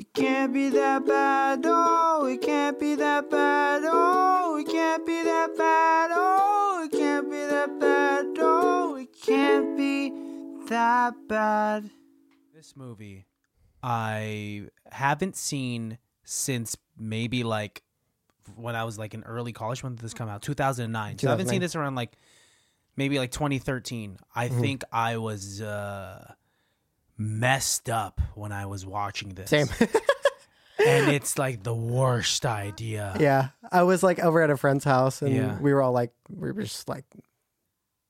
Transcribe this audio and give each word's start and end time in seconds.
It 0.00 0.14
can't 0.14 0.54
be 0.54 0.70
that 0.70 1.04
bad. 1.04 1.60
Oh, 1.66 2.24
it 2.24 2.40
can't 2.40 2.80
be 2.80 2.94
that 2.94 3.28
bad. 3.28 3.82
Oh, 3.84 4.56
it 4.56 4.66
can't 4.66 5.04
be 5.04 5.22
that 5.24 5.54
bad. 5.58 6.10
Oh, 6.14 6.82
it 6.82 6.90
can't 6.90 7.30
be 7.30 7.36
that 7.36 7.78
bad. 7.78 8.24
Oh, 8.38 8.96
it 8.96 9.08
can't 9.22 9.76
be 9.76 10.10
that 10.70 11.12
bad. 11.28 11.90
This 12.54 12.74
movie, 12.74 13.26
I 13.82 14.68
haven't 14.90 15.36
seen 15.36 15.98
since 16.24 16.78
maybe 16.96 17.44
like 17.44 17.82
when 18.56 18.74
I 18.76 18.84
was 18.84 18.98
like 18.98 19.12
in 19.12 19.22
early 19.24 19.52
college. 19.52 19.82
When 19.82 19.96
did 19.96 20.02
this 20.02 20.14
come 20.14 20.30
out? 20.30 20.40
2009. 20.40 21.18
So 21.18 21.28
I 21.28 21.32
haven't 21.32 21.48
seen 21.48 21.60
this 21.60 21.76
around 21.76 21.94
like 21.94 22.16
maybe 22.96 23.18
like 23.18 23.32
2013. 23.32 24.16
I 24.34 24.48
Mm-hmm. 24.48 24.60
think 24.62 24.82
I 24.90 25.18
was 25.18 25.60
uh 25.60 26.32
messed 27.20 27.90
up 27.90 28.18
when 28.34 28.50
I 28.50 28.64
was 28.66 28.86
watching 28.86 29.34
this. 29.34 29.50
Same. 29.50 29.68
and 30.86 31.08
it's 31.12 31.36
like 31.38 31.62
the 31.62 31.74
worst 31.74 32.46
idea. 32.46 33.14
yeah. 33.20 33.48
I 33.70 33.82
was 33.82 34.02
like 34.02 34.18
over 34.20 34.40
at 34.42 34.48
a 34.50 34.56
friend's 34.56 34.84
house 34.84 35.20
and 35.20 35.34
Yeah. 35.34 35.58
we 35.60 35.74
were 35.74 35.82
all 35.82 35.92
like, 35.92 36.12
we 36.30 36.50
were 36.50 36.62
just 36.62 36.88
like 36.88 37.04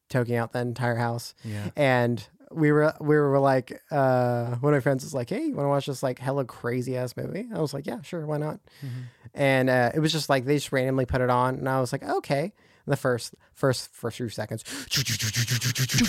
toking 0.08 0.36
out 0.36 0.52
the 0.52 0.60
entire 0.60 0.94
house. 0.94 1.34
Yeah. 1.44 1.70
And 1.76 2.24
we 2.52 2.70
were, 2.70 2.94
we 3.00 3.16
were 3.16 3.38
like, 3.40 3.80
uh, 3.90 4.54
one 4.56 4.72
of 4.74 4.76
my 4.76 4.80
friends 4.80 5.02
was 5.02 5.12
like, 5.12 5.28
Hey, 5.30 5.46
you 5.46 5.54
want 5.54 5.64
to 5.66 5.70
watch 5.70 5.86
this 5.86 6.02
like 6.04 6.20
hella 6.20 6.44
crazy 6.44 6.96
ass 6.96 7.16
movie? 7.16 7.48
I 7.52 7.58
was 7.60 7.74
like, 7.74 7.86
Yeah, 7.88 8.02
sure. 8.02 8.24
Why 8.24 8.38
not? 8.38 8.60
Mm-hmm. 8.84 9.00
And, 9.34 9.70
uh, 9.70 9.90
it 9.92 9.98
was 10.00 10.12
just 10.12 10.28
like, 10.28 10.44
they 10.44 10.54
just 10.56 10.70
randomly 10.70 11.04
put 11.06 11.20
it 11.20 11.30
on 11.30 11.56
and 11.56 11.68
I 11.68 11.80
was 11.80 11.90
like, 11.92 12.02
okay. 12.04 12.52
The 12.86 12.96
first, 12.96 13.34
first, 13.54 13.92
first 13.92 14.16
few 14.16 14.28
seconds. 14.30 14.64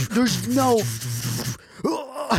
There's 0.09 0.47
no 0.47 0.77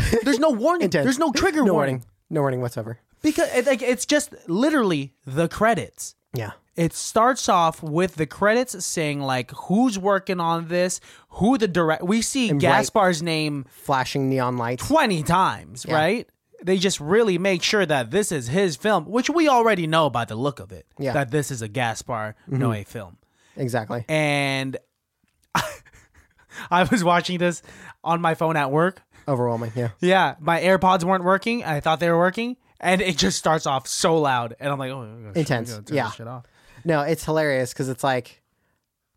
There's 0.23 0.39
no 0.39 0.51
warning. 0.51 0.85
Intense. 0.87 1.05
There's 1.05 1.19
no 1.19 1.33
trigger 1.33 1.65
no 1.65 1.75
warning. 1.75 1.95
warning. 1.97 2.05
No 2.31 2.41
warning 2.41 2.61
whatsoever. 2.61 2.99
Because 3.23 3.53
it, 3.55 3.67
like 3.67 3.83
it's 3.83 4.07
just 4.07 4.35
literally 4.49 5.13
the 5.27 5.49
credits. 5.49 6.15
Yeah. 6.35 6.53
It 6.75 6.95
starts 6.95 7.49
off 7.51 7.83
with 7.83 8.15
the 8.17 8.25
credits 8.27 8.84
saying 8.84 9.21
like 9.21 9.51
who's 9.53 9.99
working 9.99 10.41
on 10.41 10.69
this, 10.69 11.01
who 11.29 11.59
the 11.59 11.69
direct. 11.69 12.03
We 12.03 12.23
see 12.23 12.51
right- 12.53 12.61
Gaspar's 12.61 13.23
name 13.23 13.67
Flashing 13.69 14.29
neon 14.31 14.57
lights. 14.57 14.87
twenty 14.87 15.23
times, 15.23 15.84
right? 15.87 16.27
They 16.65 16.79
just 16.79 17.01
really 17.01 17.39
make 17.39 17.62
sure 17.62 17.84
that 17.84 18.11
this 18.12 18.31
is 18.33 18.47
his 18.49 18.77
film, 18.77 19.05
which 19.06 19.29
we 19.29 19.49
already 19.49 19.87
know 19.87 20.09
by 20.09 20.25
the 20.25 20.37
look 20.37 20.61
of 20.61 20.73
it. 20.73 20.87
Yeah. 20.99 21.11
Mm-hmm. 21.11 21.15
That 21.19 21.31
this 21.31 21.51
is 21.51 21.61
a 21.61 21.69
Gaspar 21.69 22.34
Noé 22.49 22.87
film, 22.87 23.19
Exactly. 23.56 24.05
and 24.09 24.77
I 26.71 26.84
was 26.84 27.03
watching 27.03 27.39
this 27.39 27.62
on 28.05 28.21
my 28.21 28.34
phone 28.34 28.56
at 28.56 28.71
work. 28.71 29.03
Overwhelming. 29.28 29.73
Yeah. 29.75 29.91
Yeah, 30.01 30.34
my 30.41 30.61
AirPods 30.61 31.05
weren't 31.05 31.25
working. 31.25 31.65
I 31.65 31.81
thought 31.81 32.01
they 32.01 32.11
were 32.11 32.19
working, 32.19 32.56
and 32.81 33.01
it 33.01 33.17
just 33.17 33.39
starts 33.39 33.67
off 33.67 33.87
so 33.87 34.19
loud, 34.19 34.56
and 34.61 34.70
I'm 34.73 34.78
like, 34.78 34.91
oh, 34.91 35.33
Intense. 35.34 35.73
turn 35.75 35.84
Yeah. 35.91 36.05
this 36.06 36.15
shit 36.15 36.28
off. 36.28 36.45
No, 36.84 37.03
it's 37.03 37.25
hilarious 37.25 37.73
because 37.73 37.89
it's 37.89 38.03
like 38.03 38.41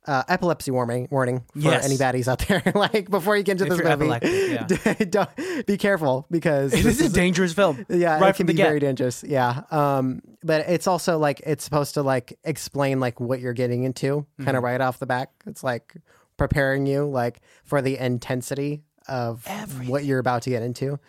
uh, 0.07 0.21
epilepsy 0.27 0.69
warning 0.69 1.07
warning 1.09 1.39
for 1.53 1.57
Yes. 1.57 1.83
any 1.83 1.95
baddies 1.95 2.27
out 2.27 2.37
there. 2.47 2.61
like 2.75 3.09
before 3.09 3.35
you 3.35 3.41
get 3.41 3.53
into 3.59 3.65
If 3.65 3.79
this 3.83 3.97
movie, 3.97 5.05
don't, 5.09 5.65
be 5.65 5.77
careful 5.77 6.27
because 6.29 6.73
It 6.75 6.83
this 6.83 6.99
is 7.01 7.11
a 7.11 7.13
dangerous 7.15 7.53
film. 7.53 7.83
yeah, 7.89 8.19
right 8.19 8.29
it 8.29 8.35
can 8.37 8.45
be 8.45 8.53
get. 8.53 8.67
very 8.67 8.79
dangerous. 8.79 9.23
Yeah, 9.27 9.61
um, 9.71 10.21
but 10.43 10.69
it's 10.69 10.85
also 10.85 11.17
like 11.17 11.41
it's 11.43 11.63
supposed 11.63 11.95
to 11.95 12.03
like 12.03 12.37
explain 12.43 12.99
like 12.99 13.19
what 13.19 13.39
you're 13.39 13.53
getting 13.53 13.83
into, 13.83 14.27
kind 14.37 14.49
Mm-hmm. 14.49 14.57
of 14.57 14.63
right 14.63 14.79
off 14.79 14.99
the 14.99 15.07
back. 15.07 15.31
It's 15.47 15.63
like 15.63 15.95
preparing 16.37 16.85
you 16.85 17.05
like 17.07 17.41
for 17.63 17.81
the 17.81 17.97
intensity 17.97 18.83
of 19.07 19.45
what 19.87 20.05
you're 20.05 20.19
about 20.19 20.43
to 20.43 20.49
get 20.49 20.63
into. 20.63 20.99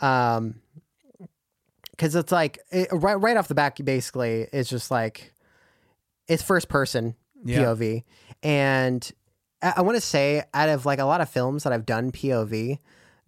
Um, 0.00 0.56
because 1.90 2.14
it's 2.16 2.32
like 2.32 2.58
it, 2.70 2.88
right 2.92 3.14
right 3.14 3.36
off 3.36 3.48
the 3.48 3.54
back, 3.54 3.76
basically, 3.84 4.48
it's 4.52 4.68
just 4.68 4.90
like 4.90 5.32
it's 6.26 6.42
first 6.42 6.68
person 6.68 7.14
Yeah. 7.44 7.60
POV, 7.60 8.02
and 8.42 9.12
I, 9.62 9.74
I 9.76 9.80
want 9.82 9.96
to 9.96 10.00
say 10.00 10.42
out 10.52 10.68
of 10.68 10.84
like 10.86 10.98
a 10.98 11.04
lot 11.04 11.20
of 11.20 11.28
films 11.28 11.62
that 11.64 11.72
I've 11.72 11.86
done 11.86 12.10
POV. 12.12 12.78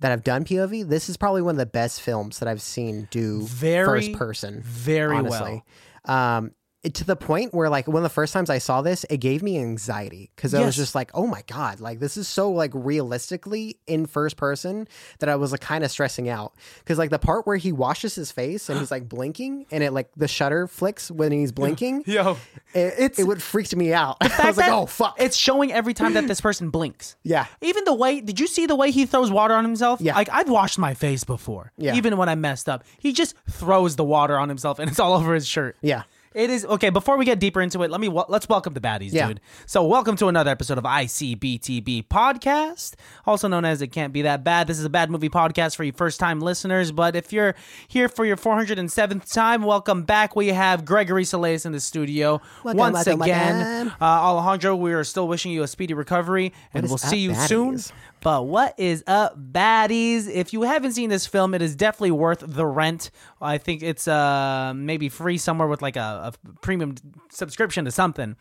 That 0.01 0.13
I've 0.13 0.25
done 0.25 0.45
POV. 0.45 0.87
This 0.87 1.09
is 1.09 1.17
probably 1.17 1.41
one 1.41 1.55
of 1.55 1.59
the 1.59 1.65
best 1.65 2.03
films 2.03 2.39
that 2.41 2.49
I've 2.49 2.61
seen 2.61 3.09
do 3.11 3.45
Very, 3.45 3.87
first 3.87 4.13
person. 4.13 4.61
very 4.63 5.17
honestly, 5.17 5.65
um, 6.05 6.49
it- 6.49 6.56
to 6.95 7.05
the 7.05 7.17
point 7.17 7.53
where 7.55 7.69
like 7.69 7.87
one 7.87 7.97
of 7.97 8.03
the 8.03 8.09
first 8.09 8.33
times 8.33 8.51
I 8.51 8.59
saw 8.59 8.83
this, 8.83 9.05
it 9.11 9.19
gave 9.19 9.43
me 9.43 9.59
anxiety 9.59 10.31
because 10.37 10.55
I 10.55 10.65
was 10.65 10.77
just 10.77 10.95
like, 10.95 11.11
oh 11.15 11.27
my 11.27 11.43
god, 11.47 11.81
like 11.81 11.99
this 12.01 12.17
is 12.17 12.29
so 12.29 12.51
like 12.51 12.71
realistically 12.75 13.79
in 13.87 14.07
first 14.07 14.37
person 14.37 14.89
that 15.21 15.29
I 15.29 15.37
was 15.37 15.53
like 15.53 15.61
kind 15.61 15.85
of 15.85 15.91
stressing 15.91 16.29
out 16.29 16.53
because 16.81 16.99
like 16.99 17.11
the 17.11 17.19
part 17.19 17.47
where 17.47 17.57
he 17.57 17.73
washes 17.73 18.15
his 18.15 18.33
face 18.33 18.69
and 18.69 18.79
he's 18.79 18.91
like 18.91 19.09
blinking 19.09 19.67
and 19.71 19.83
it 19.83 19.93
like 19.93 20.11
the 20.17 20.29
shutter 20.29 20.67
flicks 20.67 21.11
when 21.11 21.33
he's 21.33 21.53
blinking, 21.53 22.05
Yo, 22.07 22.37
it, 22.75 22.95
It's- 22.99 23.19
it 23.19 23.25
would 23.27 23.43
freak 23.43 23.75
me 23.77 23.93
out. 23.93 24.17
I 24.21 24.47
was 24.47 24.57
like, 24.57 24.71
oh 24.71 24.87
fuck, 24.87 25.17
It's 25.21 25.37
showing 25.37 25.73
every 25.73 25.95
time 25.95 26.15
that 26.15 26.29
this 26.29 26.41
person 26.41 26.71
blinks. 26.71 27.17
yeah. 27.23 27.47
Even 27.63 27.85
the 27.85 27.95
way, 27.95 28.21
did 28.21 28.39
you 28.39 28.47
see 28.47 28.67
the 28.67 28.77
way 28.77 28.91
he 28.91 29.07
throws 29.07 29.31
water 29.31 29.55
on 29.55 29.65
himself? 29.65 30.01
Yeah. 30.01 30.15
Like, 30.15 30.29
I've 30.31 30.49
washed 30.49 30.79
my 30.79 30.95
face 30.95 31.25
before. 31.25 31.73
Yeah. 31.79 31.95
Even 31.95 32.17
when 32.17 32.29
I 32.29 32.35
messed 32.35 32.69
up. 32.69 32.85
He 32.99 33.13
just 33.13 33.35
throws 33.51 33.97
the 33.97 34.05
water 34.05 34.39
on 34.39 34.49
himself 34.49 34.79
and 34.79 34.91
it's 34.91 35.01
all 35.01 35.15
over 35.15 35.35
his 35.35 35.47
shirt. 35.47 35.77
Yeah. 35.81 36.03
It 36.37 36.51
is 36.51 36.67
okay. 36.67 36.91
Before 36.91 37.17
we 37.17 37.25
get 37.25 37.41
deeper 37.41 37.63
into 37.63 37.83
it, 37.83 37.91
let 37.91 37.99
me 37.99 38.11
let's 38.11 38.47
welcome 38.47 38.75
the 38.75 38.81
baddies, 38.81 39.11
Yeah. 39.11 39.29
dude. 39.29 39.41
So, 39.65 39.83
welcome 39.87 40.17
to 40.17 40.29
another 40.29 40.51
episode 40.51 40.77
of 40.77 40.85
ICBTB 40.85 42.09
podcast, 42.09 42.93
also 43.25 43.49
known 43.49 43.65
as 43.65 43.81
"It 43.81 43.87
Can't 43.87 44.13
Be 44.13 44.21
That 44.21 44.45
Bad." 44.45 44.67
This 44.67 44.79
is 44.79 44.85
a 44.85 44.91
bad 44.91 45.11
movie 45.11 45.31
podcast 45.31 45.77
for 45.77 45.83
you 45.85 45.93
first-time 45.93 46.41
listeners. 46.41 46.93
But 46.93 47.17
if 47.17 47.33
you're 47.33 47.55
here 47.89 48.07
for 48.11 48.27
your 48.27 48.37
407th 48.37 49.33
time, 49.33 49.63
welcome 49.63 50.03
back. 50.03 50.37
We 50.37 50.49
have 50.49 50.85
Gregory 50.85 51.25
Salais 51.25 51.61
in 51.65 51.73
the 51.73 51.81
studio 51.81 52.43
Welcome, 52.63 52.79
once 52.81 53.07
welcome, 53.07 53.23
again. 53.23 53.87
welcome. 53.87 53.93
Uh, 53.99 54.05
Alejandro, 54.05 54.77
we 54.77 54.93
are 54.93 55.05
still 55.05 55.29
wishing 55.29 55.53
you 55.53 55.63
a 55.63 55.67
speedy 55.67 55.95
recovery, 55.95 56.53
and 56.75 56.87
we'll 56.87 56.99
see 56.99 57.17
you 57.17 57.31
baddies? 57.31 57.49
soon. 57.49 57.81
But 58.27 58.49
what 58.49 58.75
is 58.77 59.05
up, 59.07 59.39
baddies? 59.39 60.29
If 60.29 60.53
you 60.53 60.63
haven't 60.63 60.95
seen 60.95 61.11
this 61.11 61.29
film, 61.29 61.55
it 61.55 61.63
is 61.63 61.77
definitely 61.77 62.11
worth 62.11 62.43
the 62.45 62.67
rent. 62.67 63.13
I 63.41 63.57
think 63.57 63.85
it's 63.85 64.09
uh 64.09 64.73
maybe 64.75 65.09
free 65.09 65.39
somewhere 65.39 65.69
with 65.69 65.81
like 65.81 65.95
a, 65.95 66.33
a 66.35 66.51
premium 66.61 66.97
subscription 67.31 67.85
to 67.85 67.93
something. 67.93 68.35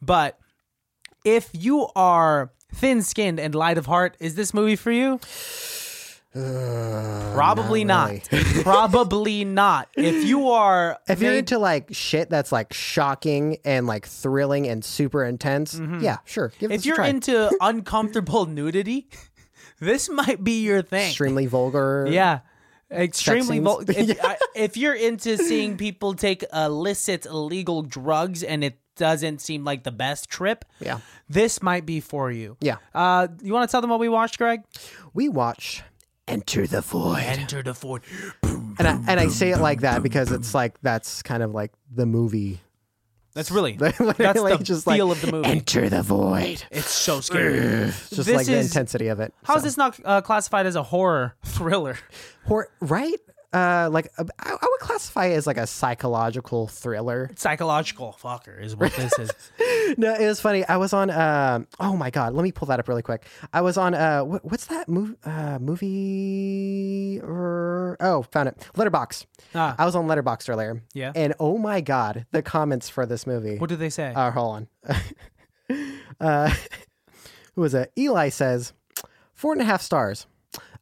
But 0.00 0.38
if 1.22 1.50
you 1.52 1.86
are 1.94 2.50
thin-skinned 2.72 3.38
and 3.38 3.54
light 3.54 3.76
of 3.76 3.84
heart, 3.84 4.16
is 4.20 4.36
this 4.36 4.54
movie 4.54 4.74
for 4.74 4.90
you? 4.90 5.20
Probably 7.34 7.84
not. 7.84 8.12
not 8.32 8.44
Probably 8.62 9.44
not. 9.44 9.88
If 9.96 10.24
you 10.24 10.50
are, 10.50 10.98
If 11.08 11.20
you're 11.20 11.32
made- 11.32 11.38
into 11.38 11.58
like 11.58 11.88
shit 11.92 12.30
that's 12.30 12.52
like 12.52 12.72
shocking 12.72 13.58
and 13.64 13.86
like 13.86 14.06
thrilling 14.06 14.66
and 14.66 14.84
super 14.84 15.24
intense, 15.24 15.78
yeah, 16.00 16.18
sure. 16.24 16.52
Give 16.58 16.70
Mm-hmm. 16.70 16.74
if 16.74 16.78
this 16.80 16.84
a 16.84 16.88
you're 16.88 16.96
try. 16.96 17.08
into 17.08 17.50
uncomfortable 17.60 18.46
nudity, 18.46 19.08
this 19.80 20.08
might 20.08 20.42
be 20.42 20.62
your 20.62 20.82
thing. 20.82 21.08
extremely 21.08 21.46
vulgar, 21.46 22.06
Yeah. 22.10 22.40
Extremely 22.90 23.56
scenes. 23.56 23.64
vul- 23.64 23.82
if, 23.88 24.20
I, 24.24 24.36
if 24.54 24.76
you're 24.76 24.94
into 24.94 25.36
seeing 25.38 25.76
people 25.76 26.14
take 26.14 26.44
illicit 26.54 27.26
illegal 27.26 27.82
drugs 27.82 28.44
and 28.44 28.62
it 28.62 28.78
doesn't 28.96 29.40
seem 29.40 29.64
like 29.64 29.82
the 29.82 29.90
best 29.90 30.30
trip, 30.30 30.64
Yeah. 30.80 31.00
this 31.28 31.60
might 31.62 31.84
be 31.84 31.98
for 32.00 32.30
you. 32.30 32.56
Yeah. 32.60 32.76
Uh, 32.94 33.26
you 33.42 33.52
want 33.52 33.68
to 33.68 33.72
tell 33.72 33.80
them 33.80 33.90
what 33.90 33.98
we 33.98 34.08
watched, 34.08 34.38
Greg? 34.38 34.62
we 35.12 35.28
watch 35.28 35.82
Enter 36.28 36.66
the 36.66 36.80
Void. 36.80 37.20
Enter 37.22 37.62
the 37.62 37.72
Void. 37.72 38.02
And 38.42 38.80
I, 38.86 38.92
and 39.08 39.20
I 39.20 39.28
say 39.28 39.50
it 39.50 39.58
like 39.58 39.80
that 39.82 40.02
because 40.02 40.32
it's 40.32 40.54
like 40.54 40.74
that's 40.82 41.22
kind 41.22 41.42
of 41.42 41.52
like 41.54 41.72
the 41.94 42.04
movie. 42.06 42.60
That's 43.34 43.50
really 43.50 43.72
that's 43.76 43.98
the 43.98 44.58
just 44.62 44.86
feel 44.86 45.06
like, 45.06 45.16
of 45.16 45.20
the 45.22 45.30
movie. 45.32 45.48
Enter 45.48 45.88
the 45.88 46.02
Void. 46.02 46.64
it's 46.70 46.90
so 46.90 47.20
scary. 47.20 47.58
It's 47.58 48.10
just 48.10 48.26
This 48.26 48.36
like 48.36 48.46
the 48.46 48.54
is- 48.54 48.66
intensity 48.66 49.08
of 49.08 49.20
it. 49.20 49.34
How's 49.44 49.60
So. 49.60 49.64
this 49.66 49.76
not 49.76 50.00
uh, 50.04 50.20
classified 50.22 50.66
as 50.66 50.74
a 50.74 50.82
horror 50.82 51.36
thriller? 51.44 51.98
Hor- 52.46 52.70
right? 52.80 53.20
Uh, 53.56 53.88
like 53.90 54.12
uh, 54.18 54.24
I, 54.38 54.50
would 54.52 54.80
classify 54.80 55.26
it 55.26 55.34
as 55.34 55.46
like 55.46 55.56
a 55.56 55.66
psychological 55.66 56.66
thriller. 56.68 57.30
Psychological 57.36 58.14
fucker 58.22 58.62
is 58.62 58.76
what 58.76 58.92
this 58.92 59.18
is. 59.18 59.30
No, 59.98 60.14
it 60.14 60.26
was 60.26 60.40
funny. 60.40 60.64
I 60.64 60.78
was 60.78 60.92
on. 60.92 61.10
Um, 61.10 61.68
oh 61.78 61.96
my 61.96 62.10
god, 62.10 62.34
let 62.34 62.42
me 62.42 62.50
pull 62.50 62.66
that 62.66 62.80
up 62.80 62.88
really 62.88 63.02
quick. 63.02 63.24
I 63.52 63.60
was 63.60 63.78
on. 63.78 63.94
Uh, 63.94 64.24
what, 64.24 64.44
what's 64.44 64.66
that 64.66 64.88
movie? 64.88 65.14
Uh, 65.24 65.60
movie? 65.60 67.20
Or, 67.22 67.96
oh, 68.00 68.22
found 68.32 68.48
it. 68.48 68.68
Letterboxd. 68.74 69.26
Ah. 69.54 69.76
I 69.78 69.84
was 69.84 69.94
on 69.94 70.06
Letterboxd 70.06 70.48
earlier. 70.50 70.82
Yeah. 70.92 71.12
And 71.14 71.34
oh 71.38 71.56
my 71.56 71.80
god, 71.80 72.26
the 72.32 72.42
comments 72.42 72.88
for 72.88 73.06
this 73.06 73.28
movie. 73.28 73.58
What 73.58 73.70
did 73.70 73.78
they 73.78 73.90
say? 73.90 74.12
Uh, 74.12 74.32
hold 74.32 74.56
on. 74.56 74.68
uh, 76.20 76.52
who 77.54 77.60
was 77.60 77.74
it? 77.74 77.92
Eli 77.96 78.28
says, 78.28 78.72
four 79.34 79.52
and 79.52 79.62
a 79.62 79.66
half 79.66 79.82
stars. 79.82 80.26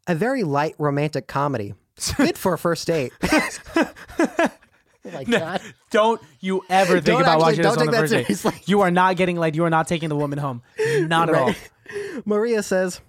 A 0.06 0.15
very 0.15 0.44
light 0.44 0.75
romantic 0.79 1.27
comedy. 1.27 1.75
Good 2.17 2.37
for 2.38 2.55
a 2.55 2.58
first 2.58 2.87
date. 2.87 3.12
like 3.23 3.52
oh 3.76 4.50
my 5.12 5.25
god. 5.25 5.61
Don't 5.91 6.20
you 6.41 6.62
ever 6.69 6.94
think 6.94 7.05
Don't 7.05 7.23
about 7.23 7.41
actually- 7.41 7.43
watching 7.43 7.62
this 7.62 7.75
don't 7.75 7.79
on 7.81 7.87
the 7.87 7.93
that 7.93 8.29
first 8.29 8.44
date. 8.44 8.69
You 8.69 8.81
are 8.81 8.91
not 8.91 9.17
getting 9.17 9.37
laid. 9.37 9.55
You 9.56 9.64
are 9.64 9.70
not 9.70 9.87
taking 9.87 10.08
the 10.08 10.17
woman 10.17 10.38
home. 10.38 10.62
Not 10.79 11.29
at 11.29 11.35
all. 11.35 11.55
Maria 12.25 12.62
says, 12.62 13.00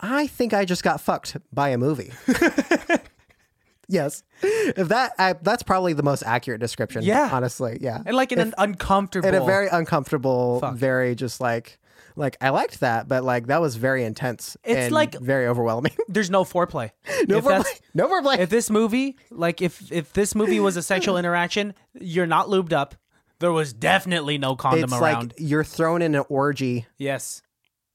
I 0.00 0.26
think 0.26 0.54
I 0.54 0.64
just 0.64 0.82
got 0.82 1.00
fucked 1.00 1.36
by 1.52 1.70
a 1.70 1.78
movie. 1.78 2.12
yes. 3.88 4.22
If 4.42 4.88
that 4.88 5.12
I, 5.18 5.34
that's 5.34 5.62
probably 5.62 5.92
the 5.92 6.02
most 6.02 6.22
accurate 6.22 6.60
description. 6.60 7.02
Yeah. 7.02 7.30
honestly, 7.32 7.78
yeah. 7.80 8.02
and 8.04 8.16
like 8.16 8.32
in 8.32 8.38
an 8.38 8.54
uncomfortable. 8.58 9.28
in 9.28 9.34
a 9.34 9.44
very 9.44 9.68
uncomfortable, 9.68 10.60
Fuck. 10.60 10.74
very 10.74 11.14
just 11.14 11.40
like 11.40 11.78
like 12.16 12.36
I 12.40 12.48
liked 12.50 12.80
that, 12.80 13.06
but 13.08 13.22
like 13.24 13.46
that 13.48 13.60
was 13.60 13.76
very 13.76 14.04
intense. 14.04 14.56
It's 14.64 14.76
and 14.86 14.92
like- 14.94 15.18
very 15.20 15.46
overwhelming. 15.46 15.92
there's 16.08 16.30
no 16.30 16.44
foreplay. 16.44 16.90
no 17.28 17.36
If 17.38 17.44
more 17.44 17.52
that's- 17.52 17.62
play. 17.80 17.88
No 17.94 18.08
foreplay. 18.08 18.38
if 18.38 18.50
this 18.50 18.70
movie, 18.70 19.16
like 19.30 19.62
if 19.62 19.92
if 19.92 20.12
this 20.12 20.34
movie 20.34 20.60
was 20.60 20.76
a 20.76 20.82
sexual 20.82 21.16
interaction, 21.22 21.74
you're 21.94 22.26
not 22.26 22.48
lubed 22.48 22.72
up. 22.72 22.94
There 23.38 23.52
was 23.52 23.72
definitely 23.74 24.38
no 24.38 24.56
condom 24.56 24.84
it's 24.84 24.92
around. 24.94 25.28
like 25.28 25.34
you're 25.38 25.62
thrown 25.64 26.00
in 26.00 26.14
an 26.14 26.24
orgy 26.30 26.86
yes. 26.96 27.42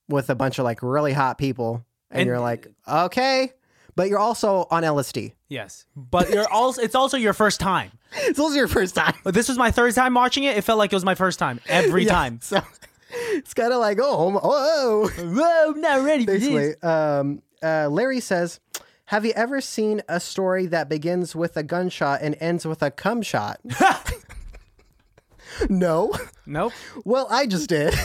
with 0.07 0.29
a 0.29 0.35
bunch 0.35 0.59
of 0.59 0.65
like 0.65 0.83
really 0.83 1.13
hot 1.13 1.38
people, 1.39 1.83
and, 2.12 2.21
And- 2.21 2.27
you're 2.27 2.39
like, 2.39 2.68
okay, 2.88 3.51
but 3.95 4.07
you're 4.07 4.19
also 4.19 4.68
on 4.69 4.83
LSD. 4.83 5.33
Yes. 5.50 5.85
But 5.95 6.29
you're 6.29 6.47
also 6.51 6.81
it's 6.81 6.94
also 6.95 7.18
your 7.18 7.33
first 7.33 7.59
time. 7.59 7.91
It's 8.13 8.39
also 8.39 8.56
your 8.56 8.68
first 8.68 8.94
time. 8.94 9.15
This 9.25 9.50
was 9.50 9.57
my 9.57 9.71
third 9.71 9.95
time 9.95 10.13
watching 10.13 10.44
it. 10.44 10.57
It 10.57 10.62
felt 10.63 10.77
like 10.77 10.94
it 10.94 10.95
was 10.95 11.06
my 11.06 11.15
first 11.15 11.39
time 11.39 11.59
every 11.68 12.03
Yeah, 12.06 12.12
time. 12.13 12.39
So 12.41 12.62
it's 13.41 13.55
kind 13.55 13.73
of 13.73 13.79
like, 13.79 13.97
oh, 13.99 14.39
oh, 14.43 15.09
Whoa, 15.17 15.71
I'm 15.73 15.81
not 15.81 16.03
ready 16.03 16.25
for 16.25 16.33
this. 16.33 16.47
basically. 16.47 16.81
Um, 16.88 17.41
uh, 17.63 17.89
Larry 17.89 18.19
says, 18.19 18.59
"Have 19.05 19.25
you 19.25 19.33
ever 19.35 19.61
seen 19.61 20.03
a 20.07 20.19
story 20.19 20.67
that 20.67 20.89
begins 20.89 21.35
with 21.35 21.57
a 21.57 21.63
gunshot 21.63 22.19
and 22.21 22.38
ends 22.39 22.65
with 22.67 22.83
a 22.83 22.91
cum 22.91 23.23
shot?" 23.23 23.59
no. 25.69 26.13
Nope. 26.45 26.73
Well, 27.03 27.27
I 27.31 27.47
just 27.47 27.67
did. 27.67 27.95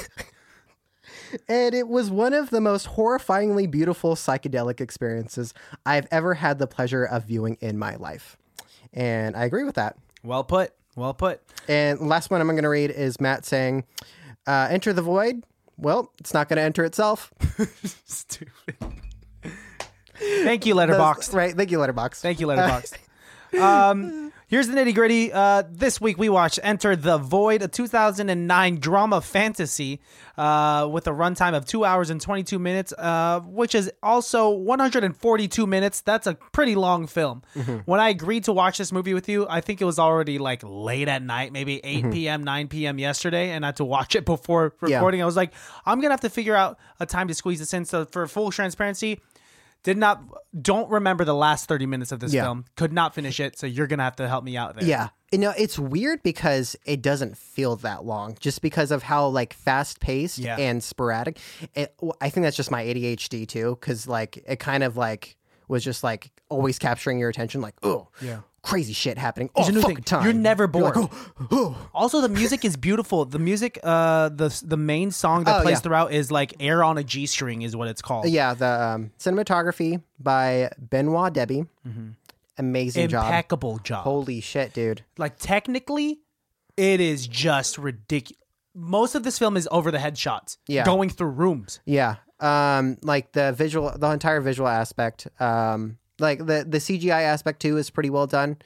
and 1.48 1.74
it 1.74 1.86
was 1.86 2.10
one 2.10 2.32
of 2.32 2.48
the 2.48 2.60
most 2.62 2.88
horrifyingly 2.88 3.70
beautiful 3.70 4.14
psychedelic 4.14 4.80
experiences 4.80 5.52
I've 5.84 6.06
ever 6.10 6.34
had 6.34 6.58
the 6.58 6.66
pleasure 6.66 7.04
of 7.04 7.24
viewing 7.24 7.58
in 7.60 7.78
my 7.78 7.96
life. 7.96 8.38
And 8.94 9.36
I 9.36 9.44
agree 9.44 9.64
with 9.64 9.74
that. 9.74 9.96
Well 10.22 10.44
put. 10.44 10.72
Well 10.96 11.12
put. 11.12 11.42
And 11.68 12.00
last 12.00 12.30
one 12.30 12.40
I'm 12.40 12.46
going 12.46 12.62
to 12.62 12.68
read 12.70 12.90
is 12.90 13.20
Matt 13.20 13.44
saying, 13.44 13.84
uh, 14.46 14.68
Enter 14.70 14.92
the 14.92 15.02
void. 15.02 15.42
Well, 15.78 16.12
it's 16.18 16.32
not 16.32 16.48
going 16.48 16.56
to 16.56 16.62
enter 16.62 16.84
itself. 16.84 17.32
Stupid. 18.06 18.76
Thank 20.14 20.64
you, 20.64 20.74
Letterboxd. 20.74 21.34
Right. 21.34 21.54
Thank 21.54 21.70
you, 21.70 21.78
Letterboxd. 21.78 22.20
Thank 22.20 22.40
you, 22.40 22.46
Letterboxd. 22.46 22.96
um, 23.60 24.32
here's 24.46 24.68
the 24.68 24.74
nitty 24.74 24.94
gritty. 24.94 25.32
Uh, 25.32 25.62
this 25.70 26.00
week 26.00 26.18
we 26.18 26.28
watched 26.28 26.58
Enter 26.62 26.94
the 26.96 27.18
Void, 27.18 27.62
a 27.62 27.68
2009 27.68 28.78
drama 28.78 29.20
fantasy 29.20 30.00
uh, 30.38 30.88
with 30.90 31.06
a 31.06 31.10
runtime 31.10 31.54
of 31.54 31.64
two 31.66 31.84
hours 31.84 32.10
and 32.10 32.20
22 32.20 32.58
minutes, 32.58 32.92
uh, 32.96 33.40
which 33.40 33.74
is 33.74 33.90
also 34.02 34.50
142 34.50 35.66
minutes. 35.66 36.00
That's 36.00 36.26
a 36.26 36.34
pretty 36.52 36.74
long 36.74 37.06
film. 37.06 37.42
Mm-hmm. 37.54 37.78
When 37.86 38.00
I 38.00 38.10
agreed 38.10 38.44
to 38.44 38.52
watch 38.52 38.78
this 38.78 38.92
movie 38.92 39.14
with 39.14 39.28
you, 39.28 39.46
I 39.48 39.60
think 39.60 39.80
it 39.80 39.84
was 39.84 39.98
already 39.98 40.38
like 40.38 40.60
late 40.64 41.08
at 41.08 41.22
night, 41.22 41.52
maybe 41.52 41.80
8 41.84 41.96
Mm-hmm. 41.96 42.10
p.m., 42.12 42.44
9 42.44 42.68
p.m. 42.68 42.98
yesterday, 42.98 43.50
and 43.50 43.64
I 43.64 43.68
had 43.68 43.76
to 43.76 43.84
watch 43.84 44.14
it 44.14 44.24
before 44.24 44.74
recording. 44.80 45.22
I 45.22 45.24
was 45.26 45.36
like, 45.36 45.52
I'm 45.84 46.00
gonna 46.00 46.12
have 46.12 46.20
to 46.20 46.30
figure 46.30 46.54
out 46.54 46.78
a 47.00 47.06
time 47.06 47.28
to 47.28 47.34
squeeze 47.34 47.58
this 47.58 47.72
in. 47.74 47.84
So 47.84 48.04
for 48.04 48.26
full 48.26 48.50
transparency. 48.50 49.20
Did 49.86 49.98
not 49.98 50.20
don't 50.60 50.90
remember 50.90 51.24
the 51.24 51.34
last 51.34 51.66
30 51.68 51.86
minutes 51.86 52.10
of 52.10 52.18
this 52.18 52.32
Yeah. 52.34 52.42
film. 52.42 52.64
Could 52.74 52.92
not 52.92 53.14
finish 53.14 53.38
it, 53.38 53.56
so 53.56 53.68
you're 53.68 53.86
gonna 53.86 54.02
have 54.02 54.16
to 54.16 54.26
help 54.26 54.42
me 54.42 54.56
out 54.56 54.74
there. 54.74 54.84
Yeah. 54.84 55.10
You 55.30 55.38
know, 55.38 55.52
it's 55.56 55.78
weird 55.78 56.24
because 56.24 56.74
it 56.84 57.02
doesn't 57.02 57.36
feel 57.38 57.76
that 57.76 58.04
long 58.04 58.36
just 58.40 58.62
because 58.62 58.90
of 58.90 59.04
how 59.04 59.28
like 59.28 59.52
fast 59.54 60.00
paced 60.00 60.38
Yeah. 60.38 60.56
and 60.58 60.82
sporadic. 60.82 61.38
It, 61.74 61.94
I 62.20 62.30
think 62.30 62.42
that's 62.44 62.56
just 62.56 62.72
my 62.72 62.82
ADHD 62.82 63.46
too 63.46 63.76
cuz 63.80 64.08
like 64.08 64.38
it 64.44 64.58
kind 64.58 64.82
of 64.82 64.96
like 64.96 65.36
was 65.68 65.84
just 65.84 66.02
like 66.02 66.32
always 66.48 66.78
capturing 66.80 67.18
your 67.20 67.28
attention 67.28 67.60
like, 67.60 67.74
"Oh, 67.84 68.08
Yeah. 68.20 68.40
Crazy 68.66 68.92
shit 68.92 69.16
happening 69.18 69.48
all 69.54 69.70
new 69.70 69.80
fucking 69.80 70.04
time." 70.04 70.24
You're 70.24 70.32
never 70.32 70.64
like, 70.64 70.72
bored. 70.72 70.94
"Oh, 70.96 71.10
oh." 71.50 71.88
Also, 71.94 72.20
the 72.20 72.28
music 72.28 72.64
is 72.64 72.76
beautiful. 72.76 73.24
The 73.24 73.38
music, 73.38 73.78
uh, 73.82 74.28
the 74.28 74.48
the 74.64 74.76
main 74.76 75.10
song 75.10 75.44
that 75.44 75.60
Oh, 75.60 75.62
plays 75.62 75.76
yeah. 75.76 75.80
throughout 75.80 76.12
is 76.12 76.30
like 76.30 76.54
"Air 76.60 76.82
on 76.82 76.98
a 76.98 77.04
G 77.04 77.26
String" 77.26 77.62
is 77.62 77.76
what 77.76 77.88
it's 77.88 78.02
called. 78.02 78.28
Yeah, 78.28 78.54
the 78.54 78.66
um, 78.82 79.12
cinematography 79.18 80.02
by 80.18 80.70
Benoit 80.78 81.32
Debie. 81.32 81.66
Amazing 82.58 83.08
job. 83.08 83.26
Impeccable 83.26 83.78
job. 83.80 84.04
Holy 84.04 84.40
shit, 84.40 84.72
dude. 84.72 85.02
Like 85.18 85.38
technically, 85.38 86.20
it 86.76 87.00
is 87.00 87.26
just 87.26 87.76
ridiculous. 87.78 88.40
Most 88.74 89.14
of 89.14 89.22
this 89.24 89.38
film 89.38 89.56
is 89.56 89.68
over 89.70 89.90
the 89.90 89.98
head 89.98 90.16
shots. 90.18 90.58
Yeah. 90.66 90.84
Going 90.84 91.08
through 91.10 91.30
rooms. 91.30 91.80
Yeah. 91.84 92.16
Um 92.40 92.98
like 93.02 93.32
the 93.32 93.52
visual 93.52 93.92
the 93.96 94.10
entire 94.10 94.40
visual 94.42 94.68
aspect 94.68 95.28
um 95.40 95.96
like 96.18 96.38
the 96.40 96.64
the 96.68 96.78
CGI 96.78 97.22
aspect 97.22 97.60
too 97.60 97.76
is 97.76 97.90
pretty 97.90 98.10
well 98.10 98.26
done 98.26 98.56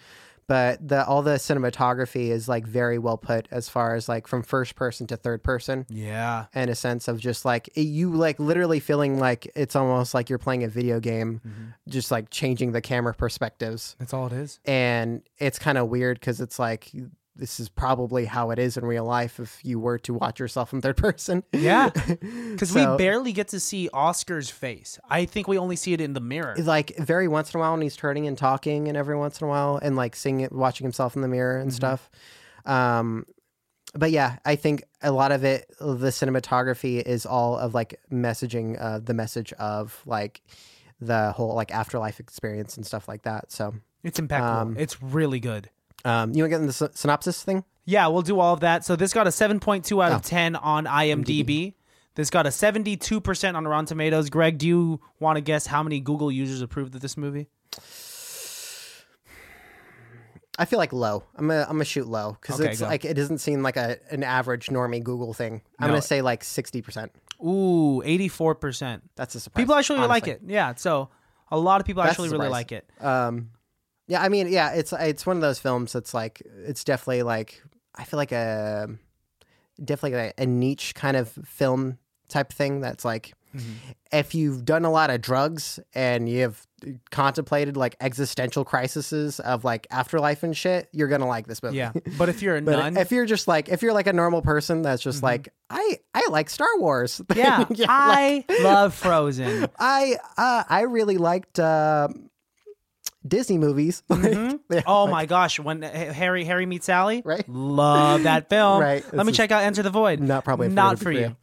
but 0.47 0.87
the 0.89 1.07
all 1.07 1.23
the 1.23 1.37
cinematography 1.37 2.31
is 2.31 2.49
like 2.49 2.67
very 2.67 2.99
well 2.99 3.17
put 3.17 3.47
as 3.53 3.69
far 3.69 3.95
as 3.95 4.09
like 4.09 4.27
from 4.27 4.43
first 4.43 4.75
person 4.75 5.07
to 5.07 5.17
third 5.17 5.45
person 5.45 5.87
Yeah. 5.89 6.47
in 6.55 6.69
a 6.69 6.75
sense 6.75 7.07
of 7.07 7.21
just 7.21 7.45
like 7.45 7.71
you 7.77 8.11
like 8.13 8.41
literally 8.41 8.81
feeling 8.81 9.21
like 9.21 9.49
it's 9.55 9.77
almost 9.77 10.13
like 10.13 10.29
you're 10.29 10.41
playing 10.41 10.65
a 10.65 10.69
video 10.69 10.99
game 10.99 11.41
mm-hmm. 11.47 11.65
just 11.89 12.11
like 12.11 12.31
changing 12.31 12.73
the 12.73 12.81
camera 12.81 13.15
perspectives 13.15 13.95
That's 14.01 14.13
all 14.13 14.27
it 14.27 14.33
is. 14.33 14.59
and 14.65 15.23
it's 15.39 15.59
kind 15.61 15.79
of 15.79 15.89
weird 15.89 16.21
cuz 16.21 16.41
it's 16.41 16.59
like 16.59 16.91
this 17.41 17.59
is 17.59 17.69
probably 17.69 18.27
how 18.27 18.51
it 18.51 18.59
is 18.61 18.77
in 18.77 18.85
real 18.85 19.05
life 19.05 19.41
if 19.41 19.59
you 19.65 19.81
were 19.81 19.99
to 19.99 20.15
watch 20.15 20.39
yourself 20.39 20.73
in 20.73 20.81
third 20.81 20.97
person 21.09 21.43
Yeah. 21.53 21.91
Because 22.51 22.71
So- 22.71 22.93
we 22.93 22.99
barely 22.99 23.33
get 23.33 23.49
to 23.49 23.59
see 23.61 23.89
Oscar's 23.93 24.51
face. 24.51 24.99
I 25.09 25.25
think 25.25 25.49
we 25.49 25.59
only 25.59 25.77
see 25.77 25.93
it 25.93 26.01
in 26.01 26.13
the 26.13 26.21
mirror. 26.21 26.55
like 26.59 26.97
very 26.99 27.27
once 27.27 27.53
in 27.53 27.59
a 27.59 27.61
while 27.61 27.73
when 27.73 27.83
he's 27.83 27.97
turning 27.97 28.27
and 28.29 28.39
talking 28.39 28.87
and 28.89 28.97
every 28.97 29.17
once 29.17 29.41
in 29.41 29.47
a 29.47 29.51
while 29.51 29.79
and 29.83 29.97
like 29.97 30.15
seeing 30.15 30.41
it 30.41 30.53
watching 30.53 30.85
himself 30.85 31.17
in 31.17 31.23
the 31.23 31.29
mirror 31.29 31.59
and 31.59 31.73
stuff 31.73 32.11
um 32.67 33.25
but 33.95 34.11
yeah 34.11 34.37
i 34.45 34.55
think 34.55 34.85
a 35.03 35.11
lot 35.11 35.33
of 35.33 35.43
it 35.45 35.67
the 35.81 36.09
cinematography 36.11 37.01
is 37.03 37.25
all 37.27 37.57
of 37.57 37.75
like 37.75 37.99
messaging 38.13 38.77
uh 38.81 38.99
the 38.99 39.15
message 39.15 39.53
of 39.55 40.03
like 40.07 40.43
the 41.01 41.33
whole 41.33 41.55
like 41.55 41.71
afterlife 41.73 42.21
experience 42.21 42.77
and 42.77 42.85
stuff 42.85 43.09
like 43.09 43.23
that 43.23 43.51
so 43.51 43.75
It's 44.05 44.19
impeccable. 44.19 44.51
Um, 44.61 44.77
it's 44.79 45.03
really 45.03 45.41
good. 45.41 45.71
Um 46.05 46.33
you 46.35 46.43
want 46.43 46.51
to 46.53 46.57
get 46.57 46.61
in 46.61 46.67
the 46.67 46.73
sy- 46.73 46.89
synopsis 46.95 47.43
thing 47.43 47.65
Yeah, 47.85 48.07
we'll 48.09 48.23
do 48.23 48.39
all 48.41 48.55
of 48.55 48.61
that. 48.61 48.85
So 48.85 48.95
this 48.97 49.13
got 49.13 49.27
a 49.27 49.31
7.2 49.31 50.03
out 50.05 50.13
of 50.13 50.19
Oh. 50.19 50.23
10 50.23 50.55
on 50.57 50.85
IMDb. 50.87 51.75
This 52.15 52.29
got 52.31 52.47
a 52.47 52.51
72% 52.51 53.55
on 53.57 53.67
Rotten 53.67 53.87
Tomatoes. 53.87 54.31
Greg, 54.31 54.59
do 54.59 54.67
you 54.69 55.01
want 55.19 55.37
to 55.37 55.41
guess 55.41 55.67
how 55.67 55.83
many 55.83 55.99
Google 56.01 56.31
users 56.31 56.61
approved 56.63 56.95
of 56.95 57.01
this 57.01 57.17
movie? 57.17 57.49
i 60.59 60.65
feel 60.65 60.79
like 60.79 60.93
low 60.93 61.23
i'm 61.37 61.47
gonna 61.49 61.63
i'm 61.63 61.77
gonna 61.77 61.85
shoot 61.85 62.07
low 62.07 62.37
because 62.41 62.61
Okay, 62.61 62.71
it's 62.71 62.81
go. 62.81 62.87
like 62.87 63.05
it 63.05 63.15
doesn't 63.15 63.39
seem 63.39 63.63
like 63.63 63.77
a 63.77 63.97
an 64.11 64.23
average 64.23 64.67
normie 64.67 65.03
google 65.03 65.33
thing 65.33 65.63
i'm 65.79 65.87
No. 65.87 65.93
gonna 65.95 66.03
say 66.03 66.21
like 66.23 66.43
60% 66.43 67.09
Ooh, 67.43 68.03
84%. 68.05 69.01
that's 69.17 69.35
a 69.37 69.41
surprise 69.41 69.63
People 69.63 69.75
actually 69.77 70.07
like 70.07 70.29
it. 70.29 70.43
Yeah, 70.47 70.75
so 70.75 71.09
a 71.51 71.59
lot 71.59 71.81
of 71.81 71.87
people 71.87 72.03
That's 72.03 72.11
actually 72.13 72.29
really 72.29 72.49
like 72.51 72.71
it. 72.73 72.87
Um, 73.01 73.49
yeah, 74.11 74.21
I 74.21 74.29
mean, 74.29 74.49
yeah, 74.49 74.73
it's 74.73 74.93
it's 74.93 75.25
one 75.25 75.37
of 75.37 75.41
those 75.41 75.61
films 75.61 75.93
that's 75.93 76.13
like 76.13 76.43
it's 76.67 76.83
definitely 76.83 77.23
like 77.23 77.63
I 77.95 78.03
feel 78.03 78.19
like 78.19 78.33
a 78.33 78.89
definitely 79.83 80.19
a, 80.19 80.33
a 80.37 80.47
niche 80.47 80.95
kind 80.97 81.17
of 81.17 81.29
film 81.47 81.97
type 82.29 82.53
thing 82.53 82.81
that's 82.81 83.05
like 83.05 83.35
Mm-hmm. 83.53 83.91
if 84.13 84.33
you've 84.33 84.65
done 84.65 84.85
a 84.85 84.93
lot 84.93 85.11
of 85.11 85.21
drugs 85.21 85.81
and 85.93 86.29
you've 86.29 86.65
contemplated 87.11 87.77
like 87.77 87.97
existential 88.01 88.65
crises 88.65 89.41
of 89.41 89.65
like 89.65 89.89
afterlife 89.91 90.45
and 90.45 90.57
shit, 90.57 90.89
you're 90.93 91.09
gonna 91.09 91.27
like 91.27 91.49
this 91.49 91.61
movie. 91.61 91.79
Yeah, 91.79 91.91
but 92.17 92.29
if 92.29 92.43
you're 92.43 92.57
a 92.57 92.63
But 92.63 92.77
nun, 92.77 92.97
if 92.97 93.11
you're 93.11 93.27
just 93.27 93.49
like 93.49 93.69
if 93.69 93.83
you're 93.83 93.93
like 93.93 94.07
a 94.07 94.13
normal 94.13 94.41
person 94.41 94.83
that's 94.83 95.03
just 95.03 95.25
like 95.25 95.49
I 95.69 95.99
I 96.15 96.29
like 96.31 96.49
Star 96.49 96.69
Wars. 96.79 97.21
Mm-hmm. 97.27 97.73
yeah, 97.75 97.89
like, 98.07 98.47
I 98.49 98.63
love 98.63 98.95
Frozen. 98.95 99.67
I 99.81 100.17
uh, 100.39 100.63
I 100.69 100.83
really 100.83 101.17
liked 101.17 101.59
uh, 101.59 102.07
Disney 103.27 103.59
movies. 103.59 104.03
Mm-hmm. 104.11 104.57
Yeah, 104.75 104.83
Oh 104.87 105.05
like- 105.05 105.11
my 105.13 105.27
gosh, 105.27 105.59
when 105.59 105.83
uh, 105.83 106.13
Harry 106.13 106.45
Harry 106.45 106.65
meets 106.67 106.87
Sally, 106.87 107.23
Right. 107.25 107.49
Love 107.49 108.23
that 108.25 108.49
film. 108.51 108.81
Right. 108.81 109.03
Let 109.05 109.13
me 109.13 109.19
This 109.19 109.29
is 109.33 109.37
check 109.37 109.51
out 109.51 109.63
Enter 109.65 109.83
the 109.83 109.91
Void. 109.91 110.21
not 110.21 110.45
probably 110.45 110.69
not 110.69 110.99
for 110.99 111.05
for 111.05 111.13
you. 111.13 111.37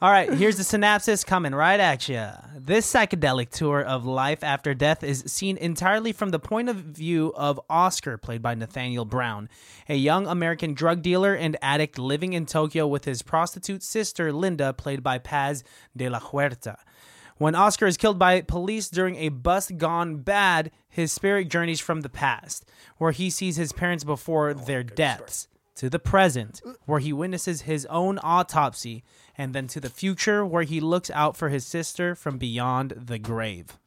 All 0.00 0.10
right, 0.12 0.32
here's 0.32 0.56
the 0.56 0.62
synopsis 0.64 1.24
coming 1.24 1.52
right 1.54 1.80
at 1.80 2.08
you. 2.08 2.24
This 2.56 2.92
psychedelic 2.92 3.50
tour 3.50 3.82
of 3.82 4.04
life 4.06 4.44
after 4.44 4.72
death 4.72 5.02
is 5.02 5.24
seen 5.26 5.56
entirely 5.56 6.12
from 6.12 6.30
the 6.30 6.38
point 6.38 6.68
of 6.68 6.76
view 6.76 7.32
of 7.34 7.58
Oscar, 7.68 8.16
played 8.16 8.40
by 8.40 8.54
Nathaniel 8.54 9.04
Brown, 9.04 9.48
a 9.88 9.96
young 9.96 10.28
American 10.28 10.72
drug 10.74 11.02
dealer 11.02 11.34
and 11.34 11.56
addict 11.62 11.98
living 11.98 12.32
in 12.32 12.46
Tokyo 12.46 12.86
with 12.86 13.06
his 13.06 13.22
prostitute 13.22 13.82
sister 13.82 14.32
Linda, 14.32 14.72
played 14.72 15.02
by 15.02 15.18
Paz 15.18 15.64
de 15.96 16.08
la 16.08 16.20
Huerta. 16.20 16.76
When 17.38 17.54
Oscar 17.54 17.86
is 17.86 17.96
killed 17.96 18.18
by 18.18 18.40
police 18.40 18.88
during 18.88 19.14
a 19.14 19.28
bus 19.28 19.70
gone 19.70 20.16
bad, 20.16 20.72
his 20.88 21.12
spirit 21.12 21.48
journeys 21.48 21.78
from 21.78 22.00
the 22.00 22.08
past, 22.08 22.68
where 22.96 23.12
he 23.12 23.30
sees 23.30 23.56
his 23.56 23.72
parents 23.72 24.02
before 24.02 24.50
oh, 24.50 24.54
their 24.54 24.82
deaths, 24.82 25.46
to 25.76 25.88
the 25.88 26.00
present, 26.00 26.60
where 26.84 26.98
he 26.98 27.12
witnesses 27.12 27.62
his 27.62 27.86
own 27.86 28.18
autopsy, 28.24 29.04
and 29.36 29.54
then 29.54 29.68
to 29.68 29.78
the 29.78 29.88
future, 29.88 30.44
where 30.44 30.64
he 30.64 30.80
looks 30.80 31.12
out 31.12 31.36
for 31.36 31.48
his 31.48 31.64
sister 31.64 32.16
from 32.16 32.38
beyond 32.38 32.90
the 32.96 33.20
grave. 33.20 33.78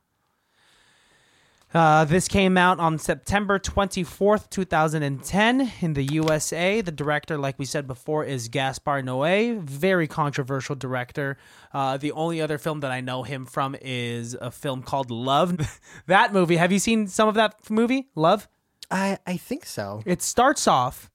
Uh, 1.74 2.04
this 2.04 2.28
came 2.28 2.58
out 2.58 2.80
on 2.80 3.00
September 3.00 3.58
24th, 3.58 4.50
2010, 4.50 5.72
in 5.80 5.94
the 5.94 6.04
USA. 6.04 6.82
The 6.82 6.92
director, 6.92 7.38
like 7.38 7.58
we 7.58 7.64
said 7.64 7.88
before, 7.88 8.26
is 8.26 8.50
Gaspar 8.50 9.02
Noé. 9.02 9.62
Very 9.62 10.06
controversial 10.08 10.76
director. 10.76 11.38
Uh, 11.74 11.96
the 11.96 12.12
only 12.12 12.42
other 12.42 12.58
film 12.58 12.82
that 12.82 12.92
I 12.92 13.00
know 13.00 13.24
him 13.24 13.46
from 13.46 13.78
is 13.82 14.34
a 14.34 14.52
film 14.52 14.84
called 14.84 15.10
Love. 15.12 15.80
that 16.08 16.34
movie, 16.34 16.58
have 16.58 16.74
you 16.74 16.80
seen 16.80 17.08
some 17.08 17.30
of 17.30 17.36
that 17.36 17.70
movie? 17.70 18.10
Love? 18.16 18.50
I 18.90 19.18
I 19.26 19.38
think 19.38 19.66
so. 19.66 20.04
It 20.06 20.22
starts 20.22 20.68
off 20.68 21.10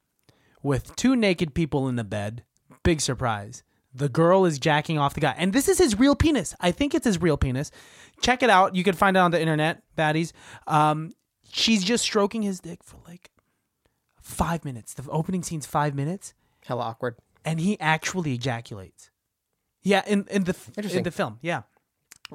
with 0.62 0.96
two 0.96 1.14
naked 1.14 1.54
people 1.54 1.86
in 1.88 1.96
the 1.96 2.04
bed. 2.04 2.44
Big 2.82 3.02
surprise. 3.02 3.62
The 3.96 4.08
girl 4.10 4.44
is 4.44 4.58
jacking 4.58 4.98
off 4.98 5.14
the 5.14 5.20
guy. 5.20 5.34
And 5.38 5.52
this 5.52 5.68
is 5.68 5.78
his 5.78 5.98
real 5.98 6.14
penis. 6.14 6.54
I 6.60 6.70
think 6.70 6.94
it's 6.94 7.06
his 7.06 7.20
real 7.20 7.36
penis. 7.36 7.70
Check 8.20 8.42
it 8.42 8.50
out. 8.50 8.74
You 8.74 8.84
can 8.84 8.94
find 8.94 9.16
it 9.16 9.20
on 9.20 9.30
the 9.30 9.40
internet, 9.40 9.82
baddies. 9.96 10.32
Um, 10.66 11.12
she's 11.50 11.82
just 11.82 12.04
stroking 12.04 12.42
his 12.42 12.60
dick 12.60 12.84
for 12.84 12.98
like 13.08 13.30
five 14.20 14.64
minutes. 14.64 14.94
The 14.94 15.08
opening 15.10 15.42
scene's 15.42 15.66
five 15.66 15.94
minutes, 15.94 16.34
Hella 16.66 16.82
awkward. 16.82 17.16
and 17.44 17.58
he 17.60 17.78
actually 17.80 18.34
ejaculates. 18.34 19.10
Yeah, 19.82 20.02
in, 20.06 20.26
in 20.30 20.44
the 20.44 20.56
in 20.76 21.02
the 21.04 21.10
film. 21.10 21.38
Yeah. 21.42 21.62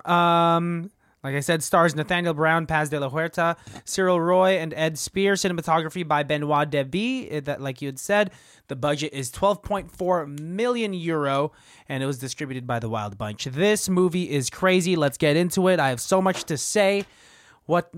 Um, 0.06 0.90
like 1.24 1.36
I 1.36 1.40
said, 1.40 1.62
stars 1.64 1.96
Nathaniel 1.96 2.34
Brown, 2.34 2.66
Paz 2.66 2.90
de 2.90 3.00
la 3.00 3.10
Huerta, 3.10 3.56
Cyril 3.86 4.20
Roy, 4.20 4.58
and 4.58 4.74
Ed 4.76 4.98
Spear. 4.98 5.34
Cinematography 5.34 6.08
by 6.08 6.24
Benoit 6.24 6.70
Debie. 6.70 7.28
eh, 7.32 7.40
That, 7.42 7.62
like 7.62 7.82
you 7.82 7.88
had 7.88 8.00
said, 8.00 8.32
the 8.68 8.76
budget 8.76 9.14
is 9.14 9.32
12.4 9.32 10.40
million 10.40 10.94
euro, 10.94 11.52
and 11.88 12.02
it 12.02 12.06
was 12.06 12.18
distributed 12.18 12.66
by 12.66 12.80
the 12.80 12.90
Wild 12.90 13.18
Bunch. 13.18 13.46
This 13.46 13.88
movie 13.90 14.30
is 14.32 14.50
crazy. 14.50 14.96
Let's 14.96 15.18
get 15.18 15.36
into 15.36 15.68
it. 15.68 15.80
I 15.80 15.90
have 15.90 16.02
so 16.02 16.22
much 16.22 16.46
to 16.46 16.58
say. 16.58 17.06
What? 17.66 17.94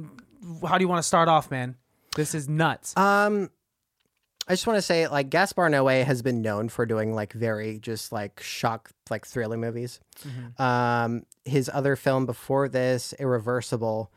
How 0.67 0.77
do 0.77 0.83
you 0.83 0.89
want 0.89 0.99
to 0.99 1.07
start 1.07 1.29
off, 1.29 1.49
man? 1.49 1.75
This 2.15 2.35
is 2.35 2.49
nuts. 2.49 2.95
Um, 2.97 3.49
I 4.47 4.53
just 4.53 4.67
want 4.67 4.77
to 4.77 4.81
say, 4.81 5.07
like 5.07 5.29
Gaspar 5.29 5.69
Noé 5.69 6.03
has 6.03 6.21
been 6.21 6.41
known 6.41 6.67
for 6.69 6.85
doing 6.85 7.13
like 7.15 7.31
very 7.33 7.79
just 7.79 8.11
like 8.11 8.41
shock, 8.41 8.91
like 9.09 9.25
thriller 9.25 9.57
movies. 9.57 9.99
Um, 10.61 11.25
his 11.45 11.69
other 11.73 11.95
film 11.95 12.25
before 12.25 12.67
this, 12.69 13.13
Irreversible, 13.19 14.11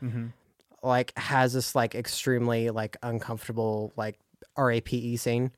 like 0.82 1.16
has 1.18 1.52
this 1.52 1.74
like 1.74 1.94
extremely 1.94 2.70
like 2.70 2.96
uncomfortable 3.02 3.92
like 3.96 4.18
RAPE 4.56 5.18
scene. 5.18 5.52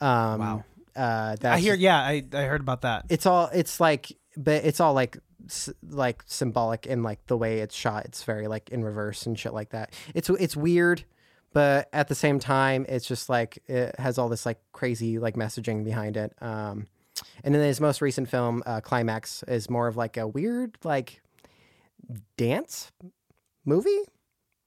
Um, 0.00 0.40
Wow. 0.40 0.64
Uh, 0.94 1.36
I 1.42 1.58
hear. 1.58 1.74
Yeah, 1.74 1.96
I, 1.98 2.22
I 2.34 2.42
heard 2.42 2.60
about 2.60 2.82
that. 2.82 3.06
it's 3.08 3.24
all 3.24 3.48
it's 3.52 3.80
like 3.80 4.12
but 4.36 4.64
it's 4.64 4.78
all 4.80 4.92
like 4.92 5.16
like 5.88 6.22
symbolic 6.26 6.86
in 6.86 7.02
like 7.02 7.26
the 7.26 7.36
way 7.36 7.60
it's 7.60 7.74
shot 7.74 8.04
it's 8.04 8.22
very 8.24 8.46
like 8.46 8.68
in 8.68 8.84
reverse 8.84 9.26
and 9.26 9.36
shit 9.38 9.52
like 9.52 9.70
that 9.70 9.92
it's 10.14 10.30
it's 10.30 10.56
weird 10.56 11.02
but 11.52 11.88
at 11.92 12.08
the 12.08 12.14
same 12.14 12.38
time 12.38 12.84
it's 12.88 13.06
just 13.06 13.28
like 13.28 13.62
it 13.66 13.94
has 13.98 14.18
all 14.18 14.28
this 14.28 14.44
like 14.46 14.58
crazy 14.72 15.18
like 15.18 15.34
messaging 15.36 15.84
behind 15.84 16.16
it 16.16 16.32
um 16.40 16.86
and 17.44 17.54
then 17.54 17.62
his 17.62 17.80
most 17.80 18.00
recent 18.00 18.28
film 18.28 18.62
uh, 18.66 18.80
climax 18.80 19.42
is 19.46 19.68
more 19.68 19.86
of 19.86 19.96
like 19.96 20.16
a 20.16 20.26
weird 20.26 20.76
like 20.84 21.20
dance 22.36 22.90
That 23.00 23.10
movie 23.64 23.98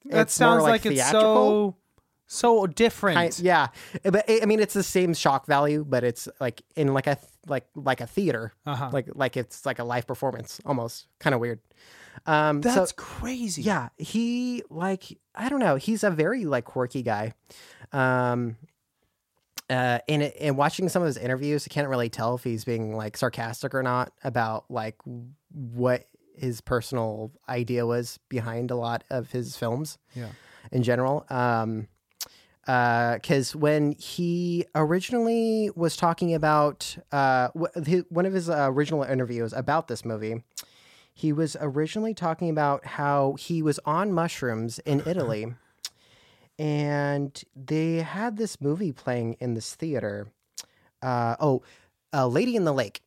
It's 0.05 0.39
more, 0.39 0.59
sounds 0.59 0.63
like, 0.63 0.85
it's 0.85 1.09
so 1.11 1.75
so 2.27 2.65
different. 2.65 3.15
Kind- 3.17 3.39
yeah, 3.39 3.67
but 4.03 4.25
I 4.27 4.39
I 4.43 4.45
mean, 4.45 4.59
it's 4.59 4.73
the 4.73 4.81
same 4.83 5.13
shock 5.13 5.45
value, 5.45 5.85
but 5.87 6.03
it's 6.03 6.27
like 6.39 6.61
in 6.75 6.93
like 6.93 7.05
a 7.07 7.17
like 7.47 7.65
like 7.75 8.01
a 8.01 8.07
theater, 8.07 8.51
Uh-huh. 8.65 8.89
like 8.91 9.07
like 9.13 9.37
it's 9.37 9.65
like 9.65 9.77
a 9.79 9.83
live 9.83 10.07
performance, 10.07 10.59
almost 10.65 11.07
kind 11.19 11.33
of 11.35 11.39
weird. 11.41 11.59
Um, 12.25 12.61
so- 12.63 12.73
That's 12.73 12.91
crazy. 12.91 13.61
yeah, 13.61 13.89
he 13.97 14.63
like 14.69 15.17
I 15.35 15.49
don't 15.49 15.59
know, 15.59 15.75
he's 15.75 16.03
a 16.03 16.09
very 16.11 16.45
like 16.45 16.65
quirky 16.65 17.01
guy. 17.03 17.33
Um, 17.91 18.57
uh, 19.69 19.99
and 20.07 20.21
and 20.23 20.57
watching 20.57 20.89
some 20.89 21.01
of 21.01 21.07
his 21.07 21.17
interviews, 21.17 21.67
I 21.69 21.73
can't 21.73 21.87
really 21.87 22.09
tell 22.09 22.35
if 22.35 22.43
he's 22.43 22.63
being 22.65 22.95
like 22.95 23.17
sarcastic 23.17 23.73
or 23.73 23.81
not 23.83 24.11
about 24.23 24.65
like 24.69 24.95
what 25.51 26.05
his 26.35 26.61
personal 26.61 27.31
idea 27.49 27.85
was 27.85 28.19
behind 28.29 28.69
a 28.69 28.75
lot 28.75 29.03
of 29.09 29.31
his 29.31 29.55
films 29.55 29.97
Yeah. 30.13 30.27
in 30.71 30.83
general. 30.83 31.25
Um, 31.29 31.87
uh 32.67 33.13
because 33.15 33.55
when 33.55 33.91
he 33.93 34.65
originally 34.73 35.69
was 35.75 35.95
talking 35.95 36.33
about 36.33 36.97
uh, 37.11 37.49
his, 37.85 38.03
one 38.09 38.25
of 38.25 38.33
his 38.33 38.49
uh, 38.49 38.67
original 38.71 39.03
interviews 39.03 39.53
about 39.53 39.87
this 39.87 40.03
movie, 40.03 40.43
he 41.15 41.31
was 41.31 41.55
originally 41.61 42.13
talking 42.13 42.49
about 42.49 42.85
how 42.85 43.35
he 43.39 43.61
was 43.61 43.79
on 43.85 44.11
mushrooms 44.11 44.79
in 44.79 45.01
Italy, 45.05 45.53
and 46.59 47.41
they 47.55 47.95
had 47.97 48.35
this 48.37 48.59
movie 48.59 48.91
playing 48.91 49.37
in 49.39 49.53
this 49.53 49.73
theater. 49.75 50.27
Uh, 51.01 51.37
oh, 51.39 51.63
uh, 52.13 52.27
Lady 52.27 52.55
in 52.55 52.65
the 52.65 52.73
Lake. 52.73 53.01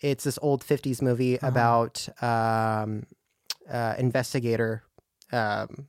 It's 0.00 0.24
this 0.24 0.38
old 0.40 0.64
'50s 0.64 1.02
movie 1.02 1.36
about 1.42 2.08
um, 2.22 3.04
uh, 3.70 3.94
investigator 3.98 4.82
um, 5.30 5.88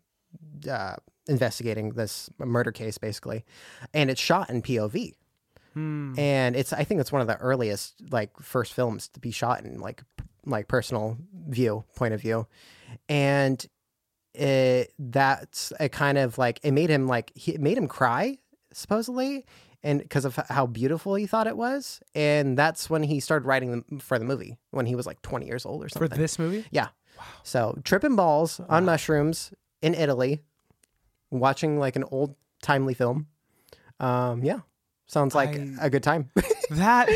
uh, 0.70 0.96
investigating 1.28 1.92
this 1.92 2.30
murder 2.38 2.74
case, 2.74 2.98
basically, 2.98 3.46
and 3.94 4.10
it's 4.10 4.22
shot 4.22 4.50
in 4.50 4.62
POV. 4.62 5.14
Hmm. 5.74 6.14
And 6.18 6.56
it's 6.56 6.74
I 6.74 6.84
think 6.84 7.00
it's 7.00 7.12
one 7.14 7.22
of 7.22 7.28
the 7.28 7.38
earliest 7.38 7.96
like 8.12 8.38
first 8.42 8.74
films 8.74 9.08
to 9.10 9.22
be 9.22 9.32
shot 9.32 9.64
in 9.64 9.80
like 9.80 10.04
like 10.46 10.68
personal 10.68 11.18
view 11.48 11.84
point 11.96 12.14
of 12.14 12.22
view, 12.22 12.48
and 13.10 13.66
it 14.34 14.94
that's 15.00 15.72
a 15.80 15.88
kind 15.90 16.18
of 16.18 16.38
like 16.38 16.60
it 16.64 16.72
made 16.72 16.90
him 16.90 17.08
like 17.08 17.32
he, 17.36 17.54
it 17.54 17.62
made 17.62 17.78
him 17.78 17.88
cry 17.88 18.38
supposedly 18.74 19.46
and 19.84 20.00
because 20.02 20.26
of 20.26 20.36
how 20.50 20.66
beautiful 20.66 21.16
he 21.16 21.26
thought 21.28 21.48
it 21.48 21.56
was. 21.56 22.02
And 22.16 22.58
that's 22.58 22.90
when 22.90 23.04
he 23.04 23.20
started 23.20 23.46
writing 23.46 23.84
for 24.02 24.18
the 24.20 24.26
movie 24.26 24.58
when 24.72 24.86
he 24.88 24.96
was 24.96 25.06
like 25.06 25.22
20 25.22 25.46
years 25.46 25.66
old 25.66 25.84
or 25.84 25.90
something. 25.90 26.10
For 26.10 26.18
this 26.18 26.40
movie? 26.40 26.66
yeah. 26.72 26.88
So 27.44 27.78
tripping 27.84 28.16
balls 28.18 28.60
on 28.68 28.84
mushrooms 28.86 29.54
in 29.82 29.94
Italy, 29.94 30.42
watching 31.32 31.80
like 31.80 31.96
an 31.96 32.04
old 32.12 32.36
timely 32.62 32.94
film. 32.94 33.28
Um, 34.02 34.44
yeah, 34.44 34.60
sounds 35.08 35.34
like 35.36 35.56
I- 35.56 35.86
a 35.86 35.90
good 35.90 36.04
time, 36.04 36.30
That 36.70 37.10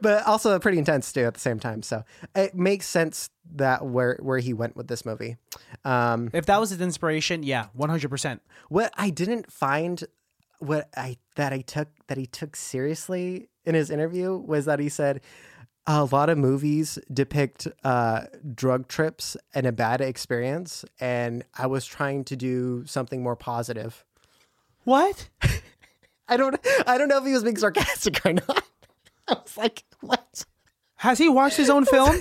but 0.00 0.26
also 0.26 0.58
pretty 0.58 0.78
intense 0.78 1.12
too 1.12 1.24
at 1.24 1.34
the 1.34 1.40
same 1.40 1.58
time. 1.58 1.82
So 1.82 2.04
it 2.34 2.54
makes 2.54 2.86
sense 2.86 3.30
that 3.54 3.84
where 3.84 4.18
where 4.20 4.38
he 4.38 4.52
went 4.52 4.76
with 4.76 4.88
this 4.88 5.04
movie. 5.04 5.36
Um, 5.84 6.30
if 6.32 6.46
that 6.46 6.60
was 6.60 6.70
his 6.70 6.80
inspiration, 6.80 7.42
yeah, 7.42 7.66
one 7.72 7.88
hundred 7.90 8.10
percent. 8.10 8.42
what 8.68 8.92
I 8.96 9.10
didn't 9.10 9.52
find 9.52 10.04
what 10.58 10.88
I 10.96 11.16
that 11.36 11.52
I 11.52 11.60
took 11.60 11.88
that 12.08 12.18
he 12.18 12.26
took 12.26 12.56
seriously 12.56 13.48
in 13.64 13.74
his 13.74 13.90
interview 13.90 14.36
was 14.36 14.64
that 14.64 14.78
he 14.78 14.88
said 14.88 15.20
a 15.86 16.04
lot 16.04 16.28
of 16.28 16.36
movies 16.36 16.98
depict 17.12 17.68
uh, 17.84 18.22
drug 18.54 18.88
trips 18.88 19.36
and 19.54 19.66
a 19.66 19.72
bad 19.72 20.00
experience, 20.00 20.84
and 21.00 21.44
I 21.56 21.68
was 21.68 21.86
trying 21.86 22.24
to 22.24 22.36
do 22.36 22.84
something 22.86 23.22
more 23.22 23.36
positive. 23.36 24.04
What? 24.84 25.28
I 26.28 26.36
don't 26.36 26.56
I 26.86 26.98
don't 26.98 27.08
know 27.08 27.18
if 27.18 27.24
he 27.24 27.32
was 27.32 27.42
being 27.44 27.56
sarcastic 27.56 28.24
or 28.26 28.32
not. 28.34 28.64
I 29.28 29.34
was 29.34 29.56
like, 29.56 29.84
what? 30.00 30.44
Has 31.00 31.18
he 31.18 31.28
watched 31.28 31.56
his 31.56 31.68
own 31.70 31.84
film? 31.94 32.20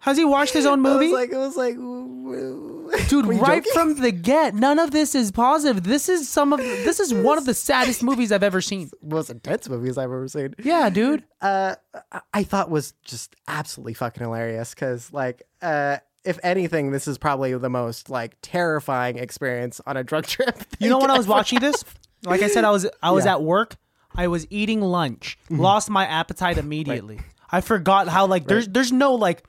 Has 0.00 0.16
he 0.16 0.24
watched 0.24 0.52
his 0.52 0.66
own 0.66 0.80
I 0.84 0.90
movie? 0.90 1.06
was 1.08 1.14
like, 1.14 1.30
it 1.30 1.36
was 1.36 1.56
like, 1.56 3.08
Dude, 3.08 3.26
right 3.40 3.62
joking? 3.64 3.72
from 3.72 3.94
the 4.00 4.10
get, 4.10 4.54
none 4.54 4.78
of 4.78 4.90
this 4.90 5.14
is 5.14 5.30
positive. 5.30 5.84
This 5.84 6.08
is 6.08 6.28
some 6.28 6.52
of 6.52 6.58
this 6.58 6.98
is 7.00 7.12
one 7.14 7.38
of 7.38 7.44
the 7.46 7.54
saddest 7.54 8.02
movies 8.02 8.32
I've 8.32 8.42
ever 8.42 8.60
seen. 8.60 8.90
most 9.02 9.30
intense 9.30 9.68
movies 9.68 9.96
I've 9.98 10.04
ever 10.04 10.26
seen. 10.28 10.54
Yeah, 10.62 10.90
dude. 10.90 11.24
uh, 11.40 11.76
I- 12.12 12.20
I 12.34 12.42
thought 12.42 12.70
was 12.70 12.94
just 13.04 13.36
absolutely 13.46 13.94
fucking 13.94 14.22
hilarious 14.22 14.74
because, 14.74 15.12
like, 15.12 15.42
uh, 15.62 15.98
if 16.24 16.38
anything, 16.42 16.90
this 16.90 17.06
is 17.08 17.16
probably 17.18 17.56
the 17.56 17.70
most 17.70 18.10
like 18.10 18.36
terrifying 18.42 19.18
experience 19.18 19.80
on 19.86 19.96
a 19.96 20.02
drug 20.04 20.26
trip. 20.26 20.58
You 20.78 20.88
know 20.90 20.98
when 20.98 21.10
I 21.10 21.16
was 21.18 21.26
watching 21.28 21.60
this? 21.60 21.84
Like 22.24 22.42
I 22.42 22.48
said, 22.48 22.64
I 22.64 22.70
was 22.70 22.86
I 23.02 23.10
was 23.12 23.24
Yeah. 23.24 23.32
at 23.34 23.42
work. 23.42 23.76
I 24.14 24.26
was 24.28 24.46
eating 24.50 24.80
lunch. 24.80 25.38
Lost 25.48 25.88
my 25.90 26.04
appetite 26.06 26.58
immediately. 26.58 27.20
I 27.50 27.60
forgot 27.60 28.08
how 28.08 28.26
like 28.26 28.46
there's 28.46 28.68
there's 28.68 28.92
no 28.92 29.14
like 29.14 29.44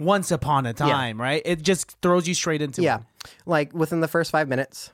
once 0.00 0.30
upon 0.30 0.64
a 0.66 0.72
time, 0.72 1.20
right? 1.20 1.42
It 1.44 1.62
just 1.62 1.96
throws 2.02 2.26
you 2.28 2.34
straight 2.34 2.62
into 2.62 2.82
Yeah, 2.82 2.98
it. 2.98 3.34
like 3.46 3.72
within 3.74 4.00
the 4.00 4.08
first 4.08 4.30
five 4.30 4.48
minutes. 4.48 4.92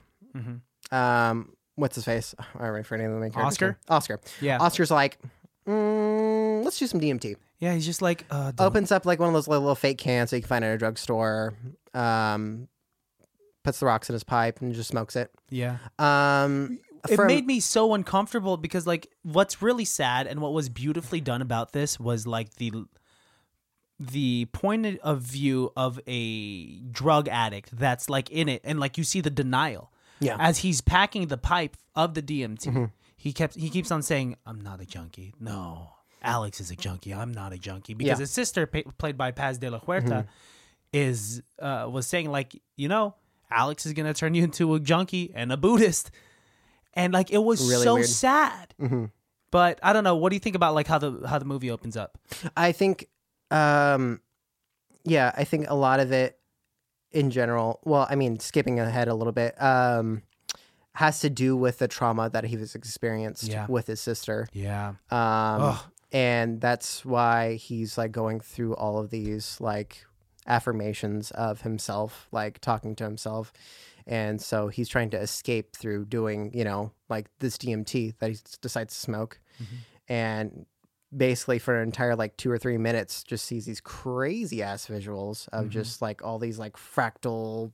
Um, 0.93 1.53
what's 1.77 1.95
his 1.95 2.05
face? 2.05 2.35
I 2.59 2.67
don't 2.67 2.83
for 2.85 2.95
any 2.95 3.05
of 3.05 3.13
the 3.13 3.19
main. 3.19 3.33
Oscar? 3.35 3.79
Oscar. 3.89 4.21
Yeah. 4.41 4.59
Oscar's 4.61 4.91
like, 4.91 5.19
mm, 5.67 6.65
let's 6.65 6.79
do 6.79 6.87
some 6.87 7.01
DMT. 7.01 7.37
Yeah, 7.59 7.73
he's 7.75 7.87
just 7.87 8.03
like 8.03 8.25
uh 8.31 8.53
Opens 8.59 8.93
up 8.93 9.07
like 9.07 9.19
one 9.21 9.29
of 9.29 9.35
those 9.35 9.49
little, 9.49 9.63
little 9.63 9.75
fake 9.77 9.99
cans 9.99 10.31
that 10.31 10.37
you 10.37 10.43
can 10.43 10.49
find 10.49 10.65
at 10.65 10.75
a 10.75 10.79
drugstore. 10.79 11.55
Um, 11.95 12.69
puts 13.63 13.81
the 13.81 13.87
rocks 13.87 14.09
in 14.11 14.13
his 14.15 14.25
pipe 14.25 14.61
and 14.61 14.75
just 14.75 14.91
smokes 14.91 15.17
it. 15.17 15.31
yeah. 15.49 15.79
Um, 15.99 16.79
it 17.09 17.17
from- 17.17 17.27
made 17.27 17.47
me 17.47 17.61
so 17.61 17.95
uncomfortable 17.95 18.57
because 18.57 18.87
like 18.87 19.09
what's 19.23 19.61
really 19.63 19.85
sad 19.85 20.27
and 20.27 20.41
what 20.41 20.53
was 20.53 20.69
beautifully 20.69 21.21
done 21.21 21.43
about 21.43 21.73
this 21.73 21.99
was 22.01 22.27
like 22.27 22.55
the 22.55 22.73
the 24.01 24.47
point 24.47 24.99
of 25.03 25.21
view 25.21 25.73
of 25.77 26.01
a 26.07 26.81
drug 26.91 27.29
addict 27.29 27.71
that's 27.79 28.11
like 28.11 28.31
in 28.31 28.49
it. 28.49 28.61
And 28.65 28.81
like 28.81 28.99
you 28.99 29.05
see 29.05 29.21
the 29.21 29.31
denial. 29.31 29.91
Yeah. 30.21 30.37
as 30.39 30.59
he's 30.59 30.81
packing 30.81 31.27
the 31.27 31.37
pipe 31.37 31.77
of 31.95 32.15
the 32.15 32.23
DMT 32.23 32.91
he 33.17 33.33
kept 33.33 33.57
he 33.57 33.69
keeps 33.69 33.91
on 33.91 34.01
saying 34.03 34.37
I'm 34.47 34.61
not 34.61 34.81
a 34.81 34.87
junkie. 34.87 35.35
No. 35.41 35.91
Alex 36.23 36.61
is 36.61 36.71
a 36.71 36.77
junkie. 36.77 37.13
I'm 37.13 37.33
not 37.33 37.53
a 37.53 37.59
junkie. 37.59 37.95
Because 37.95 38.19
Yeah. 38.19 38.23
his 38.23 38.31
sister 38.31 38.67
pa- 38.67 38.91
played 38.97 39.19
by 39.19 39.33
Paz 39.33 39.59
de 39.59 39.71
la 39.71 39.79
Huerta 39.81 40.27
is 40.93 41.43
uh 41.59 41.89
was 41.91 42.07
saying 42.07 42.31
like 42.31 42.61
you 42.77 42.89
know 42.89 43.15
Alex 43.51 43.85
is 43.87 43.93
going 43.93 44.07
to 44.07 44.15
turn 44.19 44.35
you 44.35 44.43
into 44.45 44.75
a 44.75 44.81
junkie 44.81 45.31
and 45.35 45.53
a 45.53 45.57
Buddhist 45.57 46.11
and 46.95 47.13
like 47.13 47.31
it 47.31 47.39
was 47.43 47.61
Really 47.69 47.85
so 47.85 47.95
weird. 47.95 48.07
sad 48.09 48.75
but 49.51 49.79
I 49.83 49.93
don't 49.93 50.05
know 50.05 50.17
what 50.17 50.31
do 50.31 50.37
you 50.37 50.41
think 50.41 50.57
about 50.57 50.75
like 50.75 50.87
how 50.87 50.99
the 50.99 51.27
how 51.29 51.39
the 51.39 51.45
movie 51.45 51.71
opens 51.71 51.97
up 51.97 52.19
I 52.57 52.73
think, 52.73 53.09
um, 53.51 54.21
yeah, 55.05 55.33
I 55.37 55.45
think 55.45 55.67
a 55.69 55.75
lot 55.75 56.01
of 56.01 56.11
it 56.13 56.39
in 57.13 57.31
general, 57.31 57.79
well, 57.85 58.07
I 58.11 58.17
mean, 58.17 58.41
skipping 58.41 58.81
ahead 58.81 59.07
a 59.07 59.15
little 59.15 59.33
bit, 59.33 59.55
um, 59.63 60.23
has 60.95 61.21
to 61.21 61.31
do 61.31 61.57
with 61.57 61.79
the 61.79 61.87
trauma 61.87 62.29
that 62.31 62.45
he 62.45 62.57
was 62.57 62.75
experienced 62.75 63.45
Yeah. 63.45 63.67
with 63.69 63.87
his 63.87 64.01
sister. 64.01 64.49
yeah 64.53 64.89
Um, 65.11 65.63
Ugh. 65.63 65.79
and 66.11 66.61
that's 66.61 67.05
why 67.05 67.55
he's 67.55 67.97
like 67.99 68.11
going 68.13 68.41
through 68.41 68.75
all 68.77 68.99
of 68.99 69.11
these 69.11 69.61
like 69.61 70.05
affirmations 70.47 71.31
of 71.33 71.63
himself, 71.63 72.27
like 72.33 72.61
talking 72.61 72.95
to 72.97 73.05
himself. 73.05 73.53
And 74.07 74.41
so 74.41 74.69
he's 74.69 74.89
trying 74.89 75.11
to 75.11 75.21
escape 75.21 75.77
through 75.77 76.07
doing, 76.07 76.51
you 76.55 76.65
know, 76.65 76.93
like 77.09 77.27
this 77.39 77.57
DMT 77.57 78.15
that 78.19 78.31
he 78.31 78.37
decides 78.61 78.95
to 78.95 79.01
smoke. 79.01 79.41
Mm-hmm. 79.63 80.13
And 80.13 80.67
basically 81.17 81.59
for 81.59 81.77
an 81.77 81.87
entire 81.87 82.17
like 82.17 82.37
two 82.37 82.51
or 82.51 82.59
three 82.59 82.79
minutes 82.79 83.23
just 83.23 83.45
sees 83.45 83.67
these 83.67 83.81
crazy 83.81 84.63
ass 84.63 84.87
visuals 84.87 85.49
of 85.53 85.65
mm-hmm. 85.65 85.71
just 85.71 86.03
like 86.03 86.25
all 86.25 86.39
these 86.39 86.59
like 86.59 86.77
fractal 86.77 87.73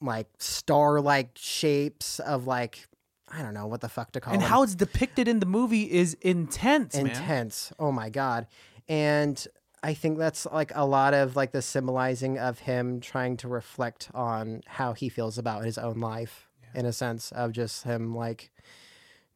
like 0.00 0.28
star 0.38 1.00
like 1.00 1.30
shapes 1.36 2.20
of 2.20 2.46
like 2.46 2.86
I 3.28 3.42
don't 3.42 3.54
know 3.54 3.66
what 3.66 3.80
the 3.80 3.88
fuck 3.88 4.12
to 4.12 4.20
call 4.20 4.32
it. 4.32 4.36
and 4.36 4.42
them 4.42 4.50
how 4.50 4.62
it's 4.62 4.74
depicted 4.74 5.26
in 5.26 5.40
the 5.40 5.46
movie 5.46 5.90
is 5.90 6.14
intense, 6.20 6.94
man. 6.94 7.06
intense. 7.06 7.72
Oh 7.78 7.90
my 7.90 8.10
god. 8.10 8.46
And 8.88 9.44
I 9.84 9.94
think 9.94 10.18
that's 10.18 10.46
like 10.46 10.72
a 10.74 10.84
lot 10.86 11.12
of 11.14 11.36
like 11.36 11.52
the 11.52 11.62
symbolizing 11.62 12.38
of 12.38 12.58
him 12.60 13.00
trying 13.00 13.36
to 13.38 13.48
reflect 13.48 14.10
on 14.14 14.62
how 14.66 14.94
he 14.94 15.08
feels 15.08 15.36
about 15.38 15.64
his 15.64 15.76
own 15.78 16.00
life 16.00 16.48
in 16.74 16.86
a 16.86 16.92
sense 16.92 17.30
of 17.32 17.52
just 17.52 17.84
him 17.84 18.14
like 18.14 18.50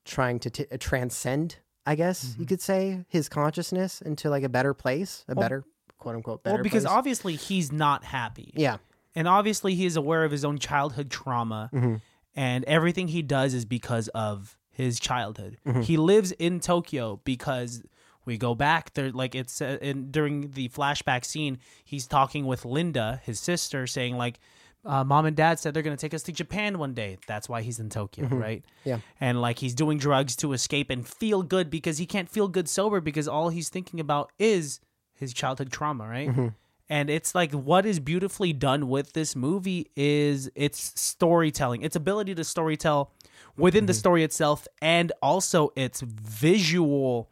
trying 0.04 0.38
to 0.40 0.50
t- 0.50 0.64
transcend, 0.78 1.56
I 1.86 1.94
guess 1.94 2.24
Mm-hmm. 2.24 2.40
you 2.40 2.46
could 2.46 2.60
say, 2.60 3.04
his 3.08 3.28
consciousness 3.28 4.00
into 4.00 4.30
like 4.30 4.42
a 4.42 4.48
better 4.48 4.74
place, 4.74 5.24
a 5.28 5.34
better 5.34 5.64
quote 5.98 6.14
unquote 6.16 6.42
better 6.42 6.56
Well, 6.56 6.62
because 6.62 6.84
place. 6.84 6.94
obviously 6.94 7.36
he's 7.36 7.70
not 7.72 8.04
happy. 8.04 8.52
yeah. 8.56 8.78
And 9.14 9.26
obviously 9.26 9.74
he 9.74 9.84
is 9.86 9.96
aware 9.96 10.24
of 10.24 10.30
his 10.30 10.44
own 10.44 10.58
childhood 10.58 11.10
trauma 11.10 11.70
Mm-hmm. 11.74 11.96
and 12.36 12.64
everything 12.64 13.08
he 13.08 13.20
does 13.22 13.52
is 13.52 13.64
because 13.64 14.08
of 14.08 14.56
his 14.70 15.00
childhood. 15.00 15.58
Mm-hmm. 15.66 15.80
He 15.82 15.96
lives 15.96 16.30
in 16.32 16.60
Tokyo 16.60 17.20
because 17.24 17.82
we 18.28 18.38
go 18.38 18.54
back 18.54 18.94
there 18.94 19.10
like 19.10 19.34
it's 19.34 19.60
uh, 19.60 19.78
in, 19.82 20.10
during 20.12 20.52
the 20.52 20.68
flashback 20.68 21.24
scene 21.24 21.58
he's 21.84 22.06
talking 22.06 22.46
with 22.46 22.64
Linda, 22.64 23.20
his 23.24 23.40
sister 23.40 23.86
saying 23.88 24.16
like 24.16 24.38
uh, 24.84 25.02
mom 25.02 25.26
and 25.26 25.36
dad 25.36 25.58
said 25.58 25.74
they're 25.74 25.82
going 25.82 25.96
to 25.96 26.00
take 26.00 26.14
us 26.14 26.22
to 26.22 26.32
Japan 26.32 26.78
one 26.78 26.94
day. 26.94 27.18
That's 27.26 27.48
why 27.48 27.62
he's 27.62 27.80
in 27.80 27.90
Tokyo, 27.90 28.26
right? 28.28 28.62
Mm-hmm. 28.62 28.88
Yeah. 28.88 28.98
And 29.20 29.40
like 29.42 29.58
he's 29.58 29.74
doing 29.74 29.98
drugs 29.98 30.36
to 30.36 30.52
escape 30.52 30.88
and 30.88 31.06
feel 31.06 31.42
good 31.42 31.68
because 31.68 31.98
he 31.98 32.06
can't 32.06 32.28
feel 32.30 32.46
good 32.46 32.68
sober 32.68 33.00
because 33.00 33.26
all 33.26 33.48
he's 33.48 33.68
thinking 33.68 33.98
about 33.98 34.30
is 34.38 34.80
his 35.14 35.34
childhood 35.34 35.72
trauma, 35.72 36.06
right? 36.06 36.28
Mm-hmm. 36.28 36.48
And 36.88 37.10
it's 37.10 37.34
like 37.34 37.52
what 37.52 37.84
is 37.84 37.98
beautifully 38.00 38.52
done 38.52 38.88
with 38.88 39.12
this 39.12 39.34
movie 39.36 39.90
is 39.96 40.48
its 40.54 40.98
storytelling, 40.98 41.82
its 41.82 41.96
ability 41.96 42.34
to 42.36 42.42
storytell 42.42 43.08
within 43.56 43.80
Mm-hmm. 43.82 43.86
the 43.88 43.94
story 43.94 44.22
itself 44.24 44.66
and 44.80 45.10
also 45.20 45.72
its 45.76 46.00
visual 46.00 47.28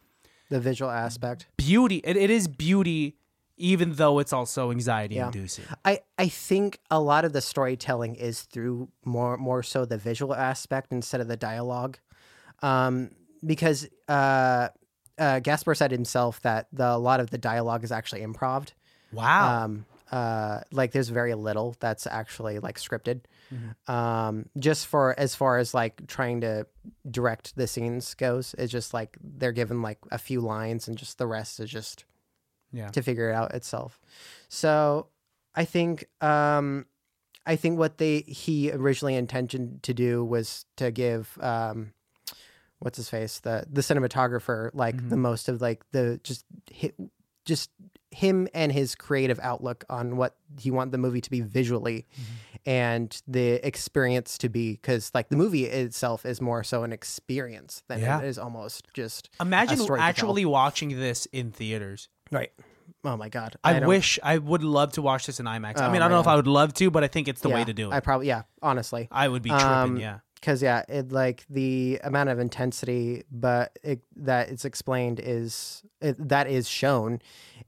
The 0.51 0.61
visual 0.61 0.91
aspect. 0.91 1.47
beauty. 1.57 1.97
It, 2.05 2.17
it 2.17 2.31
is 2.31 2.49
beauty 2.49 3.17
even 3.57 3.95
though 3.95 4.19
it's 4.19 4.33
also 4.33 4.71
anxiety 4.71 5.15
Yeah. 5.15 5.27
inducing. 5.27 5.65
I, 5.85 6.01
I 6.19 6.29
think 6.29 6.79
a 6.91 7.01
lot 7.01 7.25
of 7.25 7.33
the 7.33 7.41
storytelling 7.41 8.15
is 8.17 8.43
through 8.43 8.91
more 9.05 9.37
more 9.39 9.63
so 9.63 9.85
the 9.87 9.97
visual 9.97 10.35
aspect 10.35 10.93
instead 10.93 11.21
of 11.23 11.29
the 11.29 11.37
dialogue, 11.39 11.99
um, 12.63 13.11
because 13.45 13.89
uh, 14.09 14.69
uh, 15.19 15.41
Gaspar 15.41 15.75
said 15.75 15.91
himself 15.91 16.41
that 16.43 16.69
the, 16.73 16.87
a 16.87 16.99
lot 16.99 17.21
of 17.21 17.31
the 17.31 17.39
dialogue 17.39 17.83
is 17.83 17.91
actually 17.93 18.21
improv. 18.21 18.69
Wow. 19.13 19.65
Um, 19.65 19.87
uh, 20.13 20.61
like 20.71 20.93
there's 20.93 21.09
very 21.09 21.35
little 21.35 21.77
that's 21.81 22.07
actually 22.07 22.59
like 22.59 22.79
scripted. 22.79 23.23
Um, 23.87 24.49
just 24.59 24.87
for 24.87 25.19
as 25.19 25.35
far 25.35 25.59
as 25.59 25.75
like 25.75 26.07
trying 26.07 26.41
to 26.41 26.67
direct 27.11 27.57
the 27.57 27.67
scenes 27.67 28.15
goes, 28.15 28.55
it's 28.59 28.73
just 28.73 28.93
like 28.93 29.17
they're 29.23 29.53
given 29.53 29.83
like 29.83 29.99
a 30.11 30.19
few 30.19 30.41
lines 30.41 30.89
and 30.89 30.97
just 30.97 31.19
the 31.19 31.27
rest 31.27 31.61
is 31.61 31.71
just 31.71 32.05
yeah. 32.73 32.89
to 32.89 33.03
figure 33.03 33.31
it 33.31 33.35
out 33.35 33.55
itself. 33.55 34.01
So 34.49 35.09
I 35.55 35.65
think 35.65 36.07
um, 36.21 36.87
I 37.47 37.57
think 37.57 37.79
what 37.79 37.99
they 37.99 38.21
he 38.21 38.71
originally 38.73 39.15
intended 39.15 39.83
to 39.85 39.95
do 39.95 40.25
was 40.25 40.67
to 40.77 40.91
give 40.91 41.39
um, 41.41 41.93
what's 42.81 42.97
his 42.97 43.09
face 43.09 43.41
the 43.41 43.65
the 43.71 43.81
cinematographer 43.81 44.71
like 44.75 45.09
the 45.09 45.17
most 45.17 45.49
of 45.49 45.61
like 45.61 45.85
the 45.93 46.21
just 46.23 46.45
hi, 46.75 46.93
just 47.45 47.71
him 48.11 48.49
and 48.55 48.73
his 48.73 48.95
creative 48.95 49.39
outlook 49.43 49.85
on 49.89 50.17
what 50.17 50.37
he 50.59 50.71
want 50.71 50.93
the 50.93 50.99
movie 50.99 51.21
to 51.21 51.31
be 51.31 51.41
visually 51.41 52.07
and 52.67 53.23
the 53.29 53.65
experience 53.67 54.37
to 54.39 54.49
be 54.49 54.73
because 54.73 55.11
like 55.15 55.29
the 55.29 55.37
movie 55.37 55.65
itself 55.67 56.27
is 56.27 56.41
more 56.41 56.63
so 56.65 56.83
an 56.83 56.93
experience 56.93 57.83
than 57.89 58.01
Yeah. 58.01 58.19
it 58.21 58.25
is 58.27 58.39
almost 58.39 58.89
just 58.93 59.31
Imagine 59.41 59.79
story 59.79 59.99
to 59.99 60.03
tell. 60.03 60.09
actually 60.09 60.45
watching 60.45 60.99
this 60.99 61.27
in 61.27 61.53
theaters. 61.53 62.09
right 62.31 62.53
oh 63.05 63.17
my 63.17 63.29
god 63.29 63.57
I, 63.63 63.75
don't- 63.79 63.89
wish 63.89 64.19
I 64.23 64.39
would 64.39 64.65
love 64.65 64.93
to 64.93 65.03
watch 65.03 65.27
this 65.27 65.39
in 65.39 65.47
IMAX. 65.47 65.79
I 65.81 65.87
Oh 65.87 65.93
mean, 65.93 66.03
I 66.03 66.09
don't 66.09 66.11
know 66.13 66.21
if 66.21 66.27
I 66.27 66.35
would 66.37 66.49
love 66.49 66.75
to, 66.75 66.91
but 66.91 67.05
I 67.05 67.09
think 67.09 67.29
it's 67.29 67.41
the 67.41 67.49
way 67.49 67.65
to 67.65 67.73
do 67.73 67.91
it. 67.91 67.95
I 67.95 67.99
I, 67.99 68.01
probably 68.01 68.27
yeah, 68.27 68.43
honestly. 68.63 69.07
I 69.13 69.29
would 69.29 69.43
be 69.43 69.51
tripping. 69.51 69.67
Um, 69.67 69.97
yeah. 69.99 70.19
Cuz 70.43 70.61
yeah, 70.63 70.83
it 70.89 71.13
like 71.13 71.45
the 71.49 72.01
amount 72.05 72.29
of 72.31 72.39
intensity 72.41 73.23
but 73.31 73.79
it, 73.83 74.01
that 74.17 74.49
it's 74.51 74.65
explained 74.65 75.21
is 75.23 75.83
it, 76.01 76.17
that 76.29 76.47
is 76.49 76.69
shown 76.69 77.21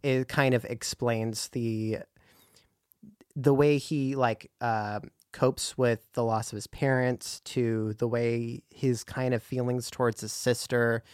it 0.02 0.28
kind 0.28 0.54
of 0.54 0.64
explains 0.64 1.48
the 1.50 1.98
the 3.40 3.54
way 3.54 3.78
he 3.78 4.16
like 4.16 4.50
um 4.60 5.10
copes 5.32 5.76
with 5.78 6.10
the 6.14 6.24
loss 6.24 6.50
of 6.50 6.56
his 6.56 6.66
parents 6.66 7.40
to 7.44 7.92
the 7.98 8.08
way 8.08 8.62
his 8.70 9.04
kind 9.04 9.32
of 9.34 9.42
feelings 9.42 9.90
towards 9.90 10.22
his 10.22 10.32
sister 10.32 11.04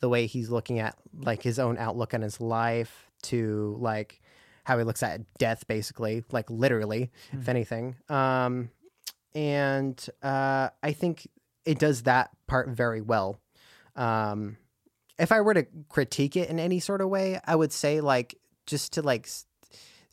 the 0.00 0.08
way 0.08 0.26
he's 0.26 0.50
looking 0.50 0.78
at 0.78 0.94
like 1.22 1.42
his 1.42 1.58
own 1.58 1.76
outlook 1.78 2.12
on 2.14 2.20
his 2.22 2.40
life 2.40 3.10
to 3.22 3.76
like 3.80 4.20
how 4.64 4.76
he 4.78 4.84
looks 4.84 5.02
at 5.02 5.22
death 5.38 5.66
basically 5.66 6.22
like 6.30 6.48
literally 6.50 7.10
if 7.32 7.48
anything. 7.48 7.96
Um 8.08 8.70
and 9.34 10.06
uh 10.22 10.68
i 10.82 10.92
think 10.92 11.26
it 11.64 11.78
does 11.78 12.02
that 12.02 12.30
part 12.46 12.68
very 12.68 13.00
well. 13.00 13.40
Um 13.96 14.58
if 15.18 15.32
i 15.32 15.40
were 15.40 15.54
to 15.54 15.66
critique 15.88 16.36
it 16.36 16.50
in 16.50 16.58
any 16.60 16.78
sort 16.80 17.00
of 17.00 17.08
way 17.08 17.40
i 17.46 17.54
would 17.56 17.72
say 17.72 18.00
like 18.00 18.34
just 18.66 18.92
to 18.94 19.02
like 19.02 19.26
s- 19.26 19.46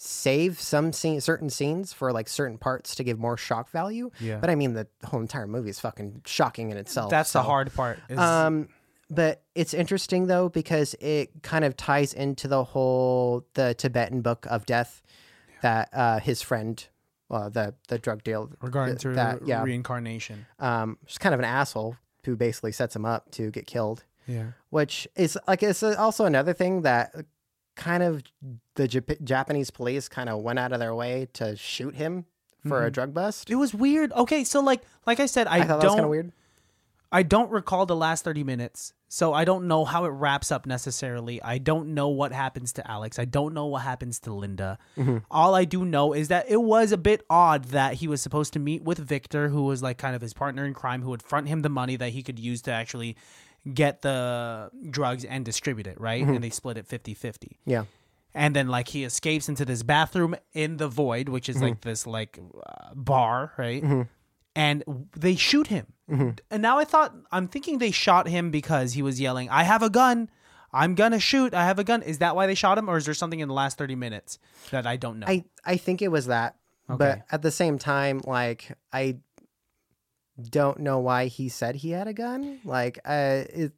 save 0.01 0.61
some 0.61 0.93
scene, 0.93 1.19
certain 1.19 1.49
scenes 1.49 1.91
for 1.91 2.13
like 2.13 2.29
certain 2.29 2.57
parts 2.57 2.95
to 2.95 3.03
give 3.03 3.19
more 3.19 3.35
shock 3.35 3.69
value 3.69 4.09
Yeah. 4.21 4.37
but 4.37 4.49
i 4.49 4.55
mean 4.55 4.71
the 4.73 4.87
whole 5.03 5.19
entire 5.19 5.45
movie 5.45 5.69
is 5.69 5.79
fucking 5.81 6.21
shocking 6.25 6.71
in 6.71 6.77
itself 6.77 7.09
That's 7.11 7.33
the 7.33 7.43
hard 7.43 7.73
part. 7.73 7.99
is- 8.07 8.17
um, 8.17 8.69
but 9.09 9.43
it's 9.55 9.73
interesting 9.73 10.27
though 10.27 10.47
because 10.47 10.95
it 11.01 11.43
kind 11.43 11.65
of 11.65 11.75
ties 11.75 12.13
into 12.13 12.47
the 12.47 12.63
whole 12.63 13.45
the 13.55 13.73
Tibetan 13.77 14.21
book 14.21 14.45
of 14.49 14.65
death 14.65 15.01
that 15.63 15.89
uh, 15.91 16.19
his 16.19 16.41
friend, 16.41 16.87
uh, 17.29 17.49
the 17.49 17.73
the 17.89 17.97
drug 17.97 18.23
deal 18.23 18.49
regarding 18.61 18.95
th- 18.95 19.01
to 19.01 19.09
that, 19.15 19.45
yeah, 19.45 19.63
reincarnation. 19.63 20.45
um, 20.59 20.97
just 21.07 21.19
kind 21.19 21.33
of 21.33 21.39
an 21.39 21.45
asshole 21.45 21.97
who 22.23 22.35
basically 22.37 22.71
sets 22.71 22.95
him 22.95 23.03
up 23.03 23.29
to 23.31 23.49
get 23.51 23.65
killed, 23.67 24.05
Yeah. 24.27 24.51
which 24.69 25.07
is 25.15 25.37
like 25.47 25.63
it's 25.63 25.81
also 25.83 26.23
another 26.25 26.53
thing 26.53 26.83
that 26.83 27.11
kind 27.79 28.03
of 28.03 28.21
the 28.75 28.87
Jap- 28.87 29.23
Japanese 29.23 29.71
police 29.71 30.07
kind 30.07 30.29
of 30.29 30.41
went 30.41 30.59
out 30.59 30.71
of 30.71 30.79
their 30.79 30.93
way 30.93 31.27
to 31.33 31.55
shoot 31.55 31.95
him 31.95 32.25
for 32.67 32.85
a 32.85 32.91
drug 32.91 33.13
bust. 33.13 33.49
It 33.49 33.55
was 33.55 33.73
weird. 33.73 34.11
Okay, 34.11 34.43
so 34.43 34.59
like 34.59 34.81
like 35.07 35.19
I 35.19 35.25
said, 35.25 35.47
I, 35.47 35.59
I 35.59 35.61
thought 35.61 35.79
that 35.79 35.87
was 35.87 35.95
kind 35.95 36.03
of 36.03 36.09
weird. 36.09 36.31
I 37.11 37.23
don't 37.23 37.49
recall 37.49 37.87
the 37.87 37.95
last 37.95 38.23
30 38.23 38.43
minutes. 38.43 38.93
So 39.11 39.33
I 39.33 39.43
don't 39.43 39.67
know 39.67 39.85
how 39.85 40.05
it 40.05 40.09
wraps 40.09 40.51
up 40.51 40.67
necessarily. 40.67 41.41
I 41.41 41.57
don't 41.57 41.95
know 41.95 42.09
what 42.09 42.31
happens 42.31 42.71
to 42.73 42.89
Alex. 42.89 43.17
I 43.17 43.25
don't 43.25 43.55
know 43.55 43.65
what 43.65 43.81
happens 43.81 44.19
to 44.19 44.33
Linda. 44.33 44.77
Mm-hmm. 44.95 45.17
All 45.31 45.55
I 45.55 45.65
do 45.65 45.83
know 45.83 46.13
is 46.13 46.27
that 46.27 46.45
it 46.47 46.61
was 46.61 46.91
a 46.91 46.97
bit 46.97 47.25
odd 47.27 47.65
that 47.65 47.95
he 47.95 48.07
was 48.07 48.21
supposed 48.21 48.53
to 48.53 48.59
meet 48.59 48.83
with 48.83 48.99
Victor, 48.99 49.49
who 49.49 49.63
was 49.63 49.81
like 49.81 49.97
kind 49.97 50.15
of 50.15 50.21
his 50.21 50.35
partner 50.35 50.63
in 50.63 50.75
crime, 50.75 51.01
who 51.01 51.09
would 51.09 51.23
front 51.23 51.47
him 51.47 51.63
the 51.63 51.69
money 51.69 51.95
that 51.95 52.11
he 52.11 52.21
could 52.21 52.37
use 52.37 52.61
to 52.61 52.71
actually 52.71 53.17
get 53.73 54.01
the 54.01 54.69
drugs 54.89 55.25
and 55.25 55.43
distribute 55.45 55.87
it, 55.87 55.99
right? 55.99 56.21
Mm-hmm. 56.23 56.35
And 56.35 56.43
they 56.43 56.49
split 56.49 56.77
it 56.77 56.87
50 56.87 57.13
50. 57.13 57.59
Yeah, 57.65 57.85
and 58.33 58.55
then 58.55 58.67
like 58.67 58.89
he 58.89 59.03
escapes 59.03 59.49
into 59.49 59.65
this 59.65 59.83
bathroom 59.83 60.35
in 60.53 60.77
the 60.77 60.87
void, 60.87 61.29
which 61.29 61.49
is 61.49 61.57
Mm-hmm. 61.57 61.65
like 61.65 61.81
this 61.81 62.05
like 62.07 62.39
uh, 62.65 62.93
bar, 62.95 63.53
right? 63.57 64.07
And 64.55 64.83
they 65.15 65.35
shoot 65.35 65.67
him. 65.67 65.87
Mm-hmm. 66.09 66.29
And 66.51 66.61
now 66.61 66.79
I 66.79 66.83
thought 66.85 67.15
I'm 67.31 67.47
thinking 67.47 67.77
they 67.77 67.91
shot 67.91 68.27
him 68.27 68.49
because 68.51 68.93
he 68.93 69.01
was 69.01 69.21
yelling, 69.21 69.49
"I 69.49 69.63
have 69.63 69.83
a 69.83 69.89
gun." 69.89 70.29
I'm 70.71 70.93
gonna 70.95 71.19
shoot. 71.19 71.53
I 71.53 71.65
have 71.65 71.79
a 71.79 71.83
gun. 71.83 72.01
Is 72.03 72.19
that 72.19 72.35
why 72.35 72.45
they 72.47 72.55
shot 72.55 72.77
him, 72.77 72.89
or 72.89 72.97
is 72.97 73.05
there 73.05 73.13
something 73.13 73.39
in 73.39 73.47
the 73.47 73.53
last 73.53 73.77
thirty 73.77 73.95
minutes 73.95 74.37
that 74.71 74.85
I 74.85 74.97
don't 74.97 75.19
know? 75.19 75.27
I 75.27 75.45
I 75.65 75.77
think 75.77 76.01
it 76.01 76.09
was 76.09 76.25
that, 76.27 76.55
Okay. 76.89 76.97
but 76.97 77.21
at 77.31 77.41
the 77.41 77.51
same 77.51 77.77
time, 77.79 78.21
like 78.25 78.71
I 78.93 79.17
don't 80.41 80.79
know 80.79 80.99
why 80.99 81.25
he 81.27 81.49
said 81.49 81.75
he 81.75 81.91
had 81.91 82.07
a 82.07 82.13
gun. 82.13 82.59
Like, 82.65 82.99
uh, 83.05 83.43
it, 83.49 83.71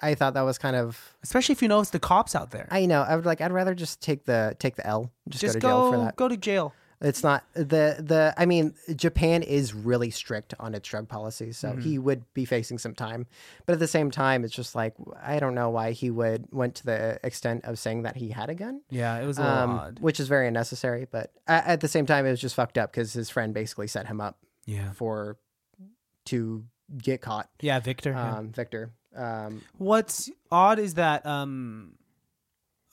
I 0.00 0.14
thought 0.14 0.34
that 0.34 0.42
was 0.42 0.58
kind 0.58 0.76
of. 0.76 1.16
Especially 1.22 1.52
if 1.52 1.62
you 1.62 1.68
know 1.68 1.80
it's 1.80 1.90
the 1.90 2.00
cops 2.00 2.34
out 2.34 2.50
there. 2.50 2.68
I 2.70 2.86
know. 2.86 3.02
I 3.02 3.14
would 3.16 3.24
like. 3.26 3.40
I'd 3.40 3.52
rather 3.52 3.74
just 3.74 4.00
take 4.02 4.24
the 4.24 4.56
take 4.58 4.76
the 4.76 4.86
L. 4.86 5.12
Just, 5.28 5.42
Just 5.42 5.60
go 5.60 5.60
to 5.60 5.66
jail 5.68 5.90
for 5.90 5.96
go 5.96 6.04
that. 6.04 6.16
go 6.16 6.28
to 6.28 6.36
jail. 6.36 6.74
It's 7.04 7.24
not 7.24 7.44
the 7.54 7.96
the. 7.98 8.32
I 8.36 8.46
mean, 8.46 8.74
Japan 8.94 9.42
is 9.42 9.74
really 9.74 10.10
strict 10.10 10.54
on 10.60 10.72
its 10.74 10.88
drug 10.88 11.08
policy, 11.08 11.50
so 11.50 11.70
Mm-hmm. 11.70 11.80
he 11.80 11.98
would 11.98 12.24
be 12.32 12.44
facing 12.44 12.78
some 12.78 12.94
time. 12.94 13.26
But 13.66 13.72
at 13.72 13.78
the 13.80 13.88
same 13.88 14.12
time, 14.12 14.44
it's 14.44 14.54
just 14.54 14.76
like 14.76 14.94
I 15.20 15.40
don't 15.40 15.56
know 15.56 15.70
why 15.70 15.92
he 15.92 16.10
would 16.12 16.46
went 16.52 16.76
to 16.76 16.84
the 16.86 17.18
extent 17.24 17.64
of 17.64 17.76
saying 17.80 18.02
that 18.02 18.16
he 18.16 18.28
had 18.28 18.50
a 18.50 18.54
gun. 18.54 18.82
Yeah, 18.88 19.18
it 19.20 19.26
was 19.26 19.40
a 19.40 19.44
Um, 19.44 19.70
odd. 19.70 19.98
which 20.00 20.20
is 20.20 20.28
very 20.28 20.46
unnecessary. 20.46 21.08
But 21.10 21.32
at, 21.48 21.66
at 21.66 21.80
the 21.80 21.88
same 21.88 22.06
time, 22.06 22.24
it 22.24 22.30
was 22.30 22.40
just 22.40 22.54
fucked 22.54 22.78
up 22.78 22.92
because 22.92 23.12
his 23.12 23.30
friend 23.30 23.52
basically 23.52 23.88
set 23.88 24.06
him 24.06 24.20
up 24.20 24.38
Yeah, 24.64 24.92
for 24.92 25.38
to 26.26 26.64
get 26.96 27.20
caught. 27.20 27.48
yeah, 27.60 27.80
Victor. 27.80 28.14
Um, 28.14 28.52
Victor. 28.52 28.92
Um, 29.16 29.62
What's 29.78 30.30
odd 30.50 30.78
is 30.78 30.94
that 30.94 31.26
um 31.26 31.94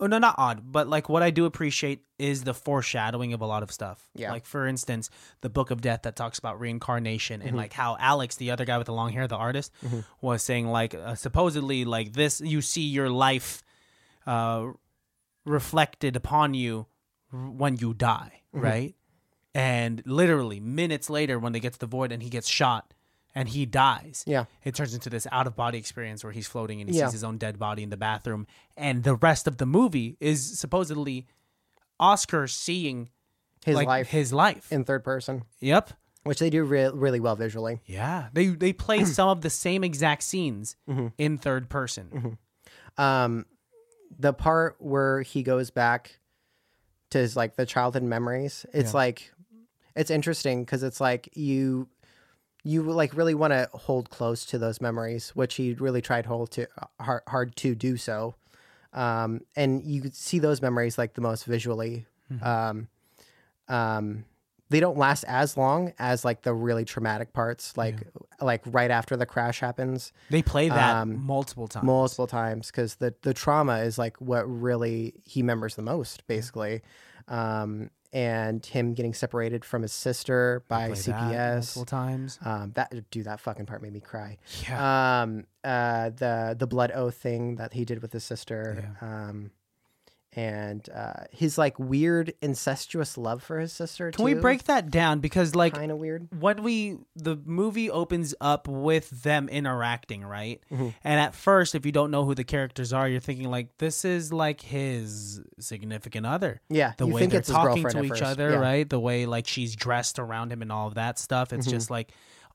oh 0.02 0.08
no 0.08 0.18
not 0.20 0.36
odd, 0.38 0.62
but 0.72 0.88
like 0.88 1.08
what 1.10 1.24
I 1.24 1.30
do 1.30 1.46
appreciate 1.46 2.04
is 2.18 2.44
the 2.44 2.54
foreshadowing 2.54 3.34
of 3.34 3.42
a 3.42 3.46
lot 3.46 3.64
of 3.64 3.72
stuff. 3.72 4.10
Yeah. 4.16 4.32
Like 4.32 4.46
for 4.46 4.68
instance, 4.68 5.10
the 5.42 5.50
Book 5.50 5.72
of 5.72 5.82
Death 5.82 6.02
that 6.04 6.16
talks 6.16 6.38
about 6.40 6.60
reincarnation 6.60 7.40
Mm-hmm. 7.40 7.48
and 7.50 7.58
like 7.58 7.74
how 7.74 7.96
Alex, 8.00 8.36
the 8.36 8.52
other 8.52 8.66
guy 8.66 8.78
with 8.78 8.88
the 8.88 8.94
long 8.94 9.12
hair, 9.12 9.28
the 9.28 9.36
artist, 9.38 9.72
was 10.22 10.44
saying 10.44 10.68
like 10.68 10.94
uh, 10.94 11.16
supposedly 11.16 11.86
like 11.86 12.14
this 12.14 12.42
you 12.42 12.62
see 12.62 12.84
your 12.84 13.10
life 13.10 13.64
uh 14.28 14.68
reflected 15.46 16.16
upon 16.16 16.54
you 16.54 16.88
r- 17.34 17.40
when 17.50 17.78
you 17.78 17.94
die, 17.94 18.42
Mm-hmm. 18.54 18.66
right? 18.66 18.96
And 19.54 20.02
literally 20.06 20.60
minutes 20.60 21.10
later 21.10 21.38
when 21.40 21.54
they 21.54 21.60
get 21.60 21.74
to 21.74 21.80
the 21.80 21.86
void 21.86 22.12
and 22.12 22.22
he 22.24 22.30
gets 22.30 22.48
shot 22.48 22.94
and 23.36 23.48
he 23.50 23.66
dies 23.66 24.24
yeah. 24.26 24.46
it 24.64 24.74
turns 24.76 24.94
into 24.94 25.10
this 25.10 25.28
out 25.32 25.46
of 25.48 25.56
body 25.56 25.78
experience 25.78 26.24
where 26.24 26.34
he's 26.34 26.48
floating 26.48 26.82
and 26.82 26.90
he 26.90 26.98
Yeah. 26.98 27.06
sees 27.06 27.14
his 27.14 27.24
own 27.24 27.38
dead 27.38 27.60
body 27.60 27.84
in 27.84 27.90
the 27.90 27.98
bathroom. 27.98 28.48
And 28.76 29.04
the 29.04 29.16
rest 29.16 29.48
of 29.48 29.58
the 29.58 29.66
movie 29.66 30.18
is 30.20 30.60
supposedly 30.60 31.28
Oscar 32.00 32.48
seeing 32.48 33.10
His 33.66 33.76
like 33.76 33.88
life 33.88 34.08
his 34.10 34.34
life. 34.34 34.72
in 34.72 34.84
third 34.84 35.04
person, 35.04 35.44
yep. 35.60 35.92
which 36.24 36.40
they 36.40 36.50
do 36.50 36.64
re- 36.64 36.90
really 36.94 37.20
well 37.20 37.36
visually. 37.36 37.82
Yeah. 37.86 38.30
They 38.34 38.48
they 38.48 38.74
play 38.74 39.04
some 39.18 39.30
of 39.30 39.42
the 39.42 39.50
same 39.50 39.84
exact 39.84 40.24
scenes 40.24 40.76
Mm-hmm. 40.90 41.08
in 41.18 41.38
third 41.38 41.70
person. 41.70 42.38
Um, 42.98 43.46
the 44.18 44.34
part 44.34 44.76
where 44.80 45.22
he 45.22 45.44
goes 45.44 45.70
back 45.72 46.20
to 47.12 47.18
his 47.20 47.36
like 47.36 47.56
the 47.56 47.66
childhood 47.66 48.04
memories, 48.04 48.66
it's 48.74 48.92
Yeah. 48.94 48.98
like 48.98 49.32
it's 49.96 50.10
interesting 50.12 50.64
because 50.64 50.84
it's 50.84 51.00
like 51.02 51.30
you 51.36 51.88
you 52.64 52.84
like 52.84 53.16
really 53.16 53.34
want 53.34 53.54
to 53.54 53.70
hold 53.74 54.10
close 54.10 54.46
to 54.46 54.58
those 54.58 54.82
memories, 54.82 55.30
which 55.30 55.56
he 55.56 55.74
really 55.74 56.02
tried 56.02 56.26
hold 56.26 56.52
to 56.52 56.68
hard, 57.00 57.22
hard 57.28 57.56
to 57.58 57.76
do 57.76 57.98
so. 57.98 58.36
Um, 58.94 59.42
and 59.56 59.84
you 59.84 60.02
could 60.02 60.16
see 60.16 60.40
those 60.40 60.62
memories 60.62 60.98
like 60.98 61.14
the 61.14 61.22
most 61.22 61.46
visually. 61.46 62.06
Um, 62.42 62.88
um, 63.68 64.26
they 64.70 64.80
don't 64.80 64.98
last 64.98 65.24
as 65.28 65.58
long 65.58 65.94
as 65.98 66.24
like 66.24 66.44
the 66.44 66.54
really 66.54 66.86
traumatic 66.86 67.34
parts, 67.34 67.76
like 67.76 68.08
like 68.40 68.62
right 68.68 68.92
after 68.92 69.18
the 69.18 69.26
crash 69.26 69.60
happens 69.62 70.12
They 70.30 70.44
play 70.44 70.70
that 70.70 71.02
Um, 71.02 71.26
multiple 71.26 71.68
times. 71.68 71.86
multiple 71.86 72.28
times 72.28 72.68
because 72.68 72.96
the 72.96 73.16
the 73.24 73.34
trauma 73.34 73.80
is 73.80 73.98
like 73.98 74.18
what 74.22 74.44
really 74.44 75.16
he 75.24 75.42
remembers 75.42 75.76
the 75.76 75.82
most, 75.82 76.28
basically. 76.28 76.82
Um, 77.28 77.90
and 78.12 78.66
him 78.66 78.94
getting 78.94 79.14
separated 79.14 79.64
from 79.64 79.82
his 79.84 79.92
sister 79.92 80.64
by 80.68 80.90
CPS. 80.92 81.54
multiple 81.56 81.86
times. 81.86 82.40
Um, 82.44 82.72
that 82.76 82.92
dude, 83.12 83.26
that 83.26 83.40
fucking 83.40 83.66
part 83.66 83.82
made 83.82 83.94
me 83.94 84.00
cry. 84.00 84.38
Yeah. 84.64 85.22
Um, 85.22 85.46
uh, 85.64 86.10
the 86.10 86.56
the 86.58 86.68
blood 86.68 86.92
oath 86.94 87.16
thing 87.16 87.56
that 87.58 87.74
he 87.74 87.86
did 87.86 88.02
with 88.02 88.14
his 88.14 88.24
sister. 88.24 88.96
Um, 89.02 89.52
and 90.40 90.88
uh, 90.94 91.24
his 91.32 91.58
like 91.58 91.78
weird 91.80 92.34
incestuous 92.42 93.18
love 93.18 93.44
for 93.44 93.60
his 93.60 93.74
sister. 93.74 94.12
Can 94.12 94.24
we 94.26 94.34
break 94.36 94.64
that 94.66 94.90
down? 94.90 95.20
Because 95.20 95.54
like 95.56 95.74
Kind 95.74 95.92
of 95.92 95.98
weird. 95.98 96.28
when 96.40 96.64
we 96.64 96.98
the 97.16 97.36
movie 97.46 97.90
opens 97.92 98.34
up 98.40 98.68
with 98.68 99.10
them 99.24 99.50
interacting, 99.50 100.24
right? 100.24 100.62
Mm-hmm. 100.72 100.90
And 101.04 101.20
at 101.20 101.36
first, 101.36 101.76
if 101.76 101.86
you 101.86 101.92
don't 101.92 102.12
know 102.12 102.24
who 102.26 102.36
the 102.36 102.44
characters 102.46 102.94
are, 102.94 103.08
you're 103.10 103.20
thinking 103.20 103.50
like 103.52 103.78
this 103.80 104.06
is 104.06 104.32
like 104.32 104.62
his 104.62 105.42
significant 105.60 106.26
other. 106.26 106.62
Yeah, 106.70 106.94
The 106.98 107.08
way 107.08 107.26
they're 107.26 107.42
talking 107.42 107.88
to 107.90 108.04
each 108.04 108.10
first. 108.10 108.24
other, 108.24 108.50
Yeah. 108.50 108.56
Mm-hmm. 108.56 108.62
right? 108.64 108.90
The 108.90 109.00
way 109.00 109.26
like 109.26 109.48
she's 109.48 109.76
dressed 109.76 110.20
around 110.20 110.52
him 110.52 110.62
and 110.62 110.72
all 110.72 110.88
of 110.88 110.96
that 110.96 111.20
stuff. 111.20 111.52
It's 111.54 111.68
just 111.68 111.90
like, 111.92 112.12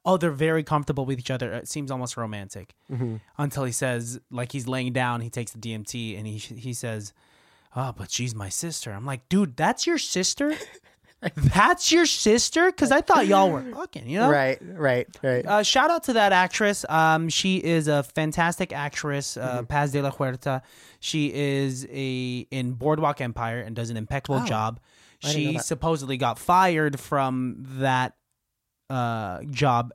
oh, 0.06 0.16
they're 0.16 0.30
very 0.30 0.62
comfortable 0.62 1.04
with 1.06 1.18
each 1.18 1.30
other. 1.30 1.52
It 1.52 1.68
seems 1.68 1.90
almost 1.90 2.16
romantic 2.16 2.74
Mm-hmm. 2.90 3.16
until 3.38 3.64
he 3.64 3.72
says, 3.72 4.20
like 4.30 4.52
he's 4.52 4.66
laying 4.68 4.92
down, 4.92 5.20
he 5.20 5.30
takes 5.30 5.52
the 5.52 5.58
DMT, 5.58 6.16
and 6.18 6.26
he 6.26 6.36
he 6.38 6.72
says, 6.74 7.12
"Oh, 7.76 7.92
but 7.96 8.10
she's 8.10 8.34
my 8.34 8.48
sister." 8.48 8.92
I'm 8.92 9.06
like, 9.06 9.28
dude, 9.28 9.56
that's 9.56 9.86
your 9.86 9.98
sister. 9.98 10.54
That's 11.36 11.90
your 11.90 12.04
sister? 12.04 12.66
Because 12.70 12.90
I 12.92 13.00
thought 13.00 13.26
y'all 13.26 13.50
were 13.50 13.62
fucking, 13.72 14.06
you 14.06 14.18
know? 14.18 14.28
Right, 14.30 14.58
right, 14.60 15.08
right. 15.22 15.46
Uh, 15.46 15.62
shout 15.62 15.90
out 15.90 16.02
to 16.04 16.12
that 16.12 16.32
actress. 16.34 16.84
Um, 16.86 17.30
she 17.30 17.56
is 17.56 17.88
a 17.88 18.02
fantastic 18.02 18.74
actress, 18.74 19.38
uh, 19.38 19.56
Mm-hmm. 19.56 19.64
Paz 19.64 19.92
de 19.92 20.02
la 20.02 20.10
Huerta. 20.10 20.60
She 21.00 21.32
is 21.32 21.86
a 21.90 22.46
in 22.50 22.72
Boardwalk 22.72 23.22
Empire 23.22 23.60
and 23.60 23.74
does 23.74 23.88
an 23.88 23.96
impeccable 23.96 24.40
Oh, 24.42 24.46
job. 24.46 24.80
She 25.20 25.56
supposedly 25.56 26.18
got 26.18 26.38
fired 26.38 27.00
from 27.00 27.64
that 27.78 28.16
uh, 28.90 29.44
job 29.44 29.94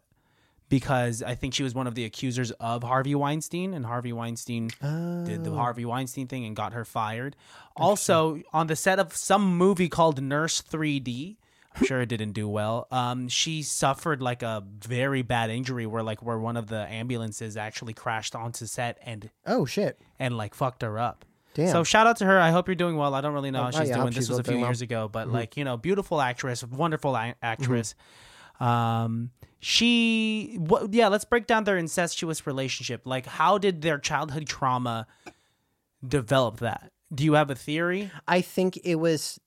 because 0.70 1.22
I 1.24 1.36
think 1.36 1.54
she 1.54 1.64
was 1.64 1.74
one 1.76 1.88
of 1.88 1.96
the 1.96 2.06
accusers 2.06 2.52
of 2.52 2.84
Harvey 2.84 3.16
Weinstein, 3.16 3.74
and 3.74 3.86
Harvey 3.86 4.14
Weinstein 4.14 4.68
did 4.68 4.80
Oh. 4.82 5.44
the 5.44 5.52
Harvey 5.56 5.84
Weinstein 5.86 6.28
thing 6.28 6.46
and 6.46 6.56
got 6.56 6.74
her 6.74 6.86
fired. 6.86 7.36
Also, 7.76 8.42
on 8.54 8.68
the 8.68 8.76
set 8.76 9.00
of 9.00 9.16
some 9.16 9.58
movie 9.58 9.90
called 9.90 10.22
Nurse 10.22 10.62
3D, 10.62 11.38
I'm 11.76 11.86
sure 11.86 12.02
it 12.02 12.08
didn't 12.10 12.34
do 12.34 12.48
well. 12.48 12.88
Um, 12.92 13.28
she 13.30 13.62
suffered 13.64 14.22
like 14.22 14.42
a 14.44 14.64
very 14.86 15.22
bad 15.22 15.50
injury 15.50 15.86
where 15.86 16.04
like 16.04 16.22
where 16.24 16.38
one 16.40 16.58
of 16.58 16.68
the 16.68 16.88
ambulances 16.92 17.56
actually 17.58 17.94
crashed 17.94 18.36
onto 18.36 18.66
set 18.66 18.98
and 19.04 19.30
oh 19.46 19.66
shit. 19.66 20.00
and 20.18 20.36
like 20.38 20.54
fucked 20.56 20.82
her 20.82 20.98
up. 21.00 21.26
Damn. 21.54 21.70
So 21.70 21.84
shout 21.84 22.06
out 22.08 22.18
to 22.18 22.26
her. 22.26 22.40
I 22.40 22.52
hope 22.52 22.68
you're 22.68 22.76
doing 22.76 22.96
well. 22.96 23.14
I 23.16 23.22
don't 23.22 23.34
really 23.34 23.52
know 23.52 23.62
how 23.64 23.68
Oh, 23.70 23.72
she's 23.80 23.90
yeah, 23.90 23.96
doing. 23.96 24.08
This 24.08 24.16
she's 24.16 24.30
was 24.30 24.40
a 24.40 24.44
few 24.44 24.52
doing 24.54 24.62
well. 24.62 24.66
Mm-hmm. 24.68 24.72
years 24.72 24.82
ago, 24.82 25.08
but 25.12 25.30
like 25.30 25.58
you 25.58 25.64
know, 25.64 25.78
beautiful 25.78 26.22
actress, 26.22 26.64
wonderful 26.64 27.16
a- 27.16 27.36
actress. 27.42 27.96
Um, 28.60 29.32
she, 29.60 30.56
what? 30.60 30.93
Yeah, 30.93 31.08
let's 31.08 31.26
break 31.26 31.48
down 31.48 31.63
their 31.65 31.78
incestuous 31.78 32.45
relationship. 32.48 33.02
Like, 33.06 33.26
how 33.26 33.58
did 33.58 33.82
their 33.82 33.98
childhood 33.98 34.48
trauma 34.48 35.08
develop 36.06 36.58
that? 36.60 36.91
Do 37.13 37.24
you 37.24 37.34
have 37.34 37.50
a 37.50 37.56
theory? 37.56 38.12
I 38.28 38.41
think 38.41 38.78
it 38.84 38.95
was 38.95 39.39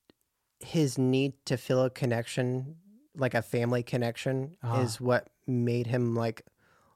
his 0.61 0.99
need 0.99 1.33
to 1.47 1.57
feel 1.57 1.83
a 1.83 1.91
connection, 1.91 2.77
like 3.17 3.35
a 3.35 3.43
family 3.43 3.83
connection, 3.83 4.57
Ah. 4.63 4.81
is 4.83 5.01
what 5.01 5.29
made 5.47 5.87
him 5.89 6.15
like 6.15 6.43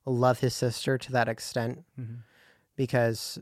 love 0.04 0.40
his 0.40 0.54
sister 0.54 0.98
to 0.98 1.12
that 1.12 1.28
extent. 1.28 1.84
Mhm. 1.98 2.18
Because, 2.76 3.38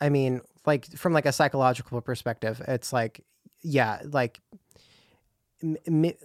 I 0.00 0.08
mean, 0.08 0.40
like 0.66 0.86
from 0.96 1.12
like 1.12 1.26
a 1.26 1.32
psychological 1.32 2.00
perspective, 2.00 2.60
it's 2.66 2.92
like, 2.92 3.24
yeah, 3.62 4.00
like. 4.04 4.40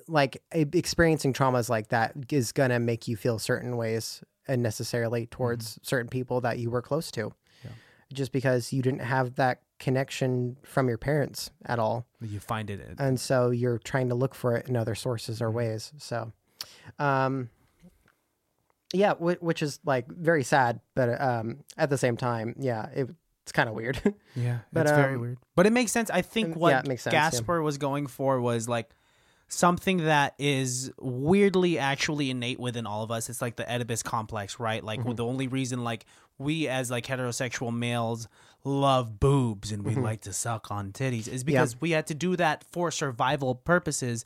Like 0.08 0.42
experiencing 0.52 1.34
traumas 1.34 1.70
like 1.70 1.90
that 1.90 2.14
is 2.32 2.52
gonna 2.52 2.80
make 2.80 3.08
you 3.08 3.16
feel 3.16 3.40
certain 3.40 3.78
ways, 3.78 4.24
and 4.48 4.64
necessarily 4.64 5.26
towards 5.28 5.80
certain 5.84 6.10
people 6.10 6.42
that 6.42 6.60
you 6.60 6.70
were 6.72 6.82
close 6.82 7.12
to, 7.12 7.34
Yeah. 7.64 7.72
just 8.14 8.32
because 8.32 8.72
you 8.74 8.82
didn't 8.82 9.02
have 9.02 9.36
that 9.36 9.62
connection 9.80 10.58
from 10.64 10.88
your 10.90 10.98
parents 10.98 11.52
at 11.66 11.78
all 11.78 12.08
You 12.20 12.40
find 12.40 12.70
it. 12.72 12.96
and 12.98 13.20
so 13.20 13.52
you're 13.52 13.78
trying 13.78 14.10
to 14.10 14.16
look 14.16 14.34
for 14.34 14.56
it 14.56 14.68
in 14.68 14.76
other 14.76 14.96
sources 14.96 15.36
Mm-hmm. 15.38 15.46
or 15.46 15.52
ways 15.52 15.94
so 16.00 16.32
um 16.98 17.52
yeah 18.92 19.14
wh- 19.14 19.42
which 19.44 19.62
is 19.62 19.80
like 19.86 20.08
very 20.08 20.44
sad 20.44 20.80
but 20.96 21.22
um 21.22 21.58
at 21.78 21.92
the 21.92 21.98
same 22.00 22.18
time 22.18 22.56
yeah 22.58 22.88
it, 22.96 23.08
it's 23.44 23.52
kind 23.52 23.70
of 23.70 23.76
weird 23.76 24.02
Yeah, 24.36 24.60
But, 24.74 24.86
that's 24.86 24.98
very 24.98 25.14
um, 25.16 25.22
weird. 25.22 25.38
But 25.56 25.66
it 25.68 25.74
makes 25.74 25.92
sense. 25.92 26.10
I 26.12 26.22
think 26.22 26.56
what 26.56 26.70
yeah, 26.72 26.82
sense, 26.84 27.06
yeah. 27.08 27.12
Gaspar 27.12 27.62
was 27.62 27.78
going 27.80 28.06
for 28.08 28.40
was 28.42 28.68
like 28.70 28.90
something 29.50 29.98
that 30.06 30.34
is 30.38 30.92
weirdly 31.00 31.78
actually 31.80 32.30
innate 32.30 32.60
within 32.60 32.86
all 32.86 33.04
of 33.04 33.12
us. 33.12 33.30
It's 33.30 33.42
like 33.42 33.56
the 33.56 33.72
Oedipus 33.72 34.04
complex, 34.04 34.60
right? 34.60 34.84
Like 34.84 35.00
Mm-hmm. 35.00 35.16
the 35.16 35.26
only 35.26 35.48
reason 35.48 35.84
like 35.84 36.06
we 36.38 36.68
as 36.68 36.92
like 36.92 37.06
heterosexual 37.06 37.74
males 37.76 38.28
love 38.64 39.20
boobs 39.20 39.72
and 39.72 39.84
we 39.86 39.96
like 39.96 40.22
to 40.22 40.34
suck 40.34 40.70
on 40.70 40.92
titties 40.92 41.28
is 41.28 41.44
because 41.44 41.80
we 41.80 41.92
had 41.92 42.08
to 42.08 42.14
do 42.14 42.36
that 42.36 42.64
for 42.72 42.92
survival 42.92 43.56
purposes 43.56 44.26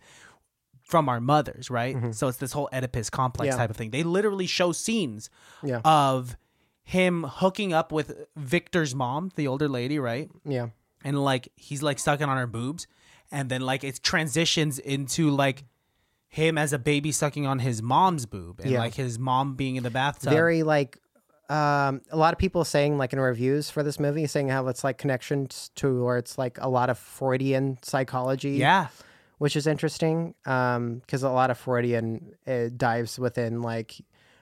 from 0.81 1.07
our 1.07 1.21
mothers, 1.21 1.69
right? 1.69 2.13
So 2.15 2.27
it's 2.27 2.37
this 2.39 2.51
whole 2.51 2.67
Oedipus 2.73 3.09
complex 3.11 3.53
Yeah. 3.53 3.57
type 3.57 3.69
of 3.69 3.77
thing. 3.77 3.91
They 3.91 4.03
literally 4.03 4.47
show 4.47 4.71
scenes 4.71 5.29
Yeah. 5.63 5.81
of 5.85 6.35
him 6.83 7.23
hooking 7.27 7.71
up 7.73 7.91
with 7.91 8.25
Victor's 8.35 8.95
mom, 8.95 9.31
the 9.35 9.47
older 9.47 9.69
lady, 9.69 9.99
right? 9.99 10.29
yeah. 10.43 10.69
and 11.03 11.23
like 11.23 11.47
he's 11.55 11.81
like 11.83 11.97
sucking 11.99 12.27
on 12.27 12.37
her 12.37 12.45
boobs 12.47 12.87
and 13.31 13.49
then 13.49 13.61
like 13.61 13.83
it 13.83 14.01
transitions 14.03 14.79
into 14.79 15.29
like 15.29 15.63
him 16.27 16.57
as 16.57 16.71
a 16.73 16.79
baby 16.79 17.11
sucking 17.11 17.45
on 17.45 17.59
his 17.59 17.81
mom's 17.81 18.25
boob 18.25 18.59
and 18.61 18.71
Yeah. 18.71 18.79
like 18.79 18.93
his 18.95 19.19
mom 19.19 19.55
being 19.55 19.75
in 19.75 19.83
the 19.83 19.89
bathtub 19.89 20.31
very 20.31 20.63
like 20.63 20.97
um, 21.49 22.01
a 22.11 22.15
lot 22.15 22.31
of 22.33 22.39
people 22.39 22.63
saying 22.63 22.97
like 22.97 23.11
in 23.11 23.19
reviews 23.19 23.69
for 23.69 23.83
this 23.83 23.99
movie 23.99 24.25
saying 24.27 24.47
how 24.47 24.67
it's 24.67 24.83
like 24.85 24.97
connections 24.97 25.69
to 25.75 25.87
or 26.07 26.17
it's 26.17 26.37
like 26.37 26.57
a 26.61 26.69
lot 26.69 26.89
of 26.89 26.97
Freudian 26.97 27.77
psychology. 27.81 28.51
yeah 28.51 28.87
which 29.39 29.55
is 29.55 29.65
interesting 29.65 30.35
because 30.43 31.23
a 31.23 31.29
lot 31.29 31.49
of 31.49 31.57
Freudian 31.57 32.35
uh, 32.47 32.69
dives 32.77 33.17
within 33.19 33.61
like 33.63 33.95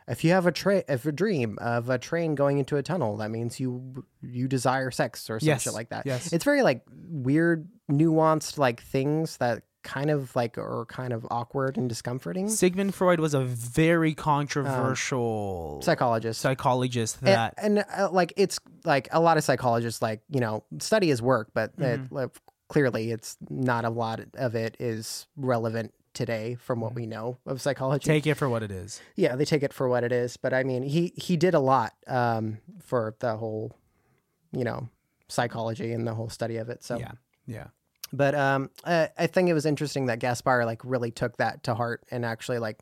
if 0.10 0.24
you 0.24 0.32
have 0.32 0.46
a 0.48 0.52
tra- 0.52 0.84
if 0.90 1.06
a 1.06 1.12
dream 1.12 1.58
of 1.62 1.90
a 1.90 1.98
train 1.98 2.36
going 2.36 2.58
into 2.58 2.76
a 2.78 2.84
tunnel, 2.84 3.18
that 3.18 3.30
means 3.32 3.60
you 3.60 4.04
you 4.22 4.48
desire 4.48 4.92
sex 4.92 5.30
or 5.30 5.40
some 5.40 5.48
Yes, 5.48 5.62
shit 5.64 5.74
like 5.74 5.90
that. 5.90 6.06
yes. 6.06 6.34
It's 6.34 6.44
very 6.44 6.64
like 6.64 6.82
weird, 6.92 7.68
nuanced 7.92 8.58
like 8.58 8.82
things 8.82 9.38
that 9.38 9.64
kind 9.82 10.10
of 10.10 10.36
like 10.36 10.58
are 10.58 10.86
kind 10.90 11.14
of 11.14 11.26
awkward 11.32 11.78
and 11.78 11.88
discomforting. 11.88 12.50
sigmund 12.50 12.94
freud 12.94 13.20
was 13.22 13.34
a 13.34 13.40
very 13.40 14.14
controversial 14.14 15.82
Psychologist. 15.82 16.42
psychologist 16.42 17.18
and, 17.20 17.28
that 17.28 17.54
and 17.58 17.86
uh, 17.98 18.10
like 18.12 18.34
it's 18.36 18.60
like 18.84 19.08
a 19.12 19.20
lot 19.20 19.38
of 19.38 19.44
psychologists 19.44 20.02
like 20.02 20.22
you 20.30 20.40
know 20.40 20.64
study 20.80 21.08
his 21.08 21.22
work 21.22 21.50
but 21.54 21.76
Mm-hmm. 21.78 22.14
like, 22.14 22.30
clearly 22.68 23.10
it's 23.12 23.38
not 23.50 23.86
a 23.86 23.90
lot 23.90 24.20
of 24.36 24.54
it 24.54 24.76
is 24.80 25.28
relevant 25.38 25.94
today 26.14 26.56
from 26.56 26.82
what 26.82 26.94
we 26.94 27.06
know 27.06 27.38
of 27.46 27.62
psychology. 27.62 28.04
Mm-hmm. 28.04 28.14
take 28.14 28.28
it 28.28 28.36
for 28.36 28.50
what 28.50 28.64
it 28.64 28.72
is. 28.72 29.02
Yeah 29.16 29.36
they 29.36 29.46
take 29.46 29.64
it 29.64 29.74
for 29.74 29.88
what 29.88 30.04
it 30.04 30.12
is 30.12 30.38
but 30.38 30.54
i 30.54 30.64
mean 30.64 30.84
he 30.84 31.14
he 31.16 31.38
did 31.38 31.54
a 31.54 31.60
lot 31.60 31.94
um 32.08 32.58
for 32.82 33.16
the 33.20 33.38
whole 33.38 33.76
you 34.52 34.64
know 34.64 34.90
psychology 35.28 35.92
and 35.94 36.08
the 36.08 36.14
whole 36.14 36.30
study 36.30 36.58
of 36.58 36.70
it 36.70 36.84
so. 36.84 36.98
Yeah 36.98 37.12
yeah. 37.46 37.68
But 38.14 38.36
um 38.36 38.70
I, 38.86 39.10
I 39.18 39.28
think 39.28 39.50
it 39.50 39.54
was 39.54 39.66
interesting 39.66 40.06
that 40.08 40.20
gaspar 40.20 40.66
like 40.66 40.82
really 40.84 41.12
took 41.12 41.38
that 41.38 41.64
to 41.64 41.76
heart 41.76 42.04
and 42.12 42.26
actually 42.26 42.60
like 42.60 42.80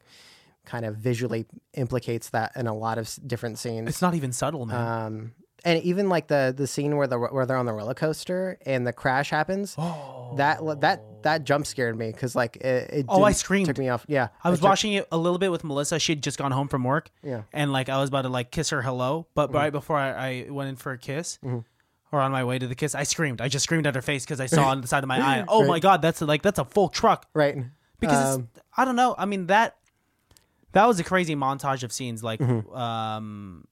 kind 0.65 0.85
of 0.85 0.97
visually 0.97 1.45
implicates 1.73 2.29
that 2.29 2.51
in 2.55 2.67
a 2.67 2.73
lot 2.73 2.97
of 2.97 3.17
different 3.25 3.57
scenes. 3.57 3.87
It's 3.87 4.01
not 4.01 4.13
even 4.15 4.33
subtle 4.33 4.65
man. 4.65 5.05
Um, 5.05 5.31
and 5.67 5.83
even 5.83 6.07
like 6.09 6.27
the 6.27 6.53
the 6.55 6.65
scene 6.67 6.95
where 6.97 7.07
the 7.07 7.17
where 7.19 7.45
they're 7.45 7.57
on 7.57 7.65
the 7.65 7.73
roller 7.73 7.93
coaster 7.93 8.57
and 8.65 8.87
the 8.87 8.93
crash 8.93 9.29
happens, 9.29 9.75
oh 9.77 10.33
that 10.37 10.59
that 10.81 11.03
that 11.23 11.43
jump 11.43 11.65
scared 11.67 11.97
me 11.97 12.11
because 12.11 12.35
like 12.35 12.55
it, 12.57 12.89
it 12.91 13.05
Oh, 13.09 13.23
I 13.23 13.33
screamed. 13.33 13.67
took 13.67 13.77
me 13.77 13.89
off. 13.89 14.05
Yeah, 14.07 14.29
I 14.43 14.49
was 14.49 14.59
it 14.59 14.61
took- 14.61 14.69
watching 14.69 14.93
it 14.93 15.07
a 15.11 15.17
little 15.17 15.37
bit 15.39 15.51
with 15.51 15.63
Melissa. 15.63 15.99
She 15.99 16.13
had 16.13 16.23
just 16.23 16.37
gone 16.37 16.51
home 16.51 16.67
from 16.69 16.83
work. 16.83 17.09
Yeah. 17.21 17.43
And 17.53 17.71
like 17.71 17.89
I 17.89 17.97
was 17.97 18.09
about 18.09 18.23
to 18.23 18.29
like 18.29 18.49
kiss 18.51 18.69
her 18.71 18.81
hello, 18.81 19.27
but 19.35 19.47
Mm-hmm. 19.49 19.57
right 19.57 19.71
before 19.71 19.97
I, 19.97 20.09
I 20.45 20.47
went 20.49 20.69
in 20.69 20.75
for 20.77 20.91
a 20.93 20.97
kiss, 20.97 21.37
or 22.11 22.19
on 22.21 22.31
my 22.31 22.43
way 22.45 22.57
to 22.59 22.67
the 22.67 22.75
kiss, 22.75 22.95
I 22.95 23.03
screamed. 23.03 23.41
I 23.41 23.47
just 23.49 23.63
screamed 23.63 23.85
at 23.87 23.95
her 23.95 24.01
face 24.01 24.23
because 24.25 24.39
I 24.39 24.45
saw 24.47 24.69
on 24.69 24.81
the 24.81 24.87
side 24.87 25.03
of 25.03 25.07
my 25.09 25.19
eye. 25.19 25.43
Oh 25.49 25.65
my 25.67 25.79
god, 25.79 26.01
that's 26.01 26.21
like 26.21 26.41
that's 26.41 26.59
a 26.59 26.65
full 26.65 26.87
truck. 26.89 27.27
right 27.33 27.57
Because 27.99 28.35
Um, 28.37 28.47
it's, 28.55 28.63
I 28.77 28.85
don't 28.85 28.95
know. 28.95 29.13
I 29.17 29.25
mean 29.25 29.47
that 29.47 29.75
that 30.73 30.85
was 30.87 30.99
a 30.99 31.03
crazy 31.03 31.35
montage 31.35 31.83
of 31.83 31.91
scenes 31.91 32.23
like 32.23 32.39
Mm-hmm. 32.39 32.73
um 32.75 33.65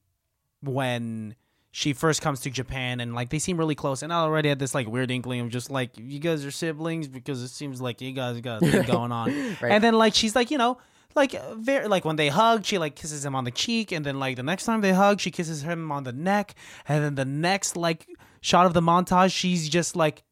when 0.62 1.34
she 1.78 1.92
first 1.92 2.22
comes 2.22 2.40
to 2.40 2.48
Japan 2.48 3.00
and 3.00 3.14
like 3.14 3.28
they 3.28 3.38
seem 3.38 3.58
really 3.58 3.74
close 3.74 4.02
and 4.02 4.10
I 4.10 4.20
already 4.20 4.48
had 4.48 4.58
this 4.58 4.74
like 4.74 4.88
weird 4.88 5.10
inkling 5.10 5.40
of 5.40 5.50
just 5.50 5.70
like 5.70 5.90
you 5.98 6.18
guys 6.18 6.42
are 6.46 6.50
siblings 6.50 7.06
because 7.06 7.42
it 7.42 7.48
seems 7.48 7.82
like 7.82 8.00
you 8.00 8.12
guys 8.12 8.40
got 8.40 8.62
a 8.62 8.66
thing 8.70 8.82
going 8.96 9.12
on. 9.12 9.28
Right. 9.60 9.72
And 9.72 9.84
then 9.84 9.92
like 9.92 10.14
she's 10.14 10.34
like, 10.34 10.50
you 10.50 10.56
know, 10.56 10.78
like 11.14 11.34
very 11.54 11.86
like 11.86 12.06
when 12.06 12.16
they 12.16 12.28
hug, 12.30 12.64
she 12.64 12.78
like 12.78 12.96
kisses 12.96 13.22
him 13.26 13.34
on 13.34 13.44
the 13.44 13.50
cheek 13.50 13.92
and 13.92 14.06
then 14.06 14.18
like 14.18 14.36
the 14.36 14.42
next 14.42 14.64
time 14.64 14.80
they 14.80 14.94
hug, 14.94 15.20
she 15.20 15.30
kisses 15.30 15.60
him 15.64 15.92
on 15.92 16.04
the 16.04 16.14
neck 16.14 16.54
and 16.88 17.04
then 17.04 17.14
the 17.14 17.26
next 17.26 17.76
like 17.76 18.06
shot 18.40 18.64
of 18.64 18.72
the 18.72 18.80
montage, 18.80 19.32
she's 19.34 19.68
just 19.68 19.94
like 19.96 20.22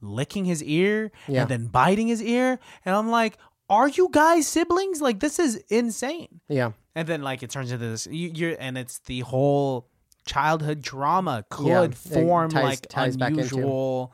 licking 0.00 0.46
his 0.46 0.62
ear 0.62 1.12
Yeah. 1.28 1.42
and 1.42 1.50
then 1.50 1.66
biting 1.66 2.06
his 2.08 2.22
ear 2.22 2.58
and 2.86 2.94
I'm 2.96 3.10
like, 3.10 3.36
are 3.68 3.88
you 3.88 4.08
guys 4.10 4.48
siblings? 4.48 5.02
Like 5.02 5.20
this 5.20 5.38
is 5.38 5.56
insane. 5.68 6.40
yeah, 6.48 6.72
And 6.94 7.06
then 7.06 7.20
like 7.20 7.42
it 7.42 7.50
turns 7.50 7.70
into 7.72 7.86
this 7.88 8.06
you, 8.06 8.30
you're 8.34 8.56
and 8.58 8.78
it's 8.78 9.00
the 9.00 9.20
whole 9.20 9.90
childhood 10.26 10.80
drama 10.82 11.44
could 11.50 11.66
Yeah, 11.66 11.88
form 11.90 12.50
ties- 12.50 12.62
like 12.64 12.88
ties 12.88 13.16
unusual 13.16 14.12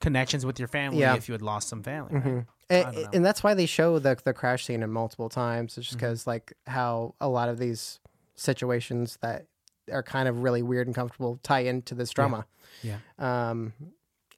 connections 0.00 0.44
with 0.44 0.58
your 0.58 0.68
family 0.68 1.00
Yeah. 1.00 1.14
if 1.14 1.28
you 1.28 1.32
had 1.32 1.42
lost 1.42 1.68
some 1.68 1.82
family. 1.82 2.14
right? 2.18 2.44
and, 2.70 3.08
and 3.14 3.24
that's 3.24 3.42
why 3.44 3.54
they 3.54 3.66
show 3.66 3.98
the 3.98 4.18
the 4.24 4.32
crash 4.32 4.64
scene 4.64 4.82
in 4.82 4.90
multiple 4.90 5.28
times. 5.28 5.76
It's 5.78 5.86
just 5.88 5.98
Mm-hmm. 5.98 6.06
because 6.06 6.26
like 6.26 6.52
how 6.66 7.14
a 7.20 7.28
lot 7.28 7.48
of 7.48 7.58
these 7.58 8.00
situations 8.34 9.18
that 9.22 9.46
are 9.90 10.02
kind 10.02 10.28
of 10.28 10.42
really 10.42 10.62
weird 10.62 10.86
and 10.86 10.94
comfortable 10.96 11.38
tie 11.42 11.60
into 11.60 11.94
this 11.94 12.10
drama. 12.10 12.46
Yeah. 12.82 12.96
um 13.18 13.72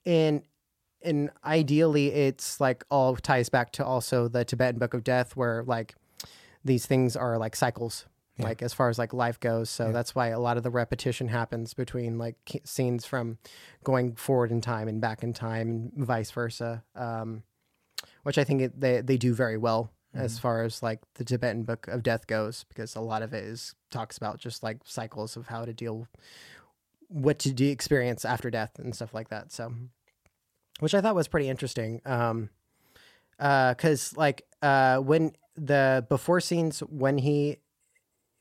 and 0.04 0.42
and 1.02 1.30
ideally 1.44 2.08
it's 2.08 2.60
like 2.60 2.82
all 2.90 3.14
ties 3.16 3.48
back 3.48 3.72
to 3.72 3.84
also 3.84 4.26
the 4.28 4.44
tibetan 4.44 4.78
book 4.78 4.92
of 4.94 5.04
death 5.04 5.36
where 5.36 5.62
like 5.64 5.94
these 6.64 6.84
things 6.86 7.14
are 7.16 7.38
like 7.38 7.54
cycles 7.56 8.06
like 8.38 8.62
as 8.62 8.74
far 8.74 8.88
as 8.88 8.98
like 8.98 9.12
life 9.12 9.38
goes 9.38 9.70
so 9.70 9.92
that's 9.92 10.14
why 10.14 10.28
a 10.28 10.40
lot 10.40 10.56
of 10.56 10.62
the 10.62 10.70
repetition 10.70 11.28
happens 11.28 11.72
between 11.74 12.18
like 12.18 12.36
scenes 12.64 13.04
from 13.04 13.38
going 13.84 14.14
forward 14.14 14.50
in 14.50 14.60
time 14.60 14.88
and 14.88 15.00
back 15.00 15.22
in 15.22 15.32
time 15.32 15.92
and 15.96 16.06
vice 16.06 16.30
versa 16.30 16.82
um 16.96 17.42
which 18.24 18.38
i 18.38 18.44
think 18.44 18.60
it, 18.60 18.80
they, 18.80 19.00
they 19.00 19.16
do 19.16 19.34
very 19.34 19.56
well 19.56 19.90
as 20.16 20.38
far 20.38 20.62
as 20.62 20.80
like 20.82 21.00
the 21.14 21.24
tibetan 21.24 21.64
book 21.64 21.88
of 21.88 22.02
death 22.02 22.26
goes 22.28 22.64
because 22.68 22.94
a 22.94 23.00
lot 23.00 23.22
of 23.22 23.32
it 23.34 23.42
is 23.42 23.74
talks 23.90 24.16
about 24.16 24.38
just 24.38 24.62
like 24.62 24.78
cycles 24.84 25.36
of 25.36 25.48
how 25.48 25.64
to 25.64 25.72
deal 25.72 26.06
what 27.08 27.38
to 27.38 27.52
do 27.52 27.70
experience 27.70 28.24
after 28.24 28.50
death 28.50 28.72
and 28.78 28.94
stuff 28.94 29.14
like 29.14 29.28
that. 29.28 29.52
So, 29.52 29.72
which 30.80 30.94
I 30.94 31.00
thought 31.00 31.14
was 31.14 31.28
pretty 31.28 31.48
interesting. 31.48 32.00
Um, 32.04 32.50
uh, 33.38 33.74
cause 33.74 34.16
like, 34.16 34.46
uh, 34.62 34.98
when 34.98 35.32
the 35.56 36.04
before 36.08 36.40
scenes, 36.40 36.80
when 36.80 37.18
he, 37.18 37.58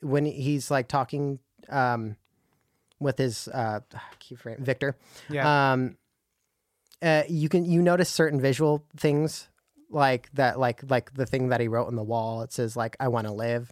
when 0.03 0.25
he's 0.25 0.69
like 0.69 0.87
talking, 0.87 1.39
um, 1.69 2.15
with 2.99 3.17
his, 3.17 3.47
uh, 3.47 3.79
I 3.93 3.99
keep 4.19 4.39
forgetting, 4.39 4.63
Victor, 4.65 4.95
Yeah. 5.29 5.71
um, 5.73 5.97
uh, 7.01 7.23
you 7.27 7.49
can, 7.49 7.65
you 7.65 7.81
notice 7.81 8.09
certain 8.09 8.39
visual 8.39 8.85
things 8.97 9.49
like 9.93 10.29
that, 10.33 10.59
like, 10.59 10.89
like 10.89 11.13
the 11.13 11.25
thing 11.25 11.49
that 11.49 11.59
he 11.61 11.67
wrote 11.67 11.87
on 11.87 11.95
the 11.95 12.03
wall, 12.03 12.41
it 12.41 12.51
says 12.51 12.75
like, 12.75 12.95
I 12.99 13.07
want 13.09 13.27
to 13.27 13.33
live 13.33 13.71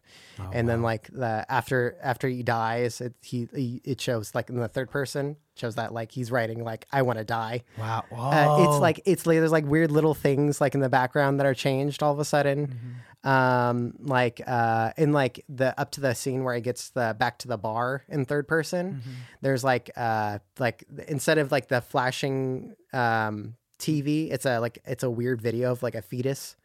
and 0.53 0.67
then 0.67 0.81
like 0.81 1.07
the 1.11 1.45
after 1.49 1.97
after 2.01 2.27
he 2.27 2.41
dies 2.41 2.99
it 3.01 3.13
he, 3.21 3.47
he 3.53 3.79
it 3.83 4.01
shows 4.01 4.33
like 4.33 4.49
in 4.49 4.55
the 4.55 4.67
third 4.67 4.89
person 4.89 5.35
shows 5.55 5.75
that 5.75 5.93
like 5.93 6.11
he's 6.11 6.31
writing 6.31 6.63
like 6.63 6.87
i 6.91 7.01
want 7.03 7.19
to 7.19 7.25
die. 7.25 7.61
Wow. 7.77 8.05
uh, 8.11 8.63
it's 8.67 8.79
like 8.79 9.01
it's 9.05 9.27
like 9.27 9.37
there's 9.37 9.51
like 9.51 9.65
weird 9.65 9.91
little 9.91 10.15
things 10.15 10.59
like 10.59 10.73
in 10.73 10.81
the 10.81 10.89
background 10.89 11.39
that 11.39 11.45
are 11.45 11.53
changed 11.53 12.01
all 12.01 12.11
of 12.13 12.19
a 12.19 12.25
sudden. 12.25 12.79
Um 13.23 13.93
like 13.99 14.41
uh 14.47 14.93
in 14.97 15.11
like 15.13 15.45
the 15.47 15.79
up 15.79 15.91
to 15.91 16.01
the 16.01 16.15
scene 16.15 16.43
where 16.43 16.55
he 16.55 16.61
gets 16.61 16.89
the 16.89 17.15
back 17.19 17.37
to 17.39 17.47
the 17.47 17.57
bar 17.57 18.03
in 18.09 18.25
third 18.25 18.47
person 18.47 19.01
there's 19.41 19.63
like 19.63 19.91
uh 19.95 20.39
like 20.57 20.83
instead 21.07 21.37
of 21.37 21.51
like 21.51 21.67
the 21.67 21.81
flashing 21.81 22.73
um 22.93 23.55
tv 23.81 24.31
it's 24.31 24.45
a 24.45 24.59
like 24.59 24.79
it's 24.85 25.03
a 25.03 25.09
weird 25.09 25.41
video 25.41 25.71
of 25.71 25.81
like 25.83 25.95
a 25.95 26.01
fetus 26.01 26.55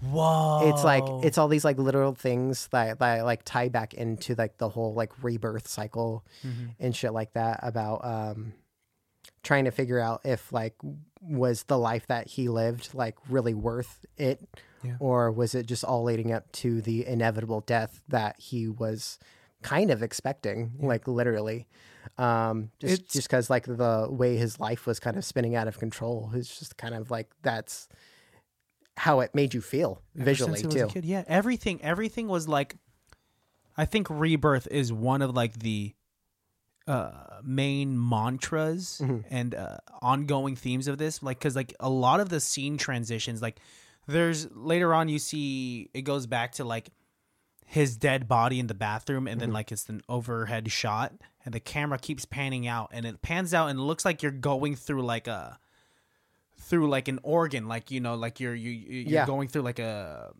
Whoa. 0.00 0.68
it's 0.68 0.82
like 0.84 1.04
it's 1.24 1.38
all 1.38 1.48
these 1.48 1.64
like 1.64 1.78
literal 1.78 2.14
things 2.14 2.66
that, 2.72 2.98
that 2.98 3.24
like 3.24 3.42
tie 3.44 3.68
back 3.68 3.94
into 3.94 4.34
like 4.34 4.58
the 4.58 4.68
whole 4.68 4.92
like 4.94 5.12
rebirth 5.22 5.66
cycle 5.68 6.24
and 6.80 6.94
shit 6.94 7.12
like 7.12 7.32
that 7.34 7.60
about 7.62 8.04
um 8.04 8.52
trying 9.42 9.64
to 9.66 9.70
figure 9.70 10.00
out 10.00 10.20
if 10.24 10.52
like 10.52 10.74
was 11.20 11.62
the 11.64 11.78
life 11.78 12.06
that 12.08 12.26
he 12.26 12.48
lived 12.48 12.92
like 12.94 13.16
really 13.30 13.54
worth 13.54 14.04
it 14.18 14.40
Yeah. 14.82 14.96
or 15.00 15.30
was 15.30 15.54
it 15.54 15.64
just 15.66 15.84
all 15.84 16.02
leading 16.02 16.32
up 16.32 16.50
to 16.52 16.82
the 16.82 17.06
inevitable 17.06 17.60
death 17.60 18.02
that 18.08 18.36
he 18.38 18.68
was 18.68 19.18
kind 19.72 19.90
of 19.90 20.02
expecting 20.02 20.72
like 20.78 21.08
literally 21.08 21.66
um 22.18 22.70
just 22.80 22.92
It's- 22.94 23.12
just 23.14 23.28
because 23.28 23.48
like 23.48 23.64
the 23.64 24.06
way 24.10 24.36
his 24.36 24.60
life 24.60 24.86
was 24.86 25.00
kind 25.00 25.16
of 25.16 25.24
spinning 25.24 25.54
out 25.56 25.66
of 25.68 25.78
control 25.78 26.30
it's 26.34 26.58
just 26.58 26.76
kind 26.76 26.94
of 26.94 27.10
like 27.10 27.28
that's 27.42 27.88
how 28.98 29.20
it 29.20 29.34
made 29.34 29.54
you 29.54 29.60
feel 29.62 30.02
visually 30.14 30.60
since 30.60 30.74
he 30.74 30.80
was 30.82 30.92
too 30.92 30.98
a 30.98 31.02
kid. 31.02 31.04
Yeah, 31.04 31.24
everything 31.26 31.80
everything 31.82 32.28
was 32.28 32.46
like 32.46 32.76
I 33.76 33.86
think 33.86 34.06
rebirth 34.10 34.68
is 34.70 34.92
one 34.92 35.22
of 35.22 35.34
like 35.34 35.58
the 35.58 35.94
uh 36.86 37.40
main 37.42 37.98
mantras 37.98 39.00
Mm-hmm. 39.02 39.20
and 39.30 39.54
uh, 39.54 39.78
ongoing 40.02 40.54
themes 40.56 40.86
of 40.86 40.98
this 40.98 41.22
like 41.22 41.40
cuz 41.40 41.56
like 41.56 41.72
a 41.80 41.88
lot 41.88 42.20
of 42.20 42.28
the 42.28 42.38
scene 42.40 42.76
transitions 42.76 43.40
like 43.40 43.58
there's 44.06 44.46
later 44.54 44.92
on 44.92 45.08
you 45.08 45.18
see 45.18 45.88
it 45.94 46.02
goes 46.02 46.26
back 46.26 46.52
to 46.52 46.64
like 46.64 46.90
his 47.74 47.96
dead 47.96 48.28
body 48.28 48.58
in 48.60 48.68
the 48.68 48.74
bathroom 48.74 49.26
and 49.26 49.40
then 49.40 49.48
Mm-hmm. 49.48 49.54
like 49.54 49.72
it's 49.72 49.88
an 49.88 50.00
overhead 50.08 50.70
shot 50.70 51.12
and 51.44 51.52
the 51.52 51.60
camera 51.60 51.98
keeps 51.98 52.24
panning 52.24 52.66
out, 52.66 52.88
and 52.92 53.04
it 53.04 53.20
pans 53.20 53.52
out, 53.52 53.68
and 53.68 53.78
it 53.78 53.82
looks 53.82 54.04
like 54.04 54.22
you're 54.22 54.32
going 54.52 54.76
through 54.76 55.02
like 55.02 55.26
a 55.28 55.58
through 56.60 56.88
like 56.88 57.08
an 57.08 57.18
organ, 57.22 57.66
like 57.68 57.90
you 57.90 58.00
know, 58.00 58.14
like 58.14 58.40
you're 58.40 58.54
you 58.54 58.70
you- 58.70 59.00
you're 59.00 59.12
Yeah. 59.20 59.26
going 59.26 59.48
through 59.48 59.62
like 59.62 59.78
a 59.80 60.32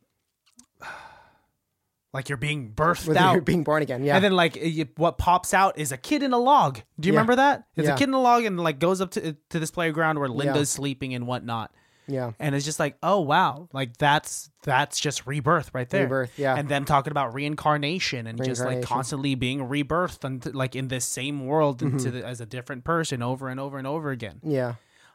like 2.12 2.28
you're 2.28 2.38
being 2.38 2.72
birthed 2.72 3.08
Whether 3.08 3.20
out. 3.20 3.32
you're 3.32 3.42
being 3.42 3.64
born 3.64 3.82
again. 3.82 4.04
Yeah. 4.04 4.14
And 4.16 4.24
then 4.24 4.32
like 4.32 4.56
what 4.96 5.18
pops 5.18 5.52
out 5.52 5.76
is 5.78 5.90
a 5.92 5.96
kid 5.96 6.22
in 6.22 6.32
a 6.32 6.38
log. 6.38 6.80
Do 6.98 7.08
you 7.08 7.12
Yeah. 7.12 7.18
remember 7.18 7.36
that? 7.36 7.64
It's 7.76 7.88
Yeah. 7.88 7.94
a 7.94 7.98
kid 7.98 8.08
in 8.08 8.14
a 8.14 8.20
log 8.20 8.44
and 8.44 8.58
like 8.60 8.78
goes 8.78 9.00
up 9.00 9.10
to 9.12 9.36
to 9.50 9.58
this 9.58 9.70
playground 9.72 10.18
where 10.20 10.28
Linda's 10.28 10.70
sleeping 10.70 11.12
and 11.14 11.26
whatnot. 11.26 11.72
Yeah. 12.06 12.32
And 12.38 12.54
it's 12.54 12.64
just 12.64 12.80
like, 12.80 12.96
oh 13.02 13.20
wow, 13.20 13.68
like 13.72 13.96
that's 13.96 14.50
that's 14.62 14.98
just 15.00 15.26
rebirth 15.26 15.70
right 15.74 15.88
there. 15.88 16.04
Rebirth, 16.04 16.38
yeah. 16.38 16.54
And 16.56 16.68
them 16.68 16.84
talking 16.84 17.10
about 17.10 17.34
reincarnation 17.34 18.26
and 18.26 18.42
just 18.42 18.64
like 18.64 18.82
constantly 18.82 19.34
being 19.34 19.60
rebirthed 19.68 20.24
and 20.24 20.54
like 20.54 20.74
in 20.76 20.88
this 20.88 21.04
same 21.04 21.46
world 21.46 21.64
Mm-hmm. 21.74 21.96
into 21.96 22.10
the, 22.10 22.24
as 22.24 22.40
a 22.40 22.46
different 22.46 22.84
person 22.84 23.22
over 23.22 23.48
and 23.48 23.58
over 23.58 23.78
and 23.78 23.86
over 23.86 24.10
again. 24.10 24.40
Yeah. 24.42 24.74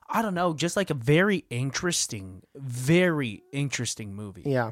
I 0.10 0.22
don't 0.22 0.34
know, 0.34 0.54
just 0.54 0.76
like 0.76 0.90
a 0.90 0.96
very 0.96 1.46
interesting, 1.50 2.42
very 2.56 3.44
interesting 3.52 4.16
movie. 4.16 4.44
Yeah. 4.46 4.72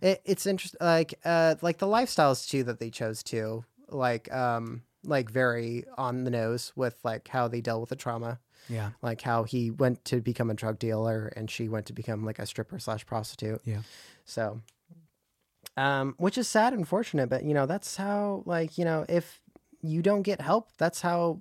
It, 0.00 0.22
it's 0.24 0.46
interesting. 0.46 0.78
Like, 0.80 1.14
uh, 1.24 1.56
like 1.60 1.78
the 1.78 1.86
lifestyles 1.86 2.48
too 2.48 2.64
that 2.64 2.80
they 2.80 2.90
chose 2.90 3.22
to, 3.24 3.64
like, 3.88 4.32
um, 4.32 4.82
like 5.04 5.30
very 5.30 5.84
on 5.96 6.24
the 6.24 6.30
nose 6.30 6.72
with 6.74 6.96
like 7.04 7.28
how 7.28 7.48
they 7.48 7.60
dealt 7.60 7.80
with 7.80 7.90
the 7.90 7.96
trauma. 7.96 8.40
Yeah. 8.68 8.90
Like 9.02 9.20
how 9.22 9.44
he 9.44 9.70
went 9.70 10.04
to 10.06 10.20
become 10.20 10.50
a 10.50 10.54
drug 10.54 10.78
dealer 10.78 11.32
and 11.36 11.50
she 11.50 11.68
went 11.68 11.86
to 11.86 11.92
become 11.92 12.24
like 12.24 12.38
a 12.38 12.46
stripper 12.46 12.78
slash 12.78 13.06
prostitute. 13.06 13.60
Yeah. 13.64 13.82
So, 14.24 14.60
um, 15.76 16.14
which 16.18 16.36
is 16.36 16.48
sad 16.48 16.72
and 16.72 16.80
unfortunate, 16.80 17.28
but 17.28 17.44
you 17.44 17.54
know 17.54 17.66
that's 17.66 17.96
how 17.96 18.42
like 18.46 18.78
you 18.78 18.84
know 18.84 19.06
if 19.08 19.40
you 19.80 20.02
don't 20.02 20.22
get 20.22 20.40
help, 20.40 20.70
that's 20.76 21.00
how 21.00 21.38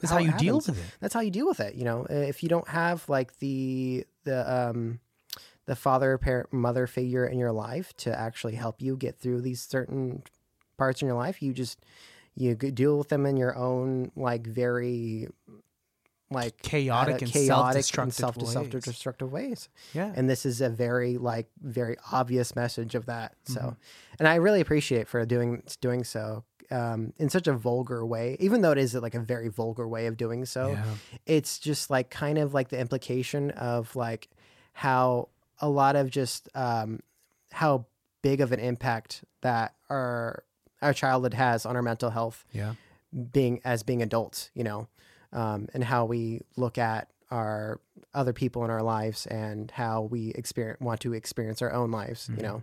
That's 0.00 0.12
how 0.12 0.18
it 0.18 0.24
you 0.24 0.32
deal 0.38 0.56
with 0.56 0.68
it. 0.70 0.76
That's 1.00 1.14
how 1.14 1.20
you 1.20 1.30
deal 1.30 1.46
with 1.46 1.60
it. 1.60 1.74
You 1.74 1.84
know, 1.84 2.06
if 2.08 2.42
you 2.42 2.48
don't 2.48 2.68
have 2.68 3.08
like 3.08 3.38
the 3.38 4.06
the 4.24 4.50
um 4.52 5.00
the 5.66 5.76
father 5.76 6.16
parent 6.18 6.52
mother 6.52 6.86
figure 6.86 7.26
in 7.26 7.38
your 7.38 7.52
life 7.52 7.94
to 7.98 8.18
actually 8.18 8.54
help 8.54 8.80
you 8.80 8.96
get 8.96 9.18
through 9.18 9.42
these 9.42 9.60
certain 9.60 10.22
parts 10.76 11.02
in 11.02 11.08
your 11.08 11.16
life, 11.16 11.42
you 11.42 11.52
just 11.52 11.84
you 12.34 12.54
deal 12.54 12.96
with 12.96 13.08
them 13.08 13.26
in 13.26 13.36
your 13.36 13.56
own 13.56 14.12
like 14.16 14.46
very 14.46 15.28
like 16.30 16.60
Chaotic 16.62 17.22
and 17.22 17.30
chaotic 17.32 17.84
self-destructive 17.84 18.42
and 18.42 18.48
self 18.52 18.72
ways. 18.74 18.84
destructive 18.84 19.32
ways 19.32 19.68
Yeah. 19.94 20.12
and 20.14 20.28
this 20.28 20.44
is 20.44 20.60
a 20.60 20.68
very 20.68 21.16
like 21.16 21.48
very 21.62 21.96
obvious 22.12 22.54
message 22.54 22.94
of 22.94 23.06
that 23.06 23.34
so 23.44 23.60
Mm-hmm. 23.60 23.70
and 24.18 24.28
i 24.28 24.34
really 24.34 24.60
appreciate 24.60 25.08
for 25.08 25.24
doing 25.24 25.62
doing 25.80 26.04
so 26.04 26.44
um, 26.70 27.14
in 27.16 27.30
such 27.30 27.46
a 27.46 27.54
vulgar 27.54 28.04
way 28.04 28.36
even 28.40 28.60
though 28.60 28.72
it 28.72 28.78
is 28.78 28.94
like 28.94 29.14
a 29.14 29.20
very 29.20 29.48
vulgar 29.48 29.88
way 29.88 30.04
of 30.06 30.18
doing 30.18 30.44
so 30.44 30.72
Yeah. 30.72 30.84
it's 31.24 31.58
just 31.58 31.88
like 31.88 32.10
kind 32.10 32.36
of 32.36 32.52
like 32.52 32.68
the 32.68 32.78
implication 32.78 33.50
of 33.52 33.96
like 33.96 34.28
how 34.74 35.30
a 35.60 35.68
lot 35.70 35.96
of 35.96 36.10
just 36.10 36.48
um, 36.54 37.00
how 37.52 37.86
big 38.22 38.42
of 38.42 38.52
an 38.52 38.60
impact 38.60 39.24
that 39.40 39.74
our 39.88 40.44
our 40.82 40.92
childhood 40.92 41.32
has 41.34 41.64
on 41.64 41.74
our 41.74 41.82
mental 41.82 42.10
health 42.10 42.44
yeah. 42.52 42.74
being 43.32 43.60
as 43.64 43.82
being 43.82 44.02
adults, 44.02 44.50
you 44.54 44.62
know, 44.62 44.86
um, 45.32 45.68
and 45.74 45.82
how 45.84 46.04
we 46.06 46.40
look 46.56 46.78
at 46.78 47.08
our 47.30 47.80
other 48.14 48.32
people 48.32 48.64
in 48.64 48.70
our 48.70 48.82
lives 48.82 49.26
and 49.26 49.70
how 49.70 50.02
we 50.02 50.30
experience 50.30 50.80
want 50.80 51.00
to 51.00 51.12
experience 51.12 51.60
our 51.62 51.72
own 51.72 51.90
lives, 51.90 52.30
you 52.34 52.42
know. 52.42 52.62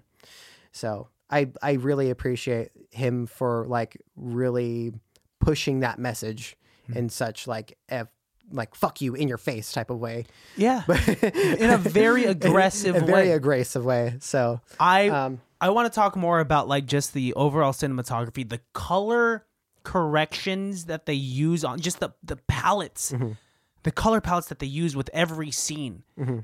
So 0.71 1.07
I 1.29 1.49
I 1.61 1.73
really 1.73 2.09
appreciate 2.09 2.71
him 2.91 3.27
for 3.27 3.65
like 3.67 3.97
really 4.15 4.93
pushing 5.39 5.81
that 5.81 5.99
message 5.99 6.55
in 6.93 7.09
such 7.09 7.47
like 7.47 7.77
a 7.89 8.07
like 8.51 8.75
fuck 8.75 9.01
you 9.01 9.15
in 9.15 9.27
your 9.27 9.37
face 9.39 9.71
type 9.71 9.89
of 9.89 9.99
way, 9.99 10.25
Yeah. 10.55 10.83
in 11.17 11.69
a 11.71 11.77
very 11.77 12.25
aggressive 12.25 12.95
a 12.95 12.99
very 12.99 13.29
way. 13.29 13.31
aggressive 13.31 13.83
way. 13.85 14.17
So 14.19 14.61
I 14.79 15.09
um, 15.09 15.41
I 15.61 15.69
want 15.69 15.91
to 15.91 15.95
talk 15.95 16.15
more 16.15 16.39
about 16.39 16.67
like 16.67 16.85
just 16.85 17.13
the 17.13 17.33
overall 17.33 17.71
cinematography, 17.73 18.47
the 18.47 18.61
color 18.73 19.45
corrections 19.85 20.85
that 20.85 21.05
they 21.05 21.13
use 21.13 21.63
on 21.63 21.79
just 21.79 21.99
the 22.01 22.09
the 22.23 22.35
palettes. 22.47 23.11
Mm-hmm. 23.13 23.31
The 23.83 23.91
color 23.91 24.19
palettes 24.19 24.47
that 24.47 24.57
they 24.57 24.65
use 24.65 24.95
with 24.95 25.11
every 25.13 25.51
scene, 25.51 26.01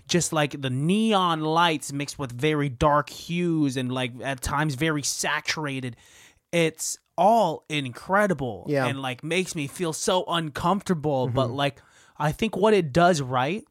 just 0.07 0.31
like 0.31 0.61
the 0.61 0.69
neon 0.69 1.41
lights 1.41 1.91
mixed 1.91 2.19
with 2.19 2.31
very 2.31 2.69
dark 2.69 3.09
hues 3.09 3.77
and 3.77 3.91
like 3.91 4.11
at 4.23 4.41
times 4.41 4.75
very 4.75 5.01
saturated. 5.01 5.95
It's 6.51 6.99
all 7.17 7.65
incredible 7.67 8.65
Yeah. 8.69 8.85
and 8.85 9.01
like 9.01 9.23
makes 9.23 9.55
me 9.55 9.65
feel 9.65 9.91
so 9.91 10.23
uncomfortable. 10.27 11.29
But 11.29 11.49
like, 11.49 11.81
I 12.15 12.31
think 12.31 12.55
what 12.55 12.75
it 12.75 12.93
does 12.93 13.21
right 13.23 13.63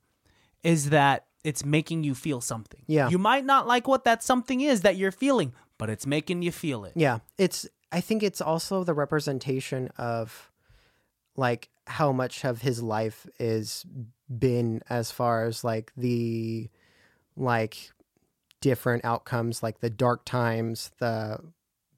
is 0.64 0.90
that 0.90 1.26
it's 1.44 1.64
making 1.64 2.02
you 2.02 2.16
feel 2.16 2.40
something. 2.40 2.82
Yeah. 2.88 3.08
You 3.08 3.18
might 3.18 3.44
not 3.44 3.68
like 3.68 3.86
what 3.86 4.02
that 4.02 4.24
something 4.24 4.60
is 4.62 4.80
that 4.80 4.96
you're 4.96 5.12
feeling, 5.12 5.52
but 5.78 5.88
it's 5.90 6.06
making 6.06 6.42
you 6.42 6.50
feel 6.50 6.84
it. 6.84 6.94
Yeah, 6.96 7.20
it's. 7.38 7.68
I 7.92 8.00
think 8.00 8.22
it's 8.22 8.40
also 8.40 8.84
the 8.84 8.94
representation 8.94 9.88
of, 9.98 10.50
like, 11.36 11.68
how 11.86 12.12
much 12.12 12.44
of 12.44 12.62
his 12.62 12.82
life 12.82 13.26
is 13.38 13.84
been 14.28 14.80
as 14.88 15.10
far 15.10 15.44
as 15.44 15.64
like 15.64 15.92
the, 15.96 16.68
like, 17.36 17.90
different 18.60 19.04
outcomes, 19.04 19.62
like 19.62 19.80
the 19.80 19.90
dark 19.90 20.24
times, 20.24 20.92
the 20.98 21.40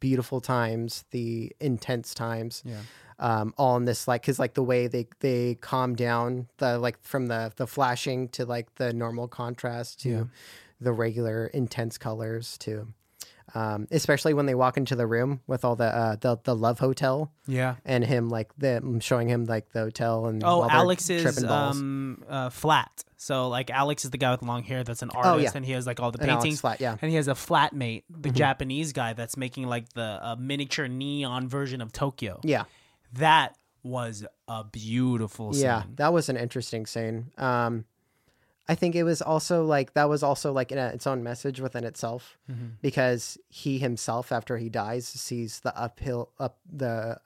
beautiful 0.01 0.41
times, 0.41 1.05
the 1.11 1.53
intense 1.61 2.15
times. 2.15 2.63
Yeah. 2.65 2.81
Um, 3.19 3.55
all 3.57 3.77
in 3.77 3.85
this 3.85 4.09
like 4.09 4.23
because 4.23 4.41
like 4.41 4.55
the 4.55 4.65
way 4.65 4.89
they 4.89 5.07
they 5.21 5.55
calm 5.61 5.95
down 5.95 6.49
the 6.57 6.77
like 6.79 7.01
from 7.03 7.27
the 7.27 7.53
the 7.55 7.69
flashing 7.69 8.29
to 8.31 8.45
like 8.45 8.75
the 8.77 8.93
normal 8.93 9.29
contrast 9.29 10.01
to 10.01 10.09
Yeah. 10.09 10.25
the 10.81 10.93
regular 10.93 11.47
intense 11.47 11.99
colors 11.99 12.59
to 12.59 12.89
um, 13.55 13.87
especially 13.91 14.35
when 14.35 14.47
they 14.47 14.55
walk 14.55 14.77
into 14.77 14.97
the 14.97 15.07
room 15.07 15.41
with 15.47 15.65
all 15.65 15.77
the 15.77 15.85
uh, 15.87 16.17
the 16.21 16.39
the 16.45 16.55
love 16.55 16.79
hotel 16.79 17.33
Yeah. 17.47 17.77
and 17.85 18.03
him 18.05 18.29
like 18.29 18.51
the 18.57 18.99
showing 19.01 19.29
him 19.29 19.45
like 19.45 19.71
the 19.73 19.81
hotel 19.81 20.27
and 20.27 20.43
Oh, 20.45 20.61
while 20.61 20.69
they're 20.69 20.77
Alex 20.79 21.11
is 21.11 21.23
tripping 21.23 21.47
balls. 21.49 21.77
um 21.77 22.25
uh, 22.29 22.51
flat. 22.51 23.05
So 23.17 23.49
like 23.49 23.71
Alex 23.71 24.05
is 24.05 24.11
the 24.11 24.19
guy 24.19 24.31
with 24.33 24.43
long 24.43 24.63
hair 24.65 24.83
that's 24.85 25.03
an 25.03 25.11
artist, 25.11 25.35
Oh, 25.35 25.39
yeah. 25.39 25.51
and 25.55 25.65
he 25.65 25.73
has 25.73 25.87
like 25.87 26.01
all 26.01 26.11
the 26.11 26.21
And 26.21 26.29
paintings. 26.31 26.61
Flat, 26.61 26.81
yeah. 26.81 26.95
Mm-hmm. 26.95 27.05
And 27.05 27.11
he 27.11 27.17
has 27.17 27.29
a 27.29 27.35
flatmate, 27.35 28.03
the 28.11 28.31
Japanese 28.31 28.93
guy 28.93 29.13
that's 29.13 29.37
making 29.37 29.67
like 29.69 29.89
the 29.93 30.03
uh, 30.23 30.37
miniature 30.39 30.89
neon 30.89 31.49
version 31.49 31.81
of 31.81 31.93
Tokyo. 31.93 32.41
yeah 32.43 32.65
That 33.15 33.57
was 33.85 34.25
a 34.49 34.65
beautiful 34.65 35.53
scene. 35.53 35.63
yeah 35.65 35.83
that 35.97 36.13
was 36.13 36.29
an 36.29 36.37
interesting 36.37 36.87
scene 36.87 37.33
um 37.37 37.85
i 38.69 38.75
think 38.75 38.95
it 38.95 39.03
was 39.05 39.21
also 39.23 39.65
like 39.65 39.93
that 39.95 40.09
was 40.09 40.23
also 40.23 40.53
like 40.53 40.71
in 40.73 40.79
a, 40.79 40.87
its 40.89 41.07
own 41.07 41.23
message 41.23 41.61
within 41.61 41.85
itself 41.85 42.39
Mm-hmm. 42.51 42.67
because 42.81 43.39
he 43.49 43.79
himself 43.79 44.33
after 44.33 44.57
he 44.59 44.69
dies 44.69 45.07
sees 45.07 45.61
the 45.61 45.77
uphill 45.77 46.31
up 46.39 46.59
the 46.71 47.19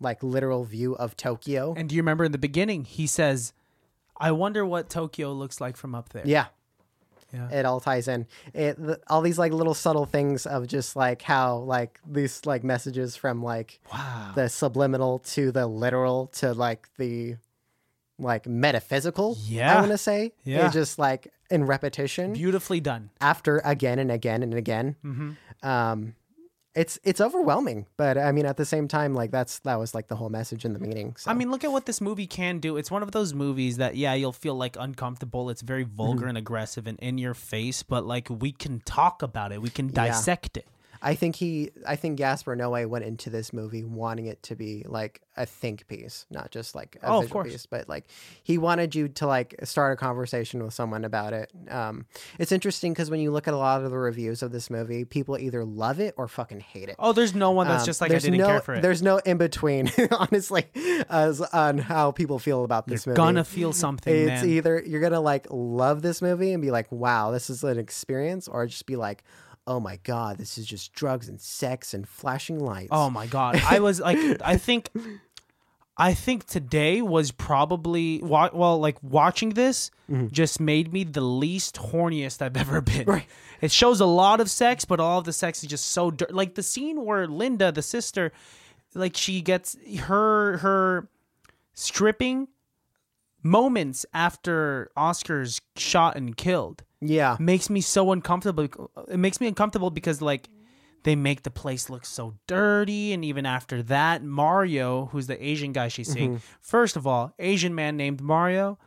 like 0.00 0.22
literal 0.22 0.64
view 0.64 0.94
of 0.96 1.16
tokyo 1.16 1.74
And 1.76 1.88
do 1.88 1.94
you 1.94 2.02
remember 2.02 2.24
in 2.24 2.32
the 2.32 2.38
beginning 2.38 2.84
he 2.84 3.06
says, 3.06 3.52
"I 4.16 4.32
wonder 4.32 4.64
what 4.66 4.88
Tokyo 4.90 5.32
looks 5.32 5.60
like 5.60 5.76
from 5.76 5.94
up 5.94 6.08
there." 6.10 6.24
yeah 6.26 6.46
Yeah. 7.32 7.48
it 7.50 7.64
all 7.64 7.80
ties 7.80 8.08
in 8.08 8.26
it 8.52 8.76
the, 8.84 9.00
all 9.08 9.22
these 9.22 9.38
like 9.38 9.52
little 9.52 9.74
subtle 9.74 10.04
things 10.06 10.44
of 10.46 10.66
just 10.66 10.96
like 10.96 11.22
how 11.22 11.56
like 11.58 11.98
these 12.06 12.44
like 12.44 12.62
messages 12.64 13.16
from 13.16 13.42
like 13.42 13.80
Wow. 13.92 14.32
the 14.34 14.48
subliminal 14.48 15.18
to 15.34 15.50
the 15.52 15.66
literal 15.66 16.26
to 16.40 16.52
like 16.52 16.88
the 16.98 17.36
like 18.18 18.46
metaphysical 18.46 19.36
Yeah. 19.42 19.76
i 19.76 19.80
want 19.80 19.90
to 19.92 19.98
say 19.98 20.32
Yeah. 20.44 20.66
It's 20.66 20.74
just 20.74 20.98
like 20.98 21.28
in 21.50 21.64
repetition 21.64 22.32
Beautifully 22.34 22.80
done. 22.80 23.10
after 23.20 23.60
again 23.64 23.98
and 23.98 24.10
again 24.10 24.42
and 24.42 24.54
again 24.54 24.96
Mm-hmm. 25.04 25.66
um 25.68 26.14
it's 26.74 26.98
it's 27.04 27.20
overwhelming 27.20 27.84
but 27.98 28.16
i 28.16 28.32
mean 28.32 28.46
at 28.46 28.56
the 28.56 28.64
same 28.64 28.88
time 28.88 29.12
like 29.14 29.30
that's 29.30 29.58
that 29.60 29.78
was 29.78 29.94
like 29.94 30.08
the 30.08 30.16
whole 30.16 30.30
message 30.30 30.64
in 30.64 30.72
the 30.72 30.78
meeting 30.78 31.14
so. 31.18 31.30
I 31.30 31.34
mean, 31.34 31.50
look 31.50 31.64
at 31.64 31.70
what 31.72 31.84
this 31.84 32.00
movie 32.00 32.26
can 32.26 32.60
do. 32.60 32.78
It's 32.78 32.90
one 32.90 33.02
of 33.02 33.12
those 33.12 33.34
movies 33.34 33.76
that, 33.76 33.94
yeah, 33.96 34.14
you'll 34.14 34.32
feel 34.32 34.54
like 34.54 34.76
uncomfortable. 34.80 35.50
It's 35.50 35.60
very 35.60 35.82
vulgar 35.84 36.26
and 36.26 36.38
aggressive 36.38 36.86
and 36.86 36.98
in 37.00 37.18
your 37.18 37.34
face, 37.34 37.82
but 37.82 38.06
like 38.06 38.28
we 38.30 38.52
can 38.52 38.80
talk 38.86 39.20
about 39.22 39.52
it. 39.52 39.60
We 39.60 39.68
can 39.68 39.88
dissect 39.92 40.56
it. 40.56 40.66
I 41.04 41.16
think 41.16 41.34
he, 41.34 41.70
I 41.84 41.96
think 41.96 42.16
Gaspar 42.16 42.54
Noé 42.56 42.86
went 42.86 43.04
into 43.04 43.28
this 43.28 43.52
movie 43.52 43.82
wanting 43.82 44.26
it 44.26 44.40
to 44.44 44.54
be 44.54 44.84
like 44.86 45.20
a 45.36 45.44
think 45.44 45.88
piece, 45.88 46.26
not 46.30 46.52
just 46.52 46.76
like 46.76 46.96
a 47.02 47.06
Oh, 47.08 47.22
of 47.22 47.28
course. 47.28 47.50
piece, 47.50 47.66
but 47.66 47.88
like 47.88 48.04
he 48.44 48.56
wanted 48.56 48.94
you 48.94 49.08
to 49.08 49.26
like 49.26 49.56
start 49.64 49.94
a 49.94 49.96
conversation 49.96 50.62
with 50.62 50.72
someone 50.74 51.04
about 51.04 51.32
it. 51.32 51.50
Um, 51.68 52.06
it's 52.38 52.52
interesting 52.52 52.92
because 52.92 53.10
when 53.10 53.18
you 53.18 53.32
look 53.32 53.48
at 53.48 53.54
a 53.54 53.56
lot 53.56 53.82
of 53.82 53.90
the 53.90 53.98
reviews 53.98 54.44
of 54.44 54.52
this 54.52 54.70
movie, 54.70 55.04
people 55.04 55.36
either 55.36 55.64
love 55.64 55.98
it 55.98 56.14
or 56.16 56.28
fucking 56.28 56.60
hate 56.60 56.88
it. 56.88 56.94
Oh, 57.00 57.12
there's 57.12 57.34
no 57.34 57.50
one 57.50 57.66
that's 57.66 57.82
Um, 57.82 57.86
just 57.86 58.00
like 58.00 58.12
I 58.12 58.18
didn't 58.18 58.38
no, 58.38 58.46
care 58.46 58.60
for 58.60 58.74
it. 58.74 58.82
There's 58.82 59.02
no 59.02 59.18
in 59.18 59.38
between, 59.38 59.90
honestly, 60.12 60.66
as 61.10 61.40
on 61.40 61.78
how 61.78 62.12
people 62.12 62.38
feel 62.38 62.62
about 62.62 62.86
this 62.86 63.06
You're 63.06 63.14
movie. 63.14 63.16
gonna 63.26 63.44
feel 63.44 63.72
something, 63.72 64.14
It's 64.14 64.42
man. 64.42 64.48
either 64.48 64.80
you're 64.86 65.00
gonna 65.00 65.20
like 65.20 65.48
love 65.50 66.02
this 66.02 66.22
movie 66.22 66.52
and 66.52 66.62
be 66.62 66.70
like, 66.70 66.92
"Wow, 66.92 67.32
this 67.32 67.50
is 67.50 67.64
an 67.64 67.78
experience," 67.78 68.46
or 68.46 68.66
just 68.66 68.86
be 68.86 68.94
like, 68.94 69.24
"Oh 69.66 69.80
my 69.80 69.98
god, 70.02 70.38
this 70.38 70.58
is 70.58 70.66
just 70.66 70.92
drugs 70.92 71.28
and 71.28 71.40
sex 71.40 71.94
and 71.94 72.08
flashing 72.08 72.58
lights." 72.58 72.88
Oh 72.90 73.10
my 73.10 73.26
god. 73.26 73.60
I 73.68 73.80
was 73.80 74.00
like 74.00 74.18
I 74.44 74.56
think 74.56 74.90
I 75.96 76.14
think 76.14 76.46
today 76.46 77.02
was 77.02 77.32
probably 77.32 78.20
well, 78.22 78.78
like 78.80 78.96
watching 79.02 79.50
this 79.50 79.90
mm-hmm. 80.10 80.28
just 80.28 80.58
made 80.58 80.92
me 80.92 81.04
the 81.04 81.20
least 81.20 81.76
horniest 81.76 82.40
I've 82.40 82.56
ever 82.56 82.80
been. 82.80 83.04
Right. 83.04 83.26
It 83.60 83.70
shows 83.70 84.00
a 84.00 84.06
lot 84.06 84.40
of 84.40 84.50
sex, 84.50 84.84
but 84.84 85.00
all 85.00 85.18
of 85.18 85.26
the 85.26 85.32
sex 85.32 85.62
is 85.62 85.68
just 85.68 85.86
so 85.86 86.10
dir- 86.10 86.28
like 86.30 86.54
the 86.54 86.62
scene 86.62 87.04
where 87.04 87.26
Linda, 87.26 87.70
the 87.70 87.82
sister, 87.82 88.32
like 88.94 89.16
she 89.16 89.42
gets 89.42 89.76
her 90.00 90.56
her 90.58 91.08
stripping 91.74 92.48
moments 93.42 94.06
after 94.14 94.90
Oscar's 94.96 95.60
shot 95.76 96.16
and 96.16 96.36
killed 96.36 96.84
Yeah. 97.04 97.36
makes 97.40 97.68
me 97.68 97.80
so 97.80 98.12
uncomfortable. 98.12 98.68
It 99.08 99.18
makes 99.18 99.40
me 99.40 99.48
uncomfortable 99.48 99.90
because 99.90 100.22
like 100.22 100.48
they 101.02 101.16
make 101.16 101.42
the 101.42 101.50
place 101.50 101.90
look 101.90 102.06
so 102.06 102.34
dirty, 102.46 103.12
and 103.12 103.24
even 103.24 103.44
after 103.44 103.82
that, 103.84 104.22
Mario, 104.22 105.06
who's 105.06 105.26
the 105.26 105.44
Asian 105.44 105.72
guy 105.72 105.88
she's 105.88 106.12
seeing, 106.12 106.40
first 106.60 106.96
of 106.96 107.06
all, 107.08 107.34
Asian 107.40 107.74
man 107.74 107.96
named 107.96 108.20
Mario, 108.20 108.78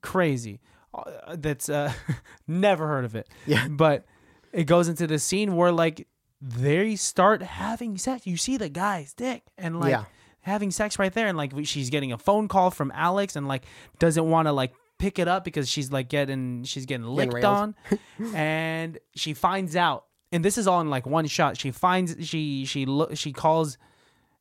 crazy. 0.00 0.60
Uh, 0.94 1.36
That's 1.36 1.68
uh, 1.68 1.92
never 2.46 2.86
heard 2.86 3.04
of 3.04 3.14
it. 3.14 3.28
Yeah. 3.46 3.66
but 3.68 4.04
it 4.52 4.64
goes 4.64 4.88
into 4.88 5.06
the 5.06 5.18
scene 5.18 5.56
where 5.56 5.72
like 5.72 6.06
they 6.40 6.94
start 6.96 7.42
having 7.42 7.98
sex. 7.98 8.26
You 8.26 8.36
see 8.36 8.56
the 8.56 8.68
guy's 8.68 9.12
dick, 9.12 9.42
and 9.58 9.80
like 9.80 9.90
Yeah. 9.90 10.04
having 10.42 10.70
sex 10.70 10.98
right 10.98 11.12
there, 11.12 11.26
and 11.26 11.36
like 11.36 11.52
she's 11.64 11.90
getting 11.90 12.12
a 12.12 12.18
phone 12.18 12.46
call 12.48 12.70
from 12.70 12.92
Alex, 12.94 13.34
and 13.36 13.48
like 13.48 13.64
doesn't 13.98 14.28
want 14.30 14.46
to 14.46 14.52
like 14.52 14.72
pick 14.98 15.18
it 15.18 15.28
up 15.28 15.44
because 15.44 15.68
she's 15.68 15.90
like 15.92 16.08
getting 16.08 16.64
she's 16.64 16.86
getting 16.86 17.06
licked 17.06 17.32
railed. 17.32 17.44
on, 17.44 17.74
and 18.34 18.98
she 19.14 19.34
finds 19.34 19.76
out, 19.76 20.04
and 20.32 20.44
this 20.44 20.58
is 20.58 20.66
all 20.66 20.80
in 20.80 20.90
like 20.90 21.06
one 21.06 21.26
shot. 21.26 21.56
She 21.58 21.70
finds 21.70 22.16
she 22.26 22.64
she 22.64 22.84
lo- 22.86 23.14
she 23.14 23.32
calls, 23.32 23.78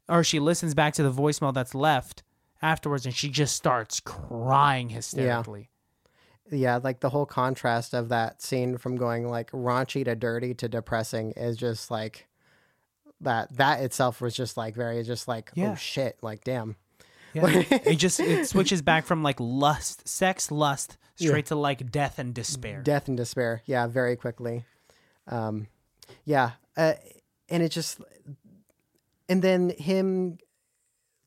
or 0.09 0.23
she 0.23 0.39
listens 0.39 0.73
back 0.73 0.93
to 0.95 1.03
the 1.03 1.11
voicemail 1.11 1.53
that's 1.53 1.73
left 1.75 2.23
afterwards, 2.61 3.05
and 3.05 3.13
she 3.15 3.29
just 3.29 3.55
starts 3.55 3.99
crying 3.99 4.89
hysterically. 4.89 5.69
Yeah, 6.49 6.79
like 6.81 7.01
the 7.01 7.09
whole 7.09 7.25
contrast 7.25 7.93
of 7.93 8.09
that 8.09 8.41
scene 8.41 8.77
from 8.77 8.95
going 8.95 9.27
like 9.27 9.51
raunchy 9.51 10.05
to 10.05 10.15
dirty 10.15 10.53
to 10.55 10.69
depressing 10.69 11.33
is 11.35 11.57
just 11.57 11.91
like 11.91 12.27
that 13.21 13.55
that 13.57 13.81
itself 13.81 14.21
was 14.21 14.33
just 14.35 14.55
like 14.55 14.73
very 14.75 15.03
just 15.03 15.27
like 15.27 15.49
oh, 15.51 15.53
Yeah. 15.61 15.71
oh 15.71 15.75
shit, 15.75 16.17
like 16.21 16.43
damn. 16.43 16.75
Yeah. 17.47 17.63
it 17.85 17.95
just 17.95 18.19
it 18.19 18.47
switches 18.47 18.81
back 18.81 19.05
from 19.05 19.23
like 19.23 19.39
lust, 19.39 20.07
sex, 20.07 20.51
lust, 20.51 20.97
straight 21.15 21.47
to 21.47 21.55
like 21.55 21.91
death 21.91 22.19
and 22.19 22.33
despair. 22.33 22.81
Death 22.81 23.07
and 23.07 23.17
despair. 23.17 23.61
Yeah, 23.65 23.87
very 23.87 24.15
quickly. 24.15 24.65
Um 25.27 25.67
yeah, 26.25 26.51
uh, 26.77 26.93
and 27.49 27.61
it 27.63 27.69
just 27.69 27.99
and 29.29 29.41
then 29.41 29.71
him 29.77 30.37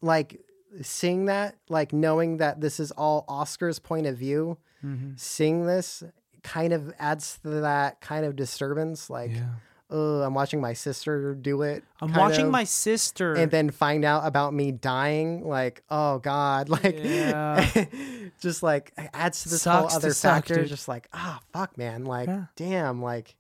like 0.01 0.41
seeing 0.83 1.27
that, 1.27 1.57
like 1.69 1.93
knowing 1.93 2.39
that 2.39 2.61
this 2.61 2.81
is 2.81 2.91
all 2.93 3.25
Oscar's 3.29 3.79
point 3.79 4.07
of 4.07 4.17
view, 4.17 4.57
Mm-hmm. 4.85 5.11
seeing 5.17 5.67
this 5.67 6.03
kind 6.43 6.73
of 6.73 6.95
adds 6.99 7.39
to 7.43 7.49
that 7.61 8.01
kind 8.01 8.25
of 8.25 8.35
disturbance 8.35 9.11
like 9.11 9.31
Yeah. 9.33 9.57
Oh, 9.91 10.23
I'm 10.23 10.35
watching 10.35 10.61
my 10.61 10.73
sister 10.73 11.35
do 11.35 11.63
it. 11.63 11.83
I'm 12.01 12.13
watching 12.13 12.47
of, 12.47 12.51
my 12.53 12.65
sister. 12.65 13.35
and 13.35 13.51
then 13.51 13.71
find 13.71 14.05
out 14.05 14.27
about 14.27 14.55
me 14.55 14.73
dying. 14.73 15.47
Like, 15.47 15.83
oh 15.91 16.19
god, 16.19 16.69
like, 16.77 16.99
Yeah. 17.03 17.85
just 18.41 18.63
like 18.63 18.93
adds 19.13 19.43
to 19.43 19.49
this 19.51 19.63
Sucks 19.63 19.93
whole 19.93 19.97
other 19.99 20.13
suck, 20.13 20.47
factor. 20.47 20.55
dude. 20.57 20.69
Just 20.69 20.89
like, 20.89 21.09
ah, 21.13 21.41
fuck, 21.53 21.77
man, 21.77 22.05
like, 22.05 22.29
Yeah. 22.29 22.45
damn, 22.57 23.03
like, 23.03 23.37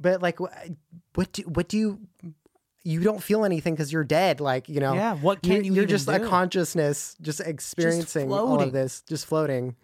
but 0.00 0.22
like, 0.22 0.40
what 0.40 1.32
do 1.32 1.42
what 1.42 1.68
do 1.68 1.78
you? 1.78 2.00
You 2.84 3.00
don't 3.00 3.22
feel 3.22 3.44
anything 3.44 3.74
because 3.74 3.92
you're 3.92 4.02
dead. 4.02 4.40
Like, 4.40 4.68
you 4.68 4.80
know, 4.80 4.94
Yeah, 4.94 5.14
what 5.14 5.46
you, 5.46 5.52
can 5.54 5.64
you 5.64 5.72
You're 5.74 5.84
even 5.84 5.88
just 5.96 6.08
a 6.08 6.18
consciousness, 6.18 7.14
just 7.22 7.38
experiencing 7.40 8.32
all 8.32 8.60
of 8.60 8.72
this, 8.72 9.02
just 9.08 9.26
floating, 9.26 9.76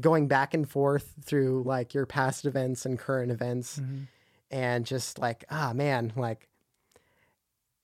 going 0.00 0.26
back 0.26 0.54
and 0.54 0.66
forth 0.66 1.12
through 1.22 1.64
like 1.66 1.92
your 1.92 2.06
past 2.06 2.46
events 2.46 2.86
and 2.86 2.98
current 2.98 3.30
events 3.30 3.78
Mm-hmm. 3.78 4.04
And 4.50 4.86
just 4.86 5.18
like 5.18 5.44
ah 5.50 5.72
man 5.74 6.12
like 6.16 6.48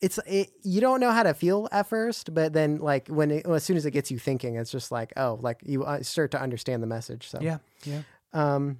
it's 0.00 0.18
it, 0.26 0.50
you 0.62 0.80
don't 0.80 1.00
know 1.00 1.12
how 1.12 1.22
to 1.22 1.34
feel 1.34 1.68
at 1.72 1.88
first 1.88 2.34
but 2.34 2.52
then 2.52 2.78
like 2.78 3.08
when 3.08 3.30
it, 3.30 3.46
as 3.46 3.62
soon 3.62 3.76
as 3.76 3.86
it 3.86 3.92
gets 3.92 4.10
you 4.10 4.18
thinking 4.18 4.56
it's 4.56 4.70
just 4.70 4.90
like 4.90 5.12
oh 5.16 5.38
like 5.40 5.60
you 5.64 5.84
uh, 5.84 6.02
start 6.02 6.30
to 6.30 6.40
understand 6.40 6.82
the 6.82 6.86
message 6.86 7.28
so 7.28 7.38
yeah, 7.40 7.58
yeah. 7.84 8.02
um 8.32 8.78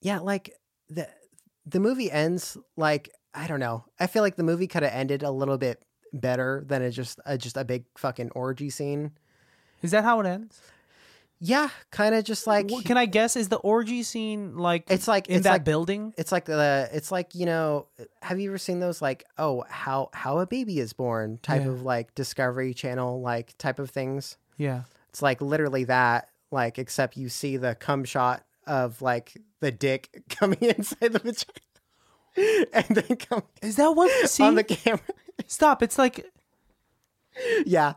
yeah 0.00 0.18
like 0.18 0.52
the 0.88 1.08
the 1.66 1.80
movie 1.80 2.10
ends 2.10 2.56
like 2.76 3.10
i 3.34 3.46
don't 3.46 3.60
know 3.60 3.84
i 4.00 4.06
feel 4.06 4.22
like 4.22 4.36
the 4.36 4.42
movie 4.42 4.66
could 4.66 4.82
have 4.82 4.92
ended 4.92 5.22
a 5.22 5.30
little 5.30 5.58
bit 5.58 5.84
better 6.12 6.62
than 6.66 6.82
a 6.82 6.90
just 6.90 7.18
a, 7.26 7.38
just 7.38 7.56
a 7.56 7.64
big 7.64 7.84
fucking 7.96 8.30
orgy 8.32 8.70
scene 8.70 9.12
Is 9.82 9.90
that 9.90 10.02
how 10.02 10.18
it 10.20 10.26
ends? 10.26 10.62
Yeah 11.40 11.68
kind 11.90 12.14
of 12.14 12.24
just 12.24 12.46
like 12.46 12.68
Can 12.84 12.96
I 12.96 13.06
guess? 13.06 13.36
Is 13.36 13.48
the 13.48 13.56
orgy 13.56 14.02
scene 14.02 14.56
like 14.56 14.84
It's 14.90 15.08
like- 15.08 15.28
in 15.28 15.36
it's 15.36 15.44
that 15.44 15.50
like- 15.52 15.64
building? 15.64 16.14
it's 16.16 16.32
like 16.32 16.44
the 16.46 16.88
it's 16.92 17.10
like 17.12 17.34
you 17.34 17.44
know 17.46 17.86
have 18.22 18.38
you 18.40 18.50
ever 18.50 18.58
seen 18.58 18.80
those 18.80 19.02
like 19.02 19.24
oh 19.38 19.64
how 19.68 20.10
how 20.12 20.38
a 20.38 20.46
baby 20.46 20.78
is 20.78 20.92
born 20.92 21.38
type 21.42 21.62
Yeah. 21.62 21.70
of 21.72 21.82
like 21.82 22.14
discovery 22.14 22.72
channel 22.74 23.20
like 23.20 23.56
type 23.58 23.78
of 23.78 23.90
things 23.90 24.36
Yeah. 24.56 24.82
it's 25.10 25.22
like 25.22 25.40
literally 25.42 25.84
that 25.84 26.28
like 26.50 26.78
except 26.78 27.16
you 27.16 27.28
see 27.28 27.56
the 27.56 27.74
cum 27.74 28.04
shot 28.04 28.44
of 28.66 29.02
like 29.02 29.36
the 29.60 29.70
dick 29.72 30.22
coming 30.30 30.58
inside 30.60 31.12
the 31.12 31.18
vagina 31.18 32.68
and 32.72 32.86
then 32.96 33.16
come 33.16 33.42
Is 33.60 33.76
that 33.76 33.88
what 33.94 34.06
we 34.22 34.26
see? 34.28 34.42
on 34.44 34.54
the 34.54 34.64
camera 34.64 35.00
Stop! 35.46 35.82
It's 35.82 35.98
like 35.98 36.24
yeah 37.66 37.94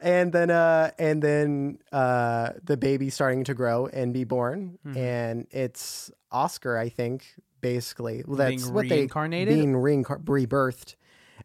and 0.00 0.32
then 0.32 0.50
uh 0.50 0.90
and 0.98 1.22
then 1.22 1.78
uh 1.92 2.50
the 2.62 2.76
baby 2.76 3.10
starting 3.10 3.44
to 3.44 3.54
grow 3.54 3.86
and 3.86 4.12
be 4.14 4.24
born 4.24 4.78
Mm-hmm. 4.86 4.96
and 4.98 5.46
it's 5.50 6.10
oscar 6.30 6.76
i 6.78 6.88
think 6.88 7.26
basically 7.60 8.22
well, 8.26 8.36
that's 8.36 8.62
Being 8.64 8.74
what 8.74 8.88
they 8.88 8.96
reincarnated? 8.98 9.54
being 9.54 9.72
reincar- 9.72 10.22
rebirthed 10.24 10.94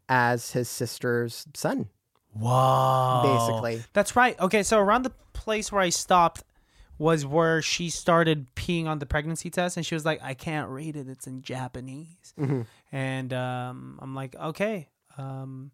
as 0.09 0.51
his 0.51 0.69
sister's 0.69 1.45
son 1.53 1.89
whoa. 2.33 3.21
Basically. 3.23 3.83
that's 3.93 4.15
right. 4.15 4.39
Okay, 4.39 4.63
so 4.63 4.79
around 4.79 5.03
the 5.03 5.11
place 5.33 5.71
where 5.71 5.81
I 5.81 5.89
stopped 5.89 6.43
was 6.97 7.25
where 7.25 7.61
she 7.61 7.89
started 7.89 8.47
peeing 8.55 8.85
on 8.87 8.99
the 8.99 9.05
pregnancy 9.05 9.49
test, 9.49 9.77
and 9.77 9.85
she 9.85 9.93
was 9.95 10.03
like, 10.05 10.19
"I 10.23 10.33
can't 10.33 10.69
read 10.69 10.95
it; 10.95 11.07
it's 11.07 11.27
in 11.27 11.41
Japanese." 11.41 12.33
Mm-hmm. 12.39 12.61
And 12.91 13.33
um, 13.33 13.99
I'm 14.01 14.15
like, 14.15 14.35
"Okay." 14.35 14.89
Um, 15.17 15.71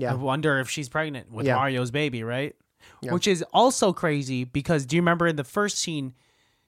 I 0.00 0.14
wonder 0.14 0.58
if 0.58 0.68
she's 0.70 0.88
pregnant 0.88 1.30
with 1.30 1.46
Yeah. 1.46 1.56
Mario's 1.56 1.90
baby, 1.90 2.22
right? 2.24 2.54
Yeah. 3.00 3.12
Which 3.12 3.26
is 3.26 3.42
also 3.52 3.92
crazy 3.92 4.44
because 4.44 4.84
do 4.86 4.96
you 4.96 5.02
remember 5.02 5.26
in 5.26 5.36
the 5.36 5.44
first 5.44 5.78
scene, 5.78 6.14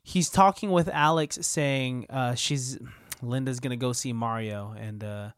he's 0.03 0.29
talking 0.31 0.71
with 0.71 0.89
Alex 0.89 1.39
saying 1.43 2.07
uh, 2.09 2.35
she's 2.35 2.79
Linda's 3.23 3.61
gonna 3.61 3.77
go 3.77 3.93
see 3.93 4.13
Mario, 4.13 4.75
and 4.79 5.03
uh, 5.05 5.31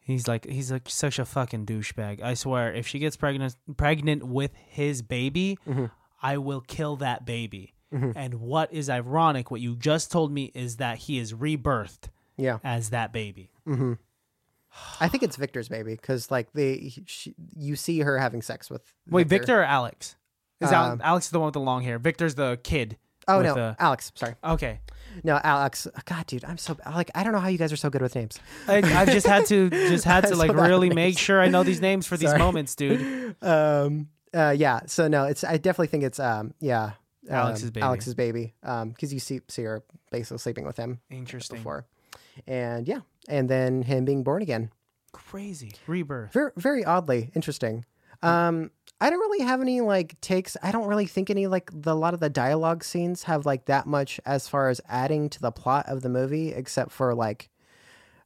he's 0.00 0.26
like 0.26 0.46
he's 0.46 0.72
like 0.72 0.88
such 0.88 1.18
a 1.18 1.24
fucking 1.24 1.66
douchebag. 1.66 2.22
I 2.22 2.34
swear, 2.34 2.72
if 2.72 2.86
she 2.86 2.98
gets 2.98 3.16
pregnant 3.16 3.56
pregnant 3.76 4.24
with 4.24 4.52
his 4.54 5.02
baby, 5.02 5.58
Mm-hmm. 5.68 5.86
I 6.20 6.38
will 6.38 6.60
kill 6.62 6.96
that 6.96 7.24
baby. 7.24 7.74
And 7.92 8.34
what 8.34 8.72
is 8.72 8.90
ironic, 8.90 9.50
what 9.50 9.60
you 9.62 9.74
just 9.76 10.10
told 10.12 10.30
me 10.32 10.50
is 10.54 10.76
that 10.76 10.98
he 10.98 11.18
is 11.18 11.32
rebirthed 11.32 12.08
yeah 12.36 12.58
as 12.64 12.90
that 12.90 13.12
baby. 13.12 13.50
I 15.00 15.08
think 15.08 15.22
it's 15.22 15.36
victor's 15.36 15.68
baby 15.68 15.92
because 15.94 16.30
like 16.30 16.52
they 16.52 16.92
she, 17.06 17.34
you 17.56 17.76
see 17.76 18.00
her 18.00 18.18
having 18.18 18.42
sex 18.42 18.68
with 18.70 18.82
Wait, 19.08 19.26
Victor 19.26 19.60
or 19.60 19.64
Alex? 19.64 20.16
Is 20.60 20.72
Um, 20.72 21.00
Alex 21.04 21.28
the 21.30 21.38
one 21.38 21.46
with 21.46 21.54
the 21.54 21.60
long 21.60 21.82
hair? 21.84 21.98
Victor's 21.98 22.34
the 22.34 22.58
kid. 22.64 22.96
oh 23.28 23.40
no 23.42 23.54
the- 23.54 23.76
alex 23.78 24.10
sorry 24.14 24.34
okay. 24.42 24.80
no 25.22 25.38
alex 25.44 25.86
god 26.06 26.26
dude 26.26 26.44
i'm 26.46 26.56
so 26.58 26.76
like 26.86 27.10
i 27.14 27.22
don't 27.22 27.32
know 27.32 27.38
how 27.38 27.48
you 27.48 27.58
guys 27.58 27.70
are 27.72 27.76
so 27.76 27.90
good 27.90 28.00
with 28.02 28.14
names 28.14 28.40
I, 28.66 28.76
I've 28.78 29.10
just 29.10 29.26
had 29.26 29.44
to 29.46 29.68
just 29.92 30.04
had 30.04 30.26
to 30.28 30.34
like 30.34 30.50
so 30.50 30.56
really 30.56 30.88
make 30.90 31.18
sure 31.18 31.40
I 31.42 31.48
know 31.48 31.62
these 31.62 31.80
names 31.82 32.06
for 32.06 32.16
these 32.16 32.34
moments, 32.34 32.74
dude. 32.74 33.36
um 33.42 34.08
uh 34.34 34.54
yeah 34.56 34.80
so 34.86 35.08
no 35.08 35.24
it's 35.24 35.44
i 35.44 35.56
definitely 35.58 35.88
think 35.88 36.04
it's 36.04 36.18
um 36.20 36.54
yeah 36.60 36.92
um, 37.28 37.34
Alex's 37.34 37.70
baby. 37.70 37.82
alex's 37.84 38.14
baby 38.14 38.54
um 38.62 38.90
because 38.90 39.12
you 39.12 39.20
see 39.20 39.40
see 39.48 39.62
her 39.62 39.82
basically 40.10 40.38
sleeping 40.38 40.64
with 40.64 40.76
him 40.78 41.00
Interesting. 41.10 41.58
before 41.58 41.84
and 42.46 42.88
yeah 42.88 43.00
and 43.28 43.48
then 43.48 43.82
him 43.82 44.04
being 44.04 44.22
born 44.24 44.42
again. 44.42 44.70
Crazy. 45.12 45.72
Rebirth. 45.86 46.32
very 46.32 46.50
very 46.56 46.84
oddly 46.84 47.30
interesting. 47.34 47.84
Um 48.22 48.70
i 49.00 49.10
don't 49.10 49.20
really 49.20 49.44
have 49.44 49.60
any 49.60 49.80
like 49.80 50.20
takes. 50.20 50.56
I 50.62 50.72
don't 50.72 50.88
really 50.88 51.06
think 51.06 51.30
any 51.30 51.46
like 51.46 51.70
the, 51.72 51.92
a 51.92 51.94
lot 51.94 52.14
of 52.14 52.20
the 52.20 52.28
dialogue 52.30 52.82
scenes 52.82 53.22
have 53.24 53.46
like 53.46 53.66
that 53.66 53.86
much 53.86 54.18
as 54.26 54.48
far 54.48 54.68
as 54.70 54.80
adding 54.88 55.28
to 55.30 55.40
the 55.40 55.52
plot 55.52 55.86
of 55.88 56.02
the 56.02 56.08
movie 56.08 56.52
except 56.52 56.90
for 56.90 57.14
like 57.14 57.48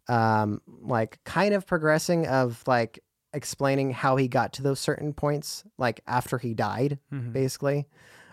um 0.08 0.60
like 0.80 1.18
kind 1.24 1.54
of 1.54 1.66
progressing 1.66 2.26
of 2.26 2.62
like 2.66 3.00
explaining 3.34 3.90
how 3.92 4.16
he 4.16 4.28
got 4.28 4.52
to 4.54 4.62
those 4.62 4.80
certain 4.80 5.12
points 5.12 5.64
like 5.78 6.00
after 6.06 6.38
he 6.38 6.54
died 6.54 6.98
Mhm. 7.12 7.32
basically. 7.32 7.86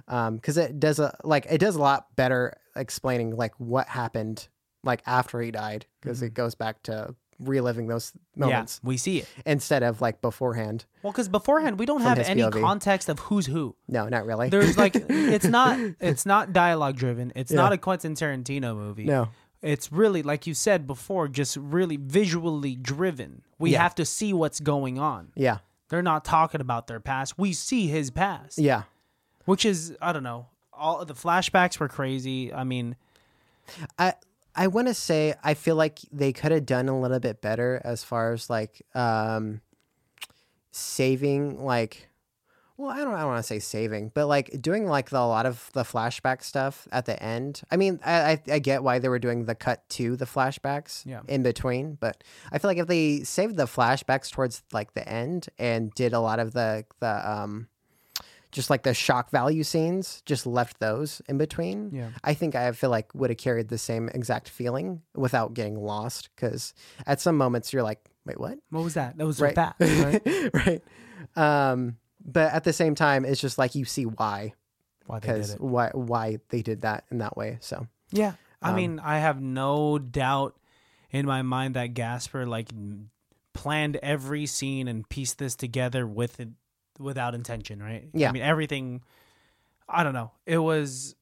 Um 0.07 0.35
because 0.35 0.57
it 0.57 0.79
does 0.79 0.99
a 0.99 1.15
like 1.23 1.45
it 1.49 1.59
does 1.59 1.75
a 1.75 1.81
lot 1.81 2.15
better 2.15 2.55
explaining 2.75 3.35
like 3.35 3.53
what 3.57 3.87
happened 3.89 4.47
like 4.83 5.01
after 5.05 5.41
he 5.41 5.51
died 5.51 5.85
because 6.01 6.21
it 6.21 6.27
mm-hmm. 6.27 6.33
goes 6.33 6.55
back 6.55 6.83
to 6.83 7.15
reliving 7.39 7.87
those 7.87 8.11
moments. 8.35 8.79
Yeah, 8.83 8.87
we 8.87 8.97
see 8.97 9.19
it. 9.19 9.27
instead 9.45 9.83
of 9.83 10.01
like 10.01 10.21
beforehand. 10.21 10.85
Well, 11.03 11.11
because 11.11 11.29
beforehand 11.29 11.79
we 11.79 11.85
don't 11.85 12.01
have 12.01 12.19
any 12.19 12.41
POV. 12.41 12.61
context 12.61 13.09
of 13.09 13.19
who's 13.19 13.45
who. 13.45 13.75
No, 13.87 14.09
not 14.09 14.25
really. 14.25 14.49
There's 14.49 14.77
like 14.77 14.95
it's 15.09 15.45
not 15.45 15.79
it's 15.99 16.25
not 16.25 16.53
dialogue 16.53 16.97
driven. 16.97 17.31
It's 17.35 17.51
Yeah. 17.51 17.57
not 17.57 17.73
a 17.73 17.77
Quentin 17.77 18.15
Tarantino 18.15 18.75
movie. 18.75 19.05
no. 19.05 19.29
It's 19.61 19.91
really 19.91 20.23
like 20.23 20.47
you 20.47 20.53
said 20.53 20.87
before, 20.87 21.27
just 21.27 21.57
really 21.57 21.97
visually 21.97 22.75
driven. 22.75 23.41
We 23.57 23.71
Yeah. 23.71 23.83
have 23.83 23.95
to 23.95 24.05
see 24.05 24.31
what's 24.33 24.61
going 24.61 24.99
on. 24.99 25.31
Yeah. 25.35 25.57
They're 25.89 26.01
not 26.01 26.23
talking 26.23 26.61
about 26.61 26.87
their 26.87 26.99
past. 26.99 27.37
We 27.37 27.51
see 27.53 27.87
his 27.87 28.09
past, 28.11 28.57
Yeah. 28.57 28.83
which 29.45 29.65
is 29.65 29.95
I 30.01 30.13
don't 30.13 30.23
know. 30.23 30.47
All 30.71 31.03
the 31.03 31.13
flashbacks 31.13 31.77
were 31.79 31.89
crazy. 31.89 32.53
I 32.53 32.63
mean, 32.63 32.95
I 33.97 34.13
I 34.59 34.67
want 34.67 34.87
to 34.89 34.93
say 34.93 35.33
I 35.43 35.53
feel 35.53 35.75
like 35.75 35.99
they 36.11 36.33
could 36.33 36.51
have 36.51 36.65
done 36.65 36.89
a 36.89 36.99
little 36.99 37.19
bit 37.19 37.41
better 37.41 37.81
as 37.85 38.03
far 38.03 38.33
as 38.33 38.49
like 38.49 38.81
um 38.93 39.61
saving 40.71 41.63
like 41.63 42.09
well 42.77 42.89
I 42.89 42.97
don't 42.97 43.13
I 43.13 43.19
don't 43.21 43.29
want 43.29 43.39
to 43.39 43.47
say 43.47 43.59
saving 43.59 44.11
but 44.13 44.27
like 44.27 44.61
doing 44.61 44.85
like 44.85 45.09
the, 45.09 45.17
a 45.17 45.25
lot 45.25 45.45
of 45.45 45.69
the 45.73 45.83
flashback 45.83 46.43
stuff 46.43 46.87
at 46.91 47.05
the 47.05 47.21
end. 47.21 47.61
I 47.71 47.77
mean 47.77 47.99
I, 48.05 48.31
I 48.31 48.41
I 48.55 48.59
get 48.59 48.83
why 48.83 48.99
they 48.99 49.09
were 49.09 49.19
doing 49.19 49.45
the 49.45 49.55
cut 49.55 49.87
to 49.91 50.15
the 50.15 50.25
flashbacks 50.25 51.05
Yeah. 51.05 51.21
in 51.27 51.41
between, 51.43 51.95
but 51.95 52.23
I 52.51 52.59
feel 52.59 52.69
like 52.69 52.77
if 52.77 52.87
they 52.87 53.23
saved 53.23 53.55
the 53.57 53.65
flashbacks 53.65 54.29
towards 54.31 54.61
like 54.71 54.93
the 54.93 55.07
end 55.07 55.47
and 55.57 55.93
did 55.95 56.13
a 56.13 56.19
lot 56.19 56.39
of 56.39 56.53
the 56.53 56.85
the 56.99 57.29
um 57.31 57.67
just 58.51 58.69
like 58.69 58.83
the 58.83 58.93
shock 58.93 59.29
value 59.29 59.63
scenes, 59.63 60.21
just 60.25 60.45
left 60.47 60.79
those 60.79 61.21
in 61.29 61.37
between. 61.37 61.91
Yeah. 61.93 62.09
I 62.23 62.33
think 62.33 62.55
I 62.55 62.71
feel 62.71 62.89
like 62.89 63.13
would 63.13 63.29
have 63.29 63.37
carried 63.37 63.67
the 63.69 63.77
same 63.77 64.09
exact 64.09 64.49
feeling 64.49 65.01
without 65.15 65.53
getting 65.53 65.75
lost. 65.81 66.29
Because 66.35 66.73
at 67.05 67.21
some 67.21 67.37
moments 67.37 67.71
you're 67.73 67.83
like, 67.83 67.99
wait, 68.25 68.39
what? 68.39 68.57
what 68.71 68.83
was 68.83 68.95
that? 68.95 69.17
That 69.17 69.25
was 69.27 69.39
Right. 69.39 69.55
fast. 69.55 69.75
Right? 69.79 70.49
right. 70.53 70.83
Um, 71.35 71.97
but 72.25 72.51
at 72.53 72.63
the 72.63 72.73
same 72.73 72.95
time, 72.95 73.23
it's 73.25 73.39
just 73.41 73.57
like 73.57 73.75
you 73.75 73.85
see 73.85 74.05
why, 74.05 74.53
Why 75.05 75.19
they 75.19 75.33
did 75.33 75.49
it? 75.51 75.61
why 75.61 75.89
why 75.93 76.39
they 76.49 76.61
did 76.61 76.81
that 76.81 77.05
in 77.11 77.19
that 77.19 77.37
way. 77.37 77.57
So 77.61 77.87
Yeah. 78.11 78.33
I 78.61 78.69
Um, 78.71 78.75
mean, 78.75 78.99
I 78.99 79.19
have 79.19 79.39
no 79.41 79.97
doubt 79.99 80.57
in 81.11 81.25
my 81.25 81.41
mind 81.43 81.75
that 81.75 81.93
Gaspar 81.93 82.45
like 82.45 82.69
planned 83.53 83.97
every 83.97 84.45
scene 84.45 84.87
and 84.87 85.07
pieced 85.07 85.37
this 85.37 85.55
together 85.55 86.05
with 86.07 86.39
it 86.39 86.49
without 86.99 87.33
intention, 87.35 87.81
right? 87.81 88.09
Yeah. 88.13 88.29
I 88.29 88.31
mean, 88.31 88.43
everything 88.43 89.01
I 89.87 90.03
don't 90.03 90.13
know. 90.13 90.31
It 90.45 90.57
was 90.59 91.15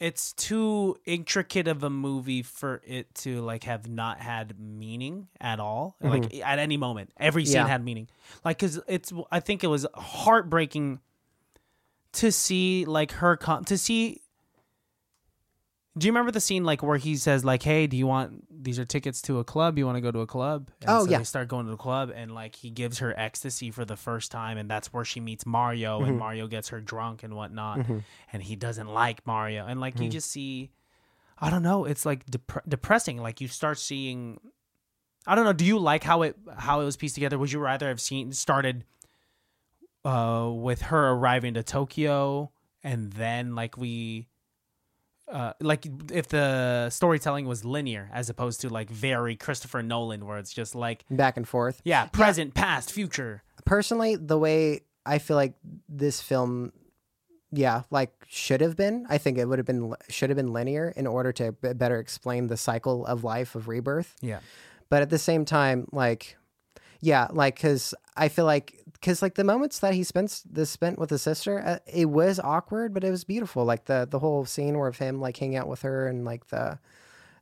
it's 0.00 0.32
too 0.32 0.96
intricate 1.04 1.66
of 1.66 1.82
a 1.82 1.90
movie 1.90 2.42
for 2.42 2.80
it 2.86 3.12
to 3.16 3.40
like 3.40 3.64
have 3.64 3.88
not 3.88 4.20
had 4.20 4.58
meaning 4.58 5.26
at 5.40 5.58
all 5.58 5.96
like 6.00 6.32
at 6.36 6.60
any 6.60 6.76
moment 6.76 7.10
every 7.16 7.44
scene 7.44 7.56
Mm-hmm. 7.56 7.66
Yeah. 7.66 7.72
had 7.72 7.84
meaning 7.84 8.08
like 8.44 8.60
cuz 8.60 8.78
it's 8.86 9.12
i 9.32 9.40
think 9.40 9.64
it 9.64 9.66
was 9.66 9.84
heartbreaking 9.94 11.00
to 12.12 12.30
see 12.30 12.84
like 12.84 13.10
her 13.10 13.36
come 13.36 13.64
to 13.64 13.76
see 13.76 14.22
do 15.98 16.06
you 16.06 16.12
remember 16.12 16.30
the 16.30 16.40
scene 16.40 16.64
like 16.64 16.82
where 16.82 16.96
he 16.96 17.16
says 17.16 17.44
like, 17.44 17.62
"Hey, 17.62 17.86
do 17.86 17.96
you 17.96 18.06
want 18.06 18.44
these 18.64 18.78
are 18.78 18.84
tickets 18.84 19.20
to 19.22 19.38
a 19.38 19.44
club? 19.44 19.76
You 19.78 19.84
want 19.86 19.96
to 19.96 20.00
go 20.00 20.10
to 20.10 20.20
a 20.20 20.26
club?" 20.26 20.70
And 20.82 20.90
Oh, 20.90 21.04
so 21.04 21.10
yeah. 21.10 21.18
They 21.18 21.24
start 21.24 21.48
going 21.48 21.66
to 21.66 21.70
the 21.72 21.76
club 21.76 22.10
and 22.14 22.32
like 22.34 22.54
he 22.56 22.70
gives 22.70 22.98
her 23.00 23.12
ecstasy 23.18 23.70
for 23.70 23.84
the 23.84 23.96
first 23.96 24.30
time, 24.30 24.56
and 24.58 24.70
that's 24.70 24.92
where 24.92 25.04
she 25.04 25.20
meets 25.20 25.44
Mario, 25.44 25.98
Mm-hmm. 26.00 26.08
and 26.10 26.18
Mario 26.18 26.46
gets 26.46 26.68
her 26.68 26.80
drunk 26.80 27.22
and 27.22 27.34
whatnot, 27.34 27.80
and 28.32 28.42
he 28.42 28.56
doesn't 28.56 28.88
like 28.88 29.26
Mario, 29.26 29.66
and 29.66 29.80
like 29.80 29.94
Mm-hmm. 29.94 30.04
you 30.04 30.10
just 30.10 30.30
see, 30.30 30.70
I 31.38 31.50
don't 31.50 31.62
know, 31.62 31.84
it's 31.84 32.06
like 32.06 32.24
dep- 32.26 32.64
depressing. 32.68 33.18
Like 33.18 33.40
you 33.40 33.48
start 33.48 33.78
seeing, 33.78 34.40
I 35.26 35.34
don't 35.34 35.44
know. 35.44 35.52
Do 35.52 35.64
you 35.64 35.78
like 35.78 36.04
how 36.04 36.22
it 36.22 36.36
how 36.56 36.80
it 36.80 36.84
was 36.84 36.96
pieced 36.96 37.14
together? 37.14 37.38
Would 37.38 37.52
you 37.52 37.58
rather 37.60 37.88
have 37.88 38.00
seen 38.00 38.32
started 38.32 38.84
uh 40.04 40.50
with 40.52 40.82
her 40.82 41.10
arriving 41.10 41.54
to 41.54 41.62
Tokyo 41.62 42.50
and 42.84 43.12
then 43.12 43.54
like 43.56 43.76
we 43.76 44.28
uh, 45.30 45.52
like 45.60 45.86
if 46.12 46.28
the 46.28 46.88
storytelling 46.90 47.46
was 47.46 47.64
linear 47.64 48.10
as 48.12 48.30
opposed 48.30 48.60
to 48.62 48.68
like 48.68 48.90
very 48.90 49.36
Christopher 49.36 49.82
Nolan, 49.82 50.26
where 50.26 50.38
it's 50.38 50.52
just 50.52 50.74
like 50.74 51.04
back 51.10 51.36
and 51.36 51.46
forth. 51.46 51.80
yeah, 51.84 52.06
present, 52.06 52.54
past, 52.54 52.92
future. 52.92 53.42
Personally, 53.64 54.16
the 54.16 54.38
way 54.38 54.82
I 55.04 55.18
feel 55.18 55.36
like 55.36 55.54
this 55.88 56.20
film, 56.20 56.72
yeah, 57.52 57.82
like 57.90 58.12
should 58.28 58.60
have 58.60 58.76
been. 58.76 59.06
I 59.08 59.18
think 59.18 59.38
it 59.38 59.46
would 59.46 59.58
have 59.58 59.66
been 59.66 59.94
should 60.08 60.30
have 60.30 60.36
been 60.36 60.52
linear 60.52 60.92
in 60.96 61.06
order 61.06 61.32
to 61.32 61.52
b- 61.52 61.72
better 61.74 61.98
explain 61.98 62.46
the 62.46 62.56
cycle 62.56 63.04
of 63.06 63.24
life 63.24 63.54
of 63.54 63.68
rebirth. 63.68 64.16
Yeah, 64.20 64.40
but 64.88 65.02
at 65.02 65.10
the 65.10 65.18
same 65.18 65.44
time 65.44 65.86
like 65.92 66.36
yeah 67.00 67.28
like 67.30 67.54
because 67.54 67.94
i 68.16 68.28
feel 68.28 68.44
like 68.44 68.82
because 69.00 69.22
like 69.22 69.34
the 69.34 69.44
moments 69.44 69.78
that 69.80 69.94
he 69.94 70.02
spent 70.04 70.42
this 70.50 70.70
spent 70.70 70.98
with 70.98 71.10
his 71.10 71.22
sister 71.22 71.60
uh, 71.64 71.78
it 71.86 72.06
was 72.06 72.40
awkward 72.40 72.92
but 72.94 73.04
it 73.04 73.10
was 73.10 73.24
beautiful 73.24 73.64
like 73.64 73.84
the 73.86 74.06
the 74.10 74.18
whole 74.18 74.44
scene 74.44 74.76
where 74.78 74.88
of 74.88 74.98
him 74.98 75.20
like 75.20 75.36
hanging 75.36 75.56
out 75.56 75.68
with 75.68 75.82
her 75.82 76.06
and 76.08 76.24
like 76.24 76.46
the 76.48 76.78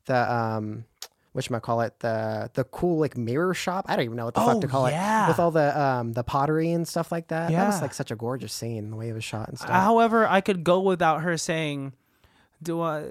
the 0.06 0.32
um 0.32 0.84
which 1.32 1.52
I 1.52 1.58
call 1.58 1.82
it 1.82 1.98
the 2.00 2.50
the 2.54 2.64
cool 2.64 2.98
like 2.98 3.14
mirror 3.18 3.52
shop. 3.52 3.84
I 3.90 3.96
don't 3.96 4.06
even 4.06 4.16
know 4.16 4.24
what 4.24 4.32
the 4.34 4.40
fuck 4.40 4.56
Oh, 4.56 4.60
to 4.62 4.66
call 4.68 4.88
yeah. 4.88 5.26
it 5.26 5.28
with 5.28 5.38
all 5.38 5.50
the 5.50 5.78
um 5.78 6.14
the 6.14 6.24
pottery 6.24 6.72
and 6.72 6.88
stuff 6.88 7.12
like 7.12 7.28
that. 7.28 7.50
Yeah. 7.50 7.60
That 7.60 7.66
was 7.72 7.82
like 7.82 7.92
such 7.92 8.10
a 8.10 8.16
gorgeous 8.16 8.54
scene 8.54 8.88
the 8.88 8.96
way 8.96 9.10
it 9.10 9.12
was 9.12 9.22
shot 9.22 9.50
and 9.50 9.58
stuff. 9.58 9.68
However, 9.70 10.26
I 10.26 10.40
could 10.40 10.64
go 10.64 10.80
without 10.80 11.20
her 11.20 11.36
saying, 11.36 11.92
"Do 12.62 12.80
I? 12.80 13.04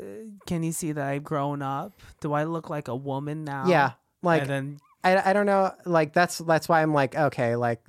Can 0.48 0.64
you 0.64 0.72
see 0.72 0.92
that 0.92 1.06
I've 1.06 1.24
grown 1.24 1.62
up? 1.62 2.02
Do 2.20 2.34
I 2.34 2.46
look 2.46 2.68
like 2.68 2.88
a 2.88 2.96
woman 2.96 3.44
now?" 3.44 3.68
yeah, 3.68 3.92
like 4.24 4.42
and 4.42 4.50
then 4.50 4.80
I, 5.06 5.30
I 5.30 5.34
don't 5.34 5.46
know 5.46 5.72
like 5.86 6.12
that's 6.14 6.40
that's 6.40 6.68
why 6.68 6.82
i'm 6.82 6.94
like 6.94 7.16
okay 7.16 7.56
like 7.56 7.82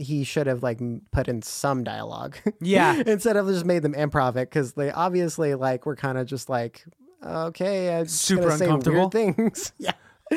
he 0.00 0.24
should 0.24 0.46
have 0.46 0.62
like 0.62 0.80
put 1.12 1.28
in 1.28 1.42
some 1.42 1.84
dialogue 1.84 2.36
Yeah. 2.60 3.02
instead 3.06 3.36
of 3.36 3.46
just 3.48 3.64
made 3.66 3.82
them 3.82 3.94
improv 3.94 4.30
it 4.36 4.48
because 4.50 4.72
they 4.72 4.90
obviously 4.90 5.54
like 5.54 5.86
were 5.86 5.94
kind 5.96 6.18
of 6.18 6.26
just 6.26 6.48
like 6.48 6.84
okay 7.24 7.96
i'm 7.98 8.06
Super 8.08 8.50
uncomfortable. 8.50 9.10
weird 9.10 9.12
things 9.12 9.72
yeah 9.78 9.92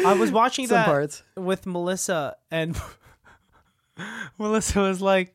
I 0.06 0.14
was 0.14 0.32
watching 0.32 0.68
that 0.68 0.86
parts 0.86 1.24
with 1.36 1.66
Melissa, 1.66 2.36
and 2.52 2.80
Melissa 4.38 4.82
was 4.82 5.02
like, 5.02 5.34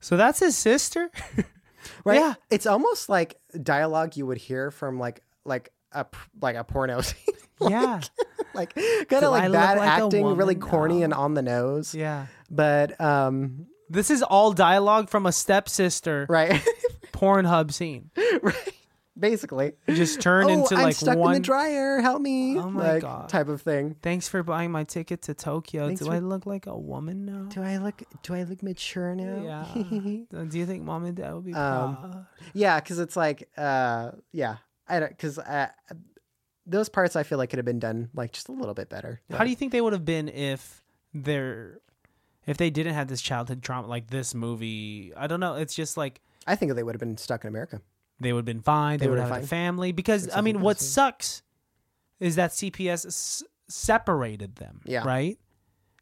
"So 0.00 0.16
that's 0.16 0.40
his 0.40 0.56
sister." 0.56 1.10
right 2.04 2.16
Yeah. 2.18 2.34
it's 2.50 2.66
almost 2.66 3.08
like 3.08 3.38
dialogue 3.62 4.16
you 4.16 4.26
would 4.26 4.38
hear 4.38 4.70
from 4.72 4.98
like 4.98 5.22
like 5.44 5.70
a 5.92 6.06
like 6.40 6.56
a 6.56 6.64
porno 6.64 7.00
scene 7.02 7.34
yeah, 7.60 8.00
like 8.54 8.74
kind 8.74 9.24
of 9.24 9.30
like 9.32 9.52
bad 9.52 9.78
like 9.78 9.88
acting 9.88 10.24
really 10.36 10.54
corny 10.54 10.98
now? 10.98 11.04
and 11.04 11.14
on 11.14 11.34
the 11.34 11.42
nose 11.42 11.94
yeah. 11.94 12.26
but 12.50 12.98
um 13.00 13.66
This 13.90 14.10
is 14.10 14.22
all 14.22 14.52
dialogue 14.52 15.08
from 15.10 15.26
a 15.26 15.32
stepsister 15.32 16.26
right 16.28 16.62
Pornhub 17.12 17.72
scene. 17.72 18.10
right 18.42 18.74
basically 19.16 19.72
Just 19.88 20.20
turned 20.20 20.50
oh, 20.50 20.54
into 20.54 20.74
I'm 20.74 20.82
like 20.82 20.96
stuck 20.96 21.16
one. 21.16 21.36
in 21.36 21.42
the 21.42 21.46
dryer. 21.46 22.00
Help 22.00 22.20
me! 22.20 22.58
Oh 22.58 22.68
my 22.68 22.94
like, 22.94 23.02
God. 23.02 23.28
type 23.28 23.46
of 23.46 23.62
thing. 23.62 23.94
Thanks 24.02 24.26
for 24.26 24.42
buying 24.42 24.72
my 24.72 24.82
ticket 24.82 25.22
to 25.22 25.34
Tokyo. 25.34 25.86
Thanks 25.86 26.00
Do 26.00 26.06
for- 26.06 26.14
I 26.14 26.18
look 26.18 26.46
like 26.46 26.66
a 26.66 26.76
woman 26.76 27.24
now? 27.24 27.44
Do 27.48 27.62
I 27.62 27.76
look? 27.76 28.02
Do 28.24 28.34
I 28.34 28.42
look 28.42 28.60
mature 28.62 29.14
now? 29.14 29.64
Yeah. 29.70 30.44
Do 30.48 30.58
you 30.58 30.66
think 30.66 30.82
mom 30.82 31.04
and 31.04 31.16
dad 31.16 31.32
would 31.32 31.44
be 31.44 31.54
Um, 31.54 31.96
proud? 31.96 32.26
yeah, 32.54 32.80
because 32.80 32.98
it's 32.98 33.14
like, 33.16 33.48
uh, 33.56 34.10
yeah, 34.32 34.56
I 34.88 34.98
don't 34.98 35.10
because 35.10 35.38
uh, 35.38 35.68
those 36.66 36.88
parts 36.88 37.14
I 37.16 37.22
feel 37.22 37.38
like 37.38 37.50
could 37.50 37.58
have 37.58 37.66
been 37.66 37.78
done 37.78 38.08
like 38.14 38.32
just 38.32 38.48
a 38.48 38.52
little 38.52 38.74
bit 38.74 38.88
better. 38.88 39.20
How 39.30 39.44
do 39.44 39.50
you 39.50 39.56
think 39.56 39.72
they 39.72 39.80
would 39.80 39.92
have 39.92 40.04
been 40.04 40.28
if 40.28 40.82
they're 41.12 41.78
if 42.46 42.56
they 42.56 42.70
didn't 42.70 42.94
have 42.94 43.08
this 43.08 43.20
childhood 43.22 43.62
trauma 43.62 43.86
like 43.88 44.08
this 44.10 44.34
movie? 44.34 45.12
I 45.16 45.26
don't 45.26 45.40
know. 45.40 45.54
It's 45.54 45.74
just 45.74 45.96
like 45.96 46.20
I 46.46 46.56
think 46.56 46.74
they 46.74 46.82
would 46.82 46.94
have 46.94 47.00
been 47.00 47.16
stuck 47.16 47.44
in 47.44 47.48
America. 47.48 47.80
they 48.20 48.32
would 48.32 48.40
have 48.40 48.44
been 48.46 48.60
fine. 48.62 48.98
They, 48.98 49.06
They 49.06 49.10
would 49.10 49.18
have 49.18 49.28
had 49.30 49.44
a 49.44 49.46
family 49.46 49.92
because 49.92 50.28
I 50.34 50.40
mean, 50.40 50.60
what 50.60 50.78
sucks 50.80 51.42
is 52.20 52.36
that 52.36 52.50
CPS 52.52 53.06
s- 53.06 53.42
separated 53.68 54.56
them. 54.56 54.80
Yeah. 54.84 55.04
Right. 55.06 55.38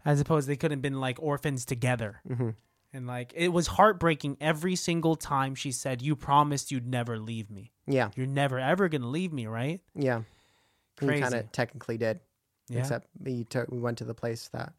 As 0.04 0.20
opposed, 0.20 0.48
they 0.48 0.56
couldn't 0.56 0.78
have 0.78 0.82
been 0.82 1.00
like 1.00 1.18
orphans 1.22 1.64
together. 1.64 2.20
Mm-hmm. 2.28 2.50
And 2.94 3.06
like 3.06 3.32
it 3.34 3.48
was 3.48 3.66
heartbreaking 3.68 4.36
every 4.40 4.76
single 4.76 5.16
time 5.16 5.54
she 5.54 5.72
said, 5.72 6.02
"You 6.02 6.14
promised 6.16 6.70
you'd 6.70 6.86
never 6.86 7.18
leave 7.18 7.50
me. 7.50 7.72
Yeah, 7.86 8.10
You're 8.16 8.26
never 8.26 8.58
ever 8.58 8.88
gonna 8.88 9.08
leave 9.08 9.32
me, 9.32 9.46
right?" 9.46 9.80
yeah. 9.94 10.22
We 11.01 11.20
kind 11.20 11.34
of 11.34 11.51
technically 11.53 11.97
did, 11.99 12.20
Yeah. 12.68 12.80
except 12.80 13.07
we 13.18 13.45
took 13.45 13.70
we 13.70 13.78
went 13.78 13.99
to 13.99 14.05
the 14.05 14.14
place 14.14 14.49
that 14.49 14.72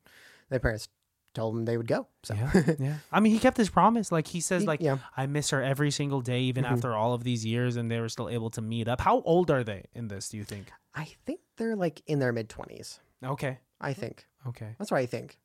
their 0.50 0.60
parents 0.60 0.88
told 1.34 1.56
them 1.56 1.66
they 1.66 1.78
would 1.78 1.88
go. 1.88 2.08
So 2.24 2.36
Yeah, 2.36 2.52
yeah. 2.80 2.96
I 3.12 3.20
mean, 3.20 3.34
he 3.34 3.40
kept 3.40 3.58
his 3.58 3.70
promise. 3.70 4.12
Like 4.12 4.28
he 4.28 4.40
says, 4.40 4.62
He- 4.62 4.68
like 4.68 4.82
yeah. 4.82 5.00
I 5.18 5.26
miss 5.26 5.50
her 5.50 5.62
every 5.64 5.90
single 5.92 6.22
day, 6.22 6.42
even 6.42 6.64
after 6.66 6.94
all 6.96 7.14
of 7.14 7.24
these 7.24 7.44
years, 7.46 7.76
and 7.76 7.90
they 7.90 8.00
were 8.00 8.10
still 8.10 8.30
able 8.30 8.52
to 8.52 8.62
meet 8.62 8.88
up. 8.88 9.02
How 9.02 9.22
old 9.22 9.50
are 9.50 9.64
they 9.64 9.86
in 9.94 10.08
this? 10.10 10.30
Do 10.30 10.38
you 10.38 10.44
think? 10.44 10.72
I 10.94 11.06
think 11.26 11.40
they're 11.58 11.76
like 11.76 12.02
in 12.06 12.20
their 12.20 12.32
mid 12.32 12.50
twenties. 12.50 13.00
Okay, 13.24 13.58
I 13.82 13.94
think. 13.94 14.28
okay. 14.48 14.76
That's 14.78 14.92
what 14.92 15.00
I 15.00 15.06
think. 15.08 15.40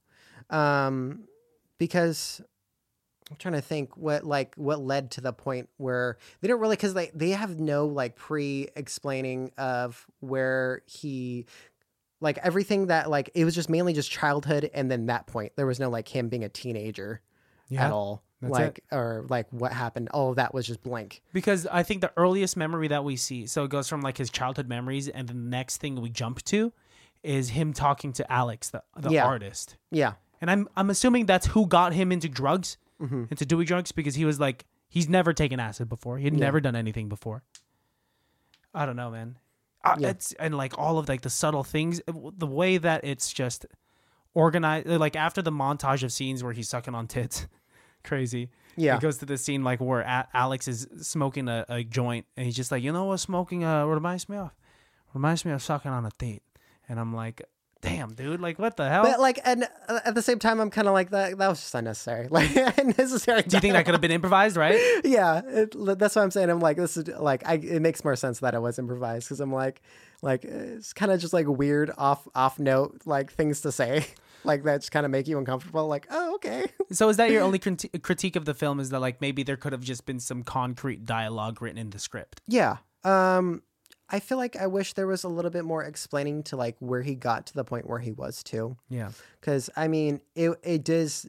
Um, 0.51 1.25
because 1.79 2.41
I'm 3.31 3.37
trying 3.37 3.55
to 3.55 3.61
think 3.61 3.97
what 3.97 4.25
like 4.25 4.55
what 4.57 4.81
led 4.81 5.11
to 5.13 5.21
the 5.21 5.33
point 5.33 5.69
where 5.77 6.17
they 6.41 6.49
don't 6.49 6.61
really 6.61 6.77
because 6.77 6.95
they 6.95 7.11
they 7.15 7.31
have 7.31 7.61
no 7.61 7.87
like 7.87 8.17
pre 8.17 8.69
explaining 8.77 9.53
of 9.59 10.07
where 10.21 10.83
he 10.87 11.47
like 12.21 12.39
everything 12.39 12.87
that 12.87 13.09
like 13.11 13.31
it 13.35 13.45
was 13.45 13.55
just 13.55 13.69
mainly 13.71 13.93
just 13.93 14.11
childhood 14.11 14.71
and 14.75 14.91
then 14.91 15.07
that 15.07 15.27
point. 15.27 15.53
There 15.57 15.67
was 15.67 15.79
no 15.79 15.91
like 15.91 16.09
him 16.09 16.29
being 16.29 16.45
a 16.45 16.49
teenager 16.49 17.21
yeah, 17.69 17.87
at 17.87 17.93
all 17.93 18.23
that's 18.41 18.53
like 18.53 18.85
or 18.91 19.27
like 19.29 19.47
what 19.51 19.73
happened. 19.73 20.09
All 20.13 20.31
of 20.31 20.37
that 20.37 20.55
was 20.55 20.67
just 20.67 20.83
blank. 20.83 21.23
Because 21.33 21.67
I 21.67 21.83
think 21.83 22.01
the 22.01 22.13
earliest 22.17 22.57
memory 22.57 22.89
that 22.89 23.05
we 23.05 23.17
see, 23.17 23.47
so 23.47 23.65
it 23.65 23.71
goes 23.71 23.89
from 23.89 24.01
like 24.01 24.17
his 24.17 24.31
childhood 24.31 24.69
memories, 24.69 25.09
and 25.09 25.29
the 25.29 25.35
next 25.35 25.79
thing 25.79 26.01
we 26.01 26.09
jump 26.11 26.43
to 26.45 26.73
is 27.23 27.51
him 27.51 27.73
talking 27.73 28.13
to 28.15 28.33
Alex, 28.33 28.71
the 28.71 28.83
the 28.97 29.11
Yeah. 29.11 29.27
artist. 29.27 29.77
yeah. 29.91 30.15
And 30.41 30.51
I'm 30.51 30.69
I'm 30.77 30.89
assuming 30.89 31.27
that's 31.27 31.49
who 31.49 31.67
got 31.67 31.93
him 31.93 32.13
into 32.13 32.29
drugs, 32.29 32.79
Mm-hmm. 33.01 33.25
into 33.31 33.47
doing 33.47 33.65
drugs, 33.67 33.93
because 33.93 34.15
he 34.17 34.25
was 34.25 34.41
like 34.41 34.65
he's 34.89 35.09
never 35.09 35.33
taken 35.33 35.61
acid 35.61 35.89
before. 35.89 36.19
He'd 36.19 36.35
never 36.35 36.61
done 36.61 36.75
anything 36.77 37.09
before. 37.09 37.43
I 38.75 38.87
don't 38.87 38.97
know, 38.97 39.11
man. 39.11 39.39
Uh, 39.85 39.97
Yeah. 39.99 40.09
It's 40.11 40.33
and 40.35 40.57
like 40.57 40.77
all 40.79 40.99
of 40.99 41.09
like 41.09 41.21
the 41.23 41.31
subtle 41.31 41.63
things, 41.65 42.01
uh, 42.09 42.13
the 42.37 42.47
way 42.47 42.77
that 42.79 43.05
it's 43.05 43.33
just 43.33 43.67
organized. 44.35 44.87
Like 44.89 45.17
after 45.17 45.43
the 45.43 45.53
montage 45.53 46.03
of 46.03 46.13
scenes 46.13 46.43
where 46.43 46.53
he's 46.53 46.69
sucking 46.69 46.95
on 46.95 47.07
tits, 47.07 47.47
crazy. 48.05 48.51
Yeah. 48.77 48.97
It 48.97 49.01
goes 49.01 49.19
to 49.19 49.27
the 49.27 49.39
scene 49.39 49.65
like 49.65 49.81
where 49.81 50.01
a- 50.01 50.29
Alex 50.35 50.69
is 50.69 50.87
smoking 51.01 51.49
a, 51.49 51.65
a 51.69 51.85
joint, 51.85 52.27
and 52.37 52.47
he's 52.47 52.57
just 52.57 52.71
like, 52.71 52.83
you 52.83 52.93
know 52.93 53.05
what, 53.07 53.19
smoking 53.19 53.65
uh 53.65 53.85
reminds 53.87 54.29
me 54.29 54.37
of, 54.37 54.51
reminds 55.15 55.45
me 55.45 55.53
of 55.53 55.63
sucking 55.63 55.91
on 55.91 56.05
a 56.07 56.11
date, 56.19 56.43
and 56.89 56.99
I'm 57.01 57.15
like, 57.15 57.43
damn, 57.81 58.13
dude, 58.15 58.41
like 58.41 58.59
what 58.59 58.77
the 58.77 58.89
hell? 58.89 59.03
but 59.05 59.21
like 59.21 59.39
and 59.45 59.69
uh, 59.89 60.01
at 60.05 60.15
the 60.15 60.23
same 60.23 60.39
time 60.39 60.61
i'm 60.61 60.71
kind 60.71 60.89
of 60.89 60.95
like 60.95 61.11
that 61.11 61.39
that 61.39 61.49
was 61.49 61.61
just 61.61 61.75
unnecessary 61.75 62.27
like 62.31 62.51
unnecessary 62.79 63.43
Do 63.43 63.57
you 63.57 63.61
think 63.61 63.75
that 63.75 63.85
could 63.85 63.95
have 63.95 64.01
been 64.01 64.11
improvised, 64.11 64.57
right? 64.57 64.79
yeah 65.05 65.41
it, 65.47 65.75
that's 65.99 66.17
what 66.17 66.23
i'm 66.23 66.31
saying 66.31 66.51
i'm 66.51 66.61
like 66.61 66.77
this 66.77 66.97
is 66.97 67.09
like 67.09 67.47
I, 67.47 67.55
it 67.55 67.81
makes 67.81 68.03
more 68.05 68.17
sense 68.17 68.41
that 68.41 68.55
it 68.55 68.61
was 68.61 68.79
improvised 68.79 69.27
because 69.29 69.41
i'm 69.41 69.53
like 69.53 69.81
like 70.23 70.45
it's 70.45 70.93
kind 70.93 71.13
of 71.13 71.21
just 71.21 71.33
like 71.33 71.47
weird 71.47 71.91
off 71.97 72.27
off 72.35 72.59
note 72.59 73.03
like 73.07 73.33
things 73.33 73.61
to 73.61 73.71
say 73.73 74.05
like 74.45 74.65
that 74.65 74.79
just 74.81 74.91
kind 74.93 75.07
of 75.07 75.13
make 75.13 75.29
you 75.29 75.39
uncomfortable 75.39 75.87
like 75.87 76.07
oh 76.11 76.35
okay 76.35 76.67
So 76.91 77.09
is 77.09 77.17
that 77.19 77.31
your 77.31 77.43
only 77.43 77.59
criti- 77.59 78.01
critique 78.03 78.35
of 78.35 78.45
the 78.47 78.55
film? 78.55 78.81
Is 78.81 78.89
that 78.91 79.01
like 79.01 79.21
maybe 79.21 79.43
there 79.43 79.57
could 79.59 79.73
have 79.73 79.83
just 79.83 80.07
been 80.07 80.21
some 80.21 80.43
concrete 80.43 81.05
dialogue 81.05 81.61
written 81.61 81.77
in 81.79 81.91
the 81.91 81.99
script? 81.99 82.41
yeah 82.49 82.79
um 83.05 83.63
i 84.11 84.19
feel 84.21 84.39
like 84.39 84.57
i 84.57 84.67
wish 84.67 84.93
there 84.95 85.07
was 85.07 85.25
a 85.25 85.29
little 85.29 85.51
bit 85.51 85.65
more 85.65 85.85
explaining 85.85 86.43
to 86.43 86.57
like 86.57 86.77
where 86.81 87.03
he 87.03 87.15
got 87.15 87.47
to 87.47 87.55
the 87.55 87.65
point 87.65 87.89
where 87.89 87.99
he 87.99 88.13
was 88.13 88.43
too. 88.43 88.77
Yeah. 88.89 89.11
because 89.41 89.71
i 89.77 89.89
mean 89.89 90.21
it, 90.35 90.59
it 90.63 90.85
does 90.85 91.29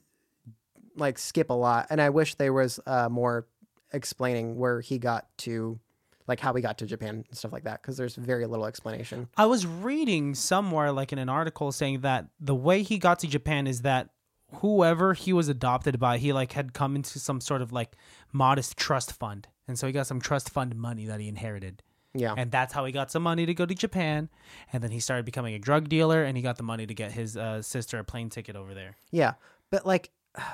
like 0.96 1.18
skip 1.18 1.50
a 1.50 1.54
lot 1.54 1.88
and 1.90 2.02
i 2.02 2.10
wish 2.10 2.36
there 2.36 2.54
was 2.54 2.80
uh 2.86 3.10
more 3.10 3.48
explaining 3.94 4.58
where 4.58 4.82
he 4.82 4.98
got 4.98 5.28
to 5.38 5.80
like 6.28 6.40
how 6.40 6.54
he 6.54 6.62
got 6.62 6.78
to 6.78 6.86
japan 6.86 7.24
and 7.28 7.38
stuff 7.38 7.52
like 7.52 7.64
that 7.64 7.82
because 7.82 7.98
there's 7.98 8.16
very 8.16 8.46
little 8.46 8.66
explanation 8.66 9.28
I 9.38 9.46
was 9.46 9.66
reading 9.66 10.36
somewhere, 10.36 10.92
like 10.92 11.12
in 11.12 11.18
an 11.20 11.30
article, 11.30 11.72
saying 11.72 12.02
that 12.02 12.28
the 12.40 12.54
way 12.56 12.84
he 12.84 12.98
got 13.00 13.20
to 13.20 13.28
Japan 13.28 13.66
is 13.66 13.82
that 13.82 14.10
whoever 14.56 15.14
he 15.14 15.32
was 15.34 15.48
adopted 15.48 16.00
by, 16.00 16.18
he 16.18 16.34
like 16.34 16.52
had 16.54 16.74
come 16.74 16.96
into 16.96 17.18
some 17.20 17.40
sort 17.42 17.62
of 17.62 17.72
like 17.72 17.96
modest 18.32 18.78
trust 18.78 19.14
fund, 19.14 19.48
and 19.68 19.78
so 19.80 19.88
he 19.88 19.94
got 19.94 20.06
some 20.08 20.20
trust 20.22 20.50
fund 20.50 20.76
money 20.76 21.06
that 21.06 21.20
he 21.20 21.28
inherited. 21.28 21.82
Yeah 22.14 22.34
And 22.38 22.52
that's 22.52 22.74
how 22.74 22.86
he 22.86 22.92
got 22.92 23.12
some 23.12 23.24
money 23.24 23.46
to 23.46 23.54
go 23.54 23.66
to 23.66 23.76
Japan. 23.76 24.30
And 24.74 24.82
then 24.84 24.92
he 24.92 25.00
started 25.00 25.26
becoming 25.26 25.54
a 25.54 25.60
drug 25.60 25.90
dealer 25.90 26.24
and 26.24 26.36
he 26.36 26.44
got 26.44 26.58
the 26.58 26.64
money 26.64 26.88
to 26.88 26.94
get 26.94 27.12
his 27.12 27.38
uh, 27.38 27.62
sister 27.62 28.00
a 28.00 28.04
plane 28.04 28.30
ticket 28.30 28.56
over 28.56 28.74
there. 28.74 28.96
Yeah, 29.12 29.34
but 29.70 29.86
like, 29.86 30.10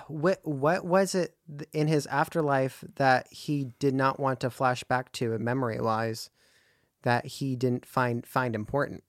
what 0.08 0.40
what 0.44 0.86
was 0.86 1.16
it 1.16 1.36
in 1.74 1.88
his 1.88 2.06
afterlife 2.08 2.84
that 2.96 3.28
he 3.32 3.72
did 3.80 3.94
not 3.94 4.20
want 4.20 4.40
to 4.40 4.50
flash 4.50 4.84
back 4.84 5.12
to, 5.14 5.38
memory 5.38 5.80
wise, 5.80 6.30
that 7.04 7.26
he 7.26 7.56
didn't 7.56 7.86
find 7.86 8.26
find 8.26 8.56
important 8.56 9.04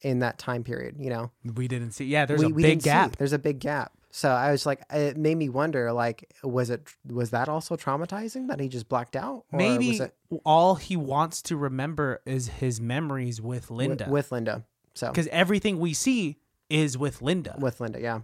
in 0.00 0.20
that 0.20 0.38
time 0.38 0.64
period? 0.64 0.96
You 0.98 1.10
know, 1.10 1.30
We 1.44 1.68
didn't 1.68 1.92
see. 1.92 2.04
Yeah, 2.06 2.26
there's 2.26 2.40
we, 2.40 2.46
a 2.46 2.48
we 2.50 2.62
big 2.62 2.70
didn't 2.70 2.82
see. 2.82 2.90
gap. 2.90 3.16
There's 3.16 3.32
a 3.32 3.38
big 3.38 3.58
gap. 3.58 3.92
So 4.10 4.30
I 4.30 4.50
was 4.52 4.64
like, 4.64 4.82
it 4.90 5.16
made 5.18 5.36
me 5.36 5.48
wonder, 5.50 5.92
like, 5.92 6.32
was 6.42 6.70
it 6.70 6.88
was 7.06 7.30
that 7.30 7.48
also 7.48 7.76
traumatizing 7.76 8.48
that 8.48 8.58
he 8.58 8.68
just 8.68 8.88
blacked 8.88 9.16
out? 9.16 9.44
Or 9.52 9.58
Maybe 9.58 9.88
was 9.88 10.00
it 10.00 10.14
all 10.44 10.76
he 10.76 10.96
wants 10.96 11.42
to 11.42 11.56
remember 11.56 12.20
is 12.24 12.48
his 12.48 12.80
memories 12.80 13.40
with 13.40 13.64
wi- 13.68 13.88
Linda. 13.88 14.06
with 14.10 14.32
Linda? 14.32 14.64
So 14.94 15.08
Because 15.08 15.26
everything 15.28 15.78
we 15.78 15.92
see 15.92 16.38
is 16.70 16.96
with 16.96 17.20
Linda. 17.22 17.56
with 17.58 17.80
Linda, 17.80 18.00
yeah. 18.00 18.20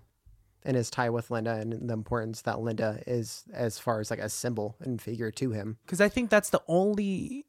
And 0.64 0.74
his 0.76 0.88
tie 0.88 1.10
with 1.10 1.30
Linda 1.30 1.52
and 1.56 1.88
the 1.90 1.92
importance 1.92 2.40
that 2.42 2.60
Linda 2.60 3.02
is 3.06 3.44
as 3.52 3.78
far 3.78 4.00
as 4.00 4.10
like 4.10 4.18
a 4.20 4.30
symbol 4.30 4.76
and 4.80 5.00
figure 5.02 5.30
to 5.32 5.50
him. 5.52 5.76
Because 5.84 6.00
I 6.00 6.08
think 6.08 6.30
that's 6.30 6.48
the 6.48 6.62
only. 6.66 7.44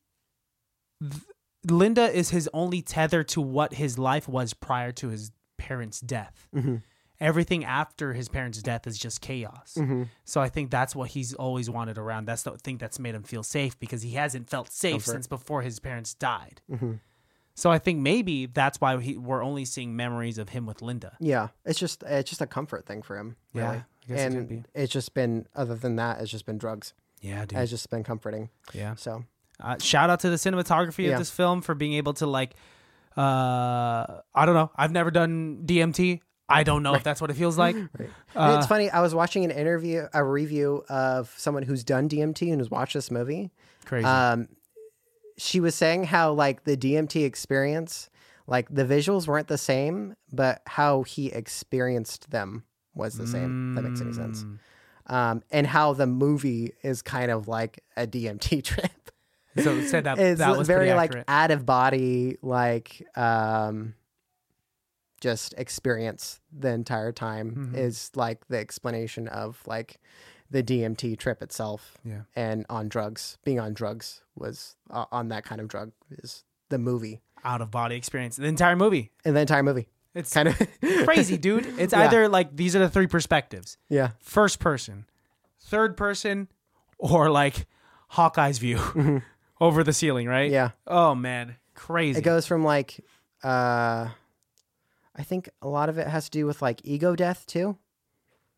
th- 1.01 1.23
Linda 1.67 2.11
is 2.15 2.29
his 2.29 2.49
only 2.53 2.81
tether 2.81 3.23
to 3.23 3.41
what 3.41 3.73
his 3.75 3.97
life 3.97 4.27
was 4.27 4.53
prior 4.53 4.91
to 4.91 5.07
his 5.09 5.31
parents' 5.57 5.99
death. 6.01 6.47
Mm-hmm. 6.53 6.75
Everything 7.20 7.63
after 7.63 8.13
his 8.13 8.28
parents' 8.28 8.61
death 8.61 8.86
is 8.88 8.97
just 8.97 9.22
chaos. 9.22 9.76
Mm-hmm. 9.78 10.03
So 10.26 10.41
I 10.41 10.49
think 10.49 10.70
that's 10.72 10.95
what 10.95 11.09
he's 11.11 11.34
always 11.34 11.70
wanted 11.70 11.97
around. 11.97 12.26
That's 12.26 12.43
the 12.43 12.51
thing 12.57 12.78
that's 12.78 12.99
made 12.99 13.16
him 13.16 13.24
feel 13.24 13.43
safe 13.43 13.80
because 13.80 14.01
he 14.01 14.11
hasn't 14.11 14.49
felt 14.49 14.72
safe 14.72 14.93
Comfort. 14.93 15.11
since 15.11 15.28
before 15.28 15.61
his 15.61 15.80
parents 15.80 16.13
died. 16.13 16.61
Mm-hmm. 16.70 16.93
So 17.57 17.72
I 17.72 17.80
think 17.80 17.99
maybe 18.01 18.47
that's 18.47 18.82
why 18.82 18.99
he, 18.99 19.16
we're 19.16 19.41
only 19.41 19.63
seeing 19.63 19.95
memories 19.95 20.38
of 20.38 20.49
him 20.49 20.66
with 20.66 20.82
Linda. 20.82 21.16
Yeah, 21.22 21.47
it's 21.63 21.80
just 21.80 22.03
it's 22.03 22.30
just 22.30 22.41
a 22.41 22.47
comfort 22.47 22.86
thing 22.86 23.01
for 23.01 23.18
him, 23.18 23.38
Yeah, 23.53 23.63
really. 23.63 23.78
I 23.78 23.84
guess 24.07 24.20
it 24.20 24.34
and 24.38 24.47
be. 24.49 24.63
it's 24.74 24.91
just 24.91 25.13
been 25.13 25.47
other 25.55 25.76
than 25.76 25.95
that, 25.95 26.20
it's 26.20 26.30
just 26.30 26.45
been 26.45 26.57
drugs. 26.57 26.93
Yeah, 27.22 27.45
dude. 27.45 27.57
It's 27.59 27.72
just 27.72 27.89
been 27.89 28.03
comforting. 28.03 28.49
yeah. 28.74 28.95
So 28.95 29.24
Uh, 29.61 29.78
shout 29.80 30.09
out 30.09 30.20
to 30.20 30.30
the 30.30 30.36
cinematography 30.36 31.05
Yeah. 31.05 31.13
of 31.13 31.20
this 31.20 31.32
film 31.32 31.61
for 31.61 31.74
being 31.76 31.93
able 31.93 32.13
to 32.16 32.28
like, 32.28 32.55
uh, 33.16 33.22
I 34.36 34.45
don't 34.45 34.55
know. 34.55 34.72
I've 34.76 34.91
never 34.91 35.11
done 35.11 35.63
DMT. 35.66 36.20
I 36.47 36.63
don't 36.63 36.83
know 36.83 36.93
if 36.93 37.03
that's 37.03 37.21
what 37.21 37.31
it 37.31 37.35
feels 37.35 37.57
like. 37.57 37.75
right. 37.99 38.09
Uh, 38.35 38.57
it's 38.57 38.67
funny. 38.67 38.89
I 38.89 39.01
was 39.01 39.15
watching 39.15 39.43
an 39.45 39.51
interview, 39.51 40.07
a 40.13 40.23
review 40.23 40.83
of 40.89 41.33
someone 41.37 41.63
who's 41.63 41.83
done 41.83 42.07
DMT 42.07 42.51
and 42.51 42.59
has 42.59 42.69
watched 42.69 42.93
this 42.93 43.09
movie. 43.09 43.51
Crazy. 43.85 44.05
Um, 44.05 44.49
she 45.37 45.59
was 45.59 45.75
saying 45.75 46.05
how 46.05 46.33
like 46.33 46.63
the 46.63 46.77
DMT 46.77 47.25
experience, 47.25 48.09
like 48.47 48.67
the 48.73 48.85
visuals 48.85 49.27
weren't 49.27 49.47
the 49.47 49.57
same, 49.57 50.15
but 50.31 50.61
how 50.67 51.03
he 51.03 51.27
experienced 51.27 52.29
them 52.29 52.63
was 52.93 53.17
the 53.17 53.27
same. 53.27 53.71
if 53.71 53.75
that 53.75 53.89
makes 53.89 54.01
any 54.01 54.13
sense. 54.13 54.43
Mm. 54.43 54.59
Um, 55.07 55.43
and 55.51 55.67
how 55.67 55.93
the 55.93 56.07
movie 56.07 56.73
is 56.81 57.01
kind 57.01 57.31
of 57.31 57.47
like 57.47 57.83
a 57.97 58.07
DMT 58.07 58.63
trip. 58.63 58.91
So 59.57 59.81
said 59.81 60.03
that 60.03 60.19
it's 60.19 60.39
that 60.39 60.57
was 60.57 60.67
very 60.67 60.93
like 60.93 61.13
out 61.27 61.51
of 61.51 61.65
body 61.65 62.37
like 62.41 63.05
um 63.15 63.93
just 65.26 65.55
experience 65.57 66.39
the 66.51 66.69
entire 66.69 67.11
time 67.11 67.71
Mhm. 67.73 67.78
is 67.78 68.11
like 68.15 68.47
the 68.47 68.57
explanation 68.59 69.28
of 69.28 69.61
like 69.65 69.99
the 70.51 70.61
DMT 70.61 71.17
trip 71.17 71.41
itself 71.41 71.97
yeah. 72.05 72.21
and 72.36 72.63
on 72.69 72.88
drugs 72.89 73.39
being 73.43 73.59
on 73.59 73.73
drugs 73.73 74.21
was 74.36 74.76
uh, 74.91 75.05
on 75.11 75.30
that 75.30 75.43
kind 75.43 75.59
of 75.59 75.67
drug 75.67 75.91
is 76.11 76.43
the 76.69 76.78
movie 76.78 77.21
Out 77.43 77.61
of 77.61 77.71
body 77.71 77.95
experience. 77.95 78.36
The 78.36 78.45
entire 78.45 78.76
movie. 78.76 79.11
and 79.26 79.36
the 79.36 79.39
entire 79.41 79.63
movie 79.63 79.88
It's 80.13 80.32
kind 80.32 80.47
of 80.47 80.55
crazy, 81.05 81.38
dude. 81.38 81.65
It's 81.80 81.91
Yeah. 81.93 82.01
either 82.05 82.30
like 82.30 82.55
these 82.55 82.76
are 82.76 82.80
the 82.80 82.89
three 82.89 83.07
perspectives: 83.07 83.78
yeah 83.89 84.11
first 84.21 84.59
person, 84.59 85.05
third 85.59 85.97
person, 85.97 86.47
or 86.99 87.30
like 87.32 87.65
Hawkeye's 88.09 88.59
view 88.59 88.80
over 89.59 89.84
the 89.84 89.91
ceiling. 89.93 90.28
Right? 90.28 90.51
Mm-hmm. 90.51 90.53
yeah 90.53 90.69
Oh 90.86 91.15
man, 91.15 91.55
crazy. 91.73 92.19
it 92.19 92.23
goes 92.23 92.45
from 92.45 92.63
like 92.63 92.99
uh 93.43 94.09
I 95.16 95.24
think 95.24 95.49
a 95.61 95.68
lot 95.68 95.89
of 95.89 95.97
it 95.97 96.07
has 96.07 96.26
to 96.26 96.32
do 96.32 96.45
with 96.45 96.61
like 96.61 96.82
ego 96.84 97.16
death 97.16 97.45
too 97.47 97.78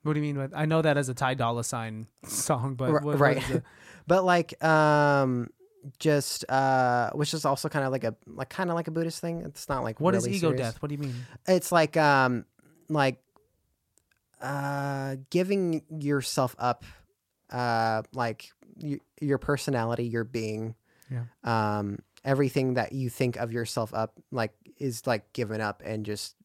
what 0.04 0.14
do 0.14 0.20
you 0.22 0.26
mean? 0.26 0.38
With, 0.38 0.54
I 0.56 0.66
know 0.66 0.82
that 0.82 0.96
as 0.96 1.10
a 1.10 1.14
Ty 1.14 1.34
Dolla 1.34 1.66
Sign 1.66 2.08
song, 2.26 2.76
but 2.76 2.92
what- 2.94 3.04
what 3.04 3.20
right 3.20 3.38
is 3.38 3.48
the- 3.50 3.64
but 4.08 4.24
like 4.24 4.62
um 4.64 5.50
just 6.00 6.50
uh 6.50 7.10
which 7.14 7.34
is 7.34 7.44
also 7.46 7.68
kind 7.70 7.86
of 7.86 7.92
like 7.92 8.04
a 8.06 8.16
like 8.26 8.48
kind 8.50 8.70
of 8.70 8.76
like 8.76 8.88
a 8.88 8.92
buddhist 8.92 9.20
thing 9.22 9.42
it's 9.42 9.68
not 9.70 9.84
like 9.84 10.00
what 10.00 10.16
is 10.16 10.26
really 10.26 10.38
ego 10.38 10.50
serious. 10.52 10.62
death? 10.74 10.82
What 10.82 10.90
do 10.90 10.96
you 10.96 11.02
mean? 11.02 11.16
it's 11.48 11.72
like 11.72 11.98
um 11.98 12.46
like 12.90 13.22
uh 14.42 15.16
giving 15.30 15.82
yourself 15.90 16.56
up 16.60 16.84
uh 17.52 18.04
like 18.14 18.52
y- 18.82 19.00
your 19.20 19.38
personality 19.40 20.06
your 20.06 20.24
being 20.24 20.76
Yeah. 21.10 21.24
um 21.44 22.00
everything 22.24 22.76
that 22.76 22.92
you 22.94 23.10
think 23.10 23.36
of 23.38 23.52
yourself 23.52 23.94
up 23.94 24.14
like 24.32 24.54
is 24.78 25.08
like 25.08 25.34
given 25.34 25.60
up 25.62 25.82
and 25.86 26.06
just 26.06 26.36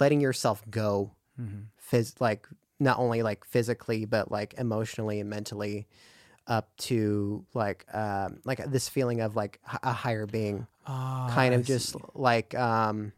letting 0.00 0.20
yourself 0.20 0.62
go 0.70 1.12
Mm-hmm. 1.40 1.64
phys- 1.94 2.18
like 2.20 2.48
not 2.80 2.98
only 2.98 3.22
like 3.22 3.44
physically 3.44 4.04
but 4.06 4.30
like 4.30 4.54
emotionally 4.58 5.20
and 5.20 5.28
mentally 5.28 5.86
up 6.46 6.74
to 6.78 7.44
like 7.52 7.84
um 7.94 8.40
like 8.44 8.64
this 8.70 8.88
feeling 8.88 9.20
of 9.20 9.36
like 9.36 9.60
h- 9.70 9.78
a 9.82 9.92
higher 9.92 10.26
being 10.26 10.66
Ah, 10.86 11.28
kind 11.34 11.52
of 11.54 11.64
just 11.66 11.94
like 12.14 12.54
um 12.54 13.12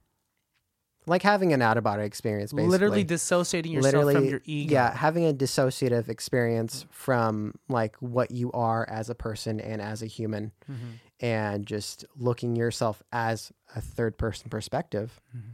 like 1.07 1.23
having 1.23 1.53
an 1.53 1.63
out 1.63 1.77
of 1.79 1.85
body 1.85 2.03
experience, 2.03 2.53
basically. 2.53 2.71
Literally 2.71 3.05
dissociating 3.05 3.73
yourself 3.73 3.93
literally 3.95 4.15
from 4.15 4.25
your 4.27 4.43
ego. 4.45 4.73
yeah 4.75 4.95
having 4.95 5.25
a 5.25 5.33
dissociative 5.33 6.09
experience 6.09 6.85
from 6.91 7.55
like 7.69 7.97
what 8.01 8.31
you 8.31 8.51
are 8.53 8.87
as 8.91 9.09
a 9.09 9.15
person 9.15 9.61
and 9.61 9.81
as 9.81 10.03
a 10.03 10.07
human 10.07 10.53
Mm-hmm. 10.71 10.91
and 11.25 11.67
just 11.67 12.05
looking 12.17 12.57
yourself 12.57 13.03
as 13.13 13.53
a 13.75 13.81
third 13.81 14.19
person 14.19 14.51
perspective 14.51 15.21
Mm-hmm. 15.37 15.51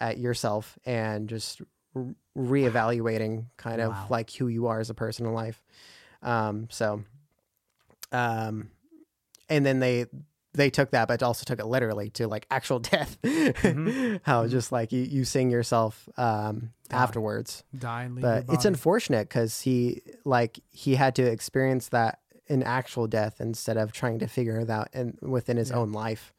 At 0.00 0.18
yourself 0.18 0.78
and 0.86 1.28
just 1.28 1.60
re- 1.94 2.14
reevaluating 2.36 3.46
kind 3.56 3.80
Wow. 3.80 3.90
of 4.04 4.10
like 4.10 4.30
who 4.32 4.48
you 4.48 4.66
are 4.68 4.80
as 4.80 4.90
a 4.90 4.94
person 4.94 5.26
in 5.26 5.32
life. 5.34 5.62
Um 6.22 6.68
so 6.70 7.02
um 8.10 8.70
and 9.48 9.64
then 9.66 9.80
they 9.80 10.06
they 10.54 10.68
took 10.68 10.90
that 10.90 11.08
but 11.08 11.22
also 11.22 11.44
took 11.44 11.58
it 11.58 11.66
literally 11.66 12.10
to 12.10 12.28
like 12.28 12.46
actual 12.50 12.78
death. 12.94 13.16
Mm-hmm. 13.22 14.16
how 14.22 14.46
just 14.46 14.70
like 14.72 14.92
you, 14.92 15.02
you 15.02 15.24
sing 15.24 15.50
yourself 15.50 16.08
um 16.16 16.72
afterwards. 16.90 17.64
Die 17.76 18.02
and 18.04 18.14
leave 18.16 18.22
but 18.22 18.44
it's 18.48 18.64
unfortunate 18.64 19.28
because 19.28 19.62
he 19.62 20.02
like 20.24 20.60
he 20.70 20.94
had 20.96 21.14
to 21.16 21.22
experience 21.22 21.88
that 21.88 22.18
in 22.48 22.62
actual 22.62 23.06
death 23.06 23.40
instead 23.40 23.76
of 23.76 23.92
trying 23.92 24.18
to 24.18 24.26
figure 24.26 24.58
it 24.60 24.68
out 24.68 24.88
and 24.92 25.16
within 25.22 25.56
his 25.56 25.70
Yeah. 25.70 25.76
own 25.76 25.92
life 25.92 26.32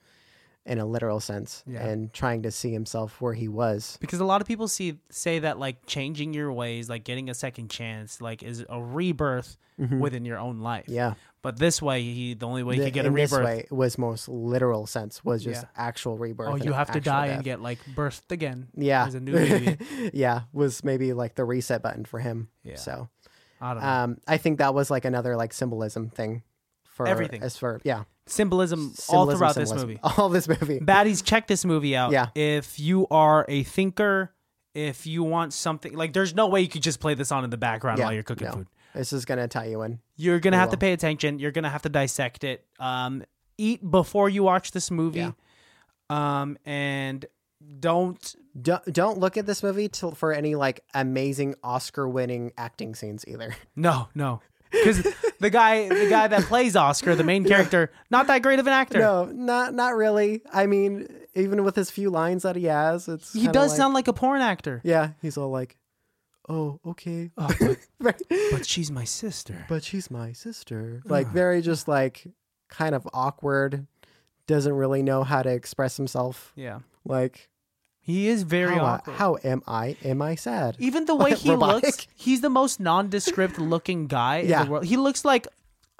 in 0.65 0.79
a 0.79 0.85
literal 0.85 1.19
sense 1.19 1.61
Yeah. 1.67 1.85
and 1.85 2.13
trying 2.13 2.43
to 2.43 2.51
see 2.51 2.71
himself 2.71 3.19
where 3.19 3.33
he 3.33 3.47
was 3.49 3.97
because 3.99 4.19
a 4.21 4.25
lot 4.25 4.39
of 4.41 4.47
people 4.47 4.67
see 4.69 4.99
say 5.09 5.39
that 5.39 5.59
like 5.59 5.85
changing 5.85 6.33
your 6.33 6.53
ways, 6.53 6.89
like 6.89 7.03
getting 7.03 7.29
a 7.29 7.33
second 7.33 7.69
chance, 7.69 8.21
like 8.21 8.41
is 8.43 8.63
a 8.69 8.81
rebirth 8.81 9.57
within 9.99 10.23
your 10.23 10.37
own 10.37 10.59
life. 10.59 10.83
Mm-hmm. 10.85 10.93
yeah 10.93 11.13
But 11.41 11.57
this 11.59 11.81
way, 11.81 12.01
he 12.03 12.35
the 12.35 12.45
only 12.47 12.63
way 12.63 12.75
he 12.75 12.79
The- 12.79 12.85
could 12.87 12.93
get 12.93 13.05
a 13.05 13.07
in 13.09 13.15
this 13.15 13.31
rebirth. 13.31 13.45
way 13.45 13.65
was 13.71 13.97
most 13.97 14.29
literal 14.29 14.85
sense 14.87 15.25
was 15.25 15.43
just 15.43 15.63
Yeah. 15.63 15.67
actual 15.75 16.17
rebirth 16.17 16.49
Oh, 16.49 16.55
you 16.55 16.71
have 16.73 16.91
to 16.91 17.01
die 17.01 17.27
death. 17.27 17.35
and 17.37 17.43
get 17.43 17.59
like 17.61 17.79
birthed 17.95 18.31
again. 18.31 18.67
yeah 18.75 19.03
There's 19.03 19.15
a 19.15 19.19
new 19.19 19.33
baby. 19.33 19.77
yeah 20.13 20.41
was 20.53 20.83
maybe 20.83 21.11
like 21.11 21.35
the 21.35 21.43
reset 21.43 21.81
button 21.81 22.05
for 22.05 22.19
him 22.19 22.47
Yeah. 22.63 22.75
so 22.77 23.09
I 23.59 23.73
don't 23.73 23.83
know. 23.83 23.89
um 23.89 24.17
i 24.27 24.37
think 24.37 24.59
that 24.59 24.73
was 24.73 24.89
like 24.91 25.03
another 25.05 25.35
like 25.35 25.51
symbolism 25.53 26.09
thing 26.09 26.43
for 26.83 27.07
Everything. 27.07 27.41
as 27.41 27.57
for 27.57 27.81
yeah 27.83 28.03
symbolism, 28.27 28.93
all 29.09 29.29
throughout 29.29 29.55
symbolism. 29.55 29.77
this 29.77 29.83
movie. 29.85 29.99
all 30.17 30.29
this 30.29 30.47
movie 30.47 30.79
Baddies, 30.79 31.23
check 31.23 31.47
this 31.47 31.65
movie 31.65 31.95
out. 31.95 32.11
Yeah. 32.11 32.27
If 32.35 32.79
you 32.79 33.07
are 33.11 33.45
a 33.47 33.63
thinker, 33.63 34.33
if 34.73 35.05
you 35.05 35.23
want 35.23 35.53
something 35.53 35.93
like, 35.93 36.13
there's 36.13 36.33
no 36.33 36.47
way 36.47 36.61
you 36.61 36.67
could 36.67 36.83
just 36.83 36.99
play 36.99 37.13
this 37.13 37.31
on 37.31 37.43
in 37.43 37.49
the 37.49 37.57
background 37.57 37.99
Yeah, 37.99 38.05
while 38.05 38.13
you're 38.13 38.23
cooking 38.23 38.47
no. 38.47 38.53
food. 38.53 38.67
this 38.95 39.13
is 39.13 39.25
gonna 39.25 39.47
tie 39.47 39.65
you 39.65 39.81
in 39.83 39.99
You're 40.15 40.39
gonna 40.39 40.57
have 40.57 40.71
to 40.71 40.77
pay 40.77 40.93
attention. 40.93 41.39
You're 41.39 41.51
gonna 41.51 41.69
have 41.69 41.83
to 41.83 41.89
dissect 41.89 42.43
it. 42.43 42.65
Um, 42.79 43.23
eat 43.57 43.89
before 43.89 44.29
you 44.29 44.43
watch 44.43 44.71
this 44.71 44.89
movie. 44.89 45.19
Yeah. 45.19 45.31
Um, 46.09 46.57
and 46.65 47.25
don't. 47.79 48.35
don't, 48.59 48.83
don't 48.93 49.19
look 49.19 49.37
at 49.37 49.45
this 49.45 49.63
movie 49.63 49.87
till 49.87 50.11
for 50.11 50.33
any 50.33 50.55
like 50.55 50.81
amazing 50.93 51.55
Oscar 51.63 52.07
winning 52.07 52.51
acting 52.57 52.93
scenes 52.95 53.25
either. 53.27 53.55
No, 53.75 54.09
no, 54.13 54.41
because 54.73 55.03
the 55.39 55.49
guy, 55.49 55.87
the 55.87 56.07
guy 56.09 56.27
that 56.27 56.41
plays 56.43 56.75
Oscar, 56.75 57.15
the 57.15 57.23
main 57.23 57.45
character, 57.45 57.91
not 58.09 58.27
that 58.27 58.41
great 58.41 58.59
of 58.59 58.67
an 58.67 58.73
actor. 58.73 58.99
No, 58.99 59.25
not 59.25 59.73
not 59.73 59.95
really. 59.95 60.41
I 60.51 60.65
mean, 60.65 61.07
even 61.35 61.63
with 61.63 61.75
his 61.75 61.89
few 61.89 62.09
lines 62.09 62.43
that 62.43 62.55
he 62.57 62.65
has, 62.65 63.07
it's 63.07 63.31
he 63.33 63.47
does 63.47 63.71
like- 63.71 63.77
sound 63.77 63.93
like 63.93 64.07
a 64.07 64.13
porn 64.13 64.41
actor. 64.41 64.81
Yeah, 64.83 65.11
he's 65.21 65.37
all 65.37 65.49
like, 65.51 65.77
"Oh, 66.49 66.79
okay, 66.85 67.31
Oh, 67.37 67.49
but, 67.59 67.77
Right. 67.99 68.21
but 68.51 68.65
she's 68.65 68.91
my 68.91 69.03
sister. 69.05 69.65
but 69.69 69.83
she's 69.83 70.11
my 70.11 70.33
sister." 70.33 71.01
Ah. 71.05 71.09
Like 71.09 71.27
very 71.27 71.61
just 71.61 71.87
like 71.87 72.25
kind 72.69 72.95
of 72.95 73.07
awkward. 73.13 73.87
Doesn't 74.45 74.73
really 74.73 75.01
know 75.03 75.23
how 75.23 75.41
to 75.41 75.49
express 75.49 75.95
himself. 75.95 76.51
Yeah, 76.57 76.79
Like 77.05 77.47
he 78.05 78.27
is 78.27 78.43
very 78.43 78.75
how, 78.75 78.85
awkward. 78.85 79.13
how 79.15 79.37
am 79.43 79.63
I? 79.65 79.95
Am 80.03 80.21
I 80.21 80.35
sad? 80.35 80.75
Even 80.77 81.05
the 81.05 81.15
way 81.15 81.33
he 81.35 81.49
Robotic. 81.51 81.83
looks, 81.83 82.07
he's 82.15 82.41
the 82.41 82.49
most 82.49 82.79
nondescript 82.79 83.57
looking 83.57 84.07
guy 84.07 84.37
in 84.37 84.49
the 84.65 84.71
world. 84.71 84.85
He 84.85 84.97
looks 84.97 85.23
like 85.25 85.47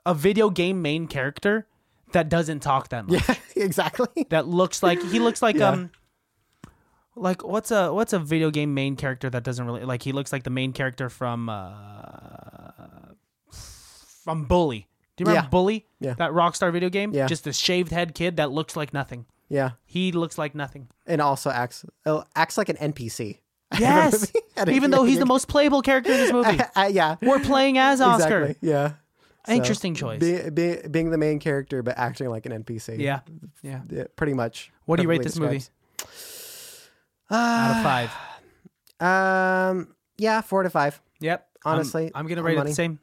a 0.05 0.13
video 0.13 0.49
game 0.49 0.81
main 0.81 1.07
character 1.07 1.65
that 2.11 2.27
doesn't 2.29 2.59
talk 2.59 2.89
that 2.89 3.07
much. 3.07 3.27
Yeah, 3.27 3.35
exactly. 3.63 4.27
That 4.29 4.47
looks 4.47 4.83
like 4.83 5.01
he 5.01 5.19
looks 5.19 5.41
like 5.41 5.55
Yeah. 5.55 5.69
um 5.69 5.91
like 7.15 7.43
what's 7.43 7.71
a 7.71 7.93
what's 7.93 8.11
a 8.11 8.19
video 8.19 8.51
game 8.51 8.73
main 8.73 8.95
character 8.95 9.29
that 9.29 9.43
doesn't 9.43 9.65
really 9.65 9.83
like 9.85 10.01
he 10.03 10.11
looks 10.11 10.31
like 10.33 10.43
the 10.43 10.49
main 10.49 10.73
character 10.73 11.09
from 11.09 11.47
uh 11.47 11.61
from 14.23 14.45
Bully. 14.45 14.87
Do 15.15 15.23
you 15.23 15.27
remember 15.27 15.45
Yeah. 15.45 15.49
Bully? 15.49 15.85
Yeah. 15.99 16.13
That 16.15 16.31
Rockstar 16.31 16.71
video 16.71 16.89
game? 16.89 17.11
Yeah. 17.13 17.27
Just 17.27 17.45
a 17.47 17.53
shaved 17.53 17.91
head 17.91 18.15
kid 18.15 18.37
that 18.37 18.51
looks 18.51 18.75
like 18.75 18.93
nothing. 18.93 19.25
Yeah, 19.53 19.71
He 19.85 20.11
looks 20.11 20.37
like 20.37 20.55
nothing. 20.55 20.87
and 21.05 21.21
also 21.21 21.49
acts 21.51 21.85
uh, 22.07 22.23
acts 22.35 22.57
like 22.57 22.69
an 22.69 22.77
NPC. 22.93 23.39
Yes. 23.79 24.31
Even 24.67 24.91
though 24.91 25.03
he's 25.03 25.17
the 25.19 25.25
most 25.25 25.47
playable 25.47 25.81
character 25.81 26.11
in 26.11 26.17
this 26.17 26.31
movie. 26.31 26.59
Uh, 26.75 26.89
yeah, 26.91 27.15
We're 27.21 27.39
playing 27.39 27.77
as 27.79 28.01
Oscar. 28.01 28.43
Exactly. 28.45 28.69
Yeah. 28.69 28.93
So, 29.47 29.53
Interesting 29.53 29.93
choice. 29.95 30.19
Be, 30.19 30.49
be, 30.51 30.87
being 30.89 31.09
the 31.11 31.17
main 31.17 31.39
character, 31.39 31.81
but 31.83 31.97
acting 31.97 32.29
like 32.29 32.45
an 32.45 32.63
NPC. 32.63 32.97
Yeah. 32.99 33.19
Yeah. 33.61 33.81
Pretty 34.15 34.33
much. 34.33 34.71
What 34.85 34.97
do 34.97 35.03
you 35.03 35.09
rate 35.09 35.23
this 35.23 35.37
movie? 35.39 35.57
describes- 35.57 36.89
Out 37.31 37.77
of 37.77 37.83
five. 37.83 38.11
Um, 39.71 39.95
yeah, 40.17 40.41
four 40.41 40.63
to 40.63 40.69
five. 40.69 41.01
Yep. 41.19 41.47
I'm- 41.65 41.75
Honestly, 41.75 42.11
I'm, 42.13 42.27
gonna 42.27 42.41
on 42.41 42.45
rate 42.45 42.53
it 42.53 42.57
money. 42.57 42.71
the 42.71 42.75
same. 42.75 42.99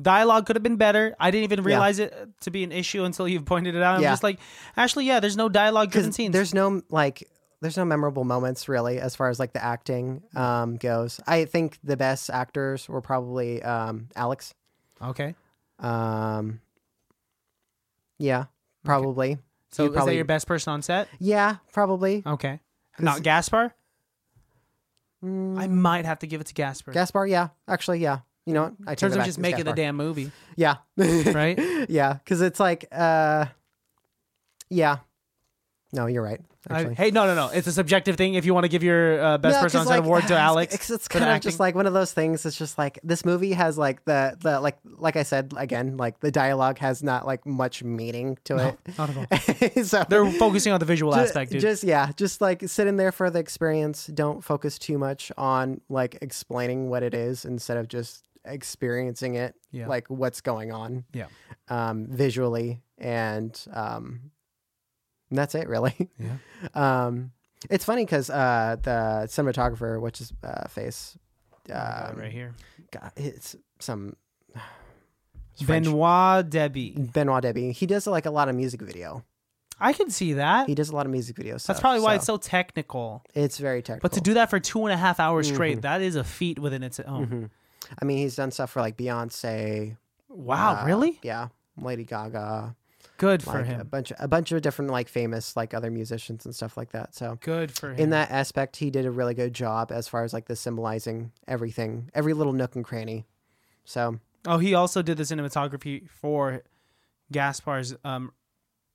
Dialogue 0.00 0.46
could 0.46 0.56
have 0.56 0.62
been 0.62 0.76
better. 0.76 1.14
I 1.20 1.30
didn't 1.30 1.44
even 1.44 1.58
Yeah. 1.60 1.64
realize 1.66 1.98
it 1.98 2.12
to 2.40 2.50
be 2.50 2.64
an 2.64 2.72
issue 2.72 3.04
until 3.04 3.28
you 3.28 3.40
pointed 3.54 3.74
it 3.74 3.82
out. 3.82 3.96
I'm 3.96 4.02
Yeah. 4.02 4.10
just 4.12 4.22
like, 4.22 4.38
actually, 4.76 5.06
yeah, 5.06 5.20
there's 5.20 5.36
no 5.36 5.48
dialogue 5.48 5.90
driven 5.92 6.12
scenes. 6.12 6.32
there's 6.32 6.52
no 6.54 6.82
like, 6.90 7.28
there's 7.60 7.76
no 7.76 7.84
memorable 7.84 8.24
moments 8.24 8.68
really 8.68 8.98
as 8.98 9.14
far 9.16 9.28
as 9.30 9.38
like 9.38 9.52
the 9.52 9.64
acting 9.64 10.22
um 10.34 10.76
goes. 10.76 11.20
I 11.26 11.44
think 11.44 11.78
the 11.84 11.96
best 11.96 12.28
actors 12.30 12.88
were 12.88 13.00
probably 13.00 13.62
um 13.62 14.08
Alex. 14.16 14.54
okay. 15.00 15.34
Um, 15.78 16.60
yeah, 18.18 18.44
probably. 18.84 19.38
So 19.70 19.82
You'd 19.84 19.88
is 19.88 19.92
that 19.94 19.98
probably- 19.98 20.16
your 20.16 20.24
best 20.24 20.46
person 20.46 20.72
on 20.72 20.82
set? 20.82 21.08
Yeah, 21.18 21.56
probably. 21.72 22.22
Okay. 22.26 22.60
Not 22.98 23.22
Gaspar? 23.22 23.74
Mm, 25.24 25.58
I 25.58 25.66
might 25.66 26.04
have 26.04 26.20
to 26.20 26.26
give 26.26 26.40
it 26.40 26.46
to 26.48 26.54
Gaspar. 26.54 26.92
Gaspar. 26.92 27.26
Yeah, 27.26 27.48
actually, 27.66 27.98
yeah. 28.00 28.20
You 28.46 28.52
know 28.54 28.62
what? 28.64 28.74
I 28.86 28.90
in 28.92 28.96
terms 28.96 29.16
of 29.16 29.24
just 29.24 29.38
making 29.38 29.64
the 29.64 29.72
damn 29.72 29.96
movie, 29.96 30.30
Yeah. 30.56 30.76
right? 30.96 31.58
yeah, 31.88 32.12
because 32.14 32.40
it's 32.42 32.60
like, 32.60 32.86
uh, 32.92 33.46
yeah. 34.70 34.98
No, 35.92 36.06
you're 36.06 36.22
right. 36.22 36.40
I- 36.68 36.84
hey, 36.94 37.10
no, 37.10 37.26
no, 37.26 37.34
no. 37.34 37.48
It's 37.48 37.66
a 37.66 37.72
subjective 37.72 38.16
thing. 38.16 38.34
If 38.34 38.44
you 38.46 38.54
want 38.54 38.64
to 38.64 38.68
give 38.68 38.82
your 38.82 39.22
uh, 39.22 39.38
best 39.38 39.56
No, 39.58 39.62
person 39.62 39.80
on 39.80 39.86
set 39.86 39.92
like, 39.98 40.04
award 40.04 40.26
to 40.28 40.36
Alex, 40.36 40.74
It's, 40.74 40.90
it's 40.90 41.08
kind 41.08 41.22
of 41.22 41.28
acting. 41.28 41.50
just 41.50 41.60
like 41.60 41.74
one 41.74 41.86
of 41.86 41.92
those 41.92 42.12
things. 42.12 42.44
It's 42.46 42.56
just 42.56 42.78
like 42.78 42.98
this 43.04 43.24
movie 43.24 43.52
has 43.52 43.76
like 43.78 44.02
the 44.06 44.36
the 44.40 44.60
like 44.60 44.78
like 44.96 45.16
I 45.16 45.22
said 45.24 45.52
again, 45.56 45.98
like 45.98 46.20
the 46.20 46.30
dialogue 46.30 46.78
has 46.78 47.02
not 47.02 47.26
like 47.26 47.44
much 47.46 47.84
meaning 47.84 48.38
to 48.44 48.54
No, 48.56 48.68
it. 48.68 48.98
not 48.98 49.10
at 49.10 49.76
all. 49.76 49.84
so 49.84 50.04
They're 50.08 50.28
focusing 50.32 50.72
on 50.72 50.80
the 50.80 50.86
visual 50.86 51.12
ju- 51.12 51.20
aspect, 51.20 51.52
dude. 51.52 51.60
Just 51.60 51.84
yeah, 51.84 52.10
just 52.16 52.40
like 52.40 52.66
sit 52.66 52.86
in 52.86 52.96
there 52.96 53.12
for 53.12 53.28
the 53.30 53.38
experience. 53.40 54.06
Don't 54.06 54.42
focus 54.42 54.78
too 54.78 54.96
much 54.98 55.30
on 55.36 55.82
like 55.90 56.16
explaining 56.22 56.88
what 56.88 57.02
it 57.02 57.12
is 57.14 57.44
instead 57.44 57.76
of 57.76 57.88
just 57.88 58.24
experiencing 58.44 59.34
it, 59.36 59.54
Yeah. 59.70 59.86
like 59.88 60.08
what's 60.08 60.40
going 60.40 60.72
on. 60.72 61.04
Yeah. 61.12 61.26
Um, 61.68 62.06
visually 62.10 62.82
and 62.98 63.58
um, 63.72 64.30
and 65.30 65.38
that's 65.38 65.54
it 65.54 65.68
really. 65.68 66.10
yeah. 66.18 66.36
Um, 67.06 67.32
it's 67.70 67.84
funny 67.84 68.04
because 68.04 68.28
uh, 68.30 68.76
the 68.82 69.26
cinematographer, 69.26 70.00
which 70.00 70.20
is 70.20 70.32
uh, 70.42 70.68
face, 70.68 71.16
Uh, 71.72 72.08
um, 72.12 72.18
right 72.18 72.32
here. 72.32 72.54
God, 72.90 73.10
it's 73.16 73.56
some 73.78 74.16
it's. 75.54 75.62
Benoit 75.62 76.48
Debie. 76.50 77.12
Benoit 77.12 77.42
Debie. 77.42 77.72
He 77.72 77.86
does 77.86 78.06
like 78.06 78.26
a 78.26 78.30
lot 78.30 78.48
of 78.48 78.54
music 78.54 78.82
video. 78.82 79.24
I 79.80 79.92
can 79.92 80.08
see 80.10 80.34
that. 80.34 80.68
He 80.68 80.74
does 80.74 80.90
a 80.90 80.94
lot 80.94 81.04
of 81.06 81.10
music 81.12 81.36
videos. 81.36 81.66
That's 81.66 81.80
probably 81.80 82.00
why 82.00 82.12
so 82.12 82.16
it's 82.16 82.26
so 82.26 82.36
technical. 82.36 83.24
it's 83.34 83.58
very 83.58 83.82
technical. 83.82 84.08
But 84.08 84.14
to 84.14 84.20
do 84.20 84.34
that 84.34 84.48
for 84.50 84.60
two 84.60 84.84
and 84.84 84.92
a 84.92 84.96
half 84.96 85.18
hours 85.18 85.46
Mm-hmm. 85.46 85.54
straight, 85.54 85.82
that 85.82 86.00
is 86.00 86.14
a 86.16 86.22
feat 86.22 86.58
within 86.60 86.82
its 86.84 87.00
own. 87.00 87.26
Mhm. 87.26 87.50
I 88.00 88.04
mean, 88.04 88.18
he's 88.18 88.36
done 88.36 88.50
stuff 88.50 88.70
for 88.70 88.80
like 88.80 88.96
Beyonce. 88.96 89.96
Wow, 90.28 90.82
uh, 90.82 90.86
really? 90.86 91.18
Yeah, 91.22 91.48
Lady 91.76 92.04
Gaga. 92.04 92.74
Good 93.16 93.42
for 93.42 93.52
like 93.52 93.62
a 93.62 93.66
him. 93.66 93.86
bunch, 93.86 94.12
a 94.18 94.26
bunch 94.26 94.50
of 94.50 94.60
different 94.62 94.90
like 94.90 95.08
famous 95.08 95.56
like 95.56 95.72
other 95.72 95.90
musicians 95.90 96.44
and 96.44 96.54
stuff 96.54 96.76
like 96.76 96.90
that. 96.90 97.14
So 97.14 97.38
Good 97.40 97.70
for 97.70 97.92
him. 97.92 97.98
in 97.98 98.10
that 98.10 98.30
aspect, 98.30 98.76
he 98.76 98.90
did 98.90 99.06
a 99.06 99.10
really 99.10 99.34
good 99.34 99.54
job 99.54 99.92
as 99.92 100.08
far 100.08 100.24
as 100.24 100.32
like 100.32 100.46
the 100.46 100.56
symbolizing 100.56 101.30
everything, 101.46 102.10
every 102.12 102.34
little 102.34 102.52
nook 102.52 102.74
and 102.74 102.84
cranny. 102.84 103.24
So 103.84 104.18
oh, 104.46 104.58
he 104.58 104.74
also 104.74 105.00
did 105.00 105.16
the 105.16 105.22
cinematography 105.22 106.08
for 106.10 106.62
Gaspar's 107.32 107.94
um, 108.04 108.32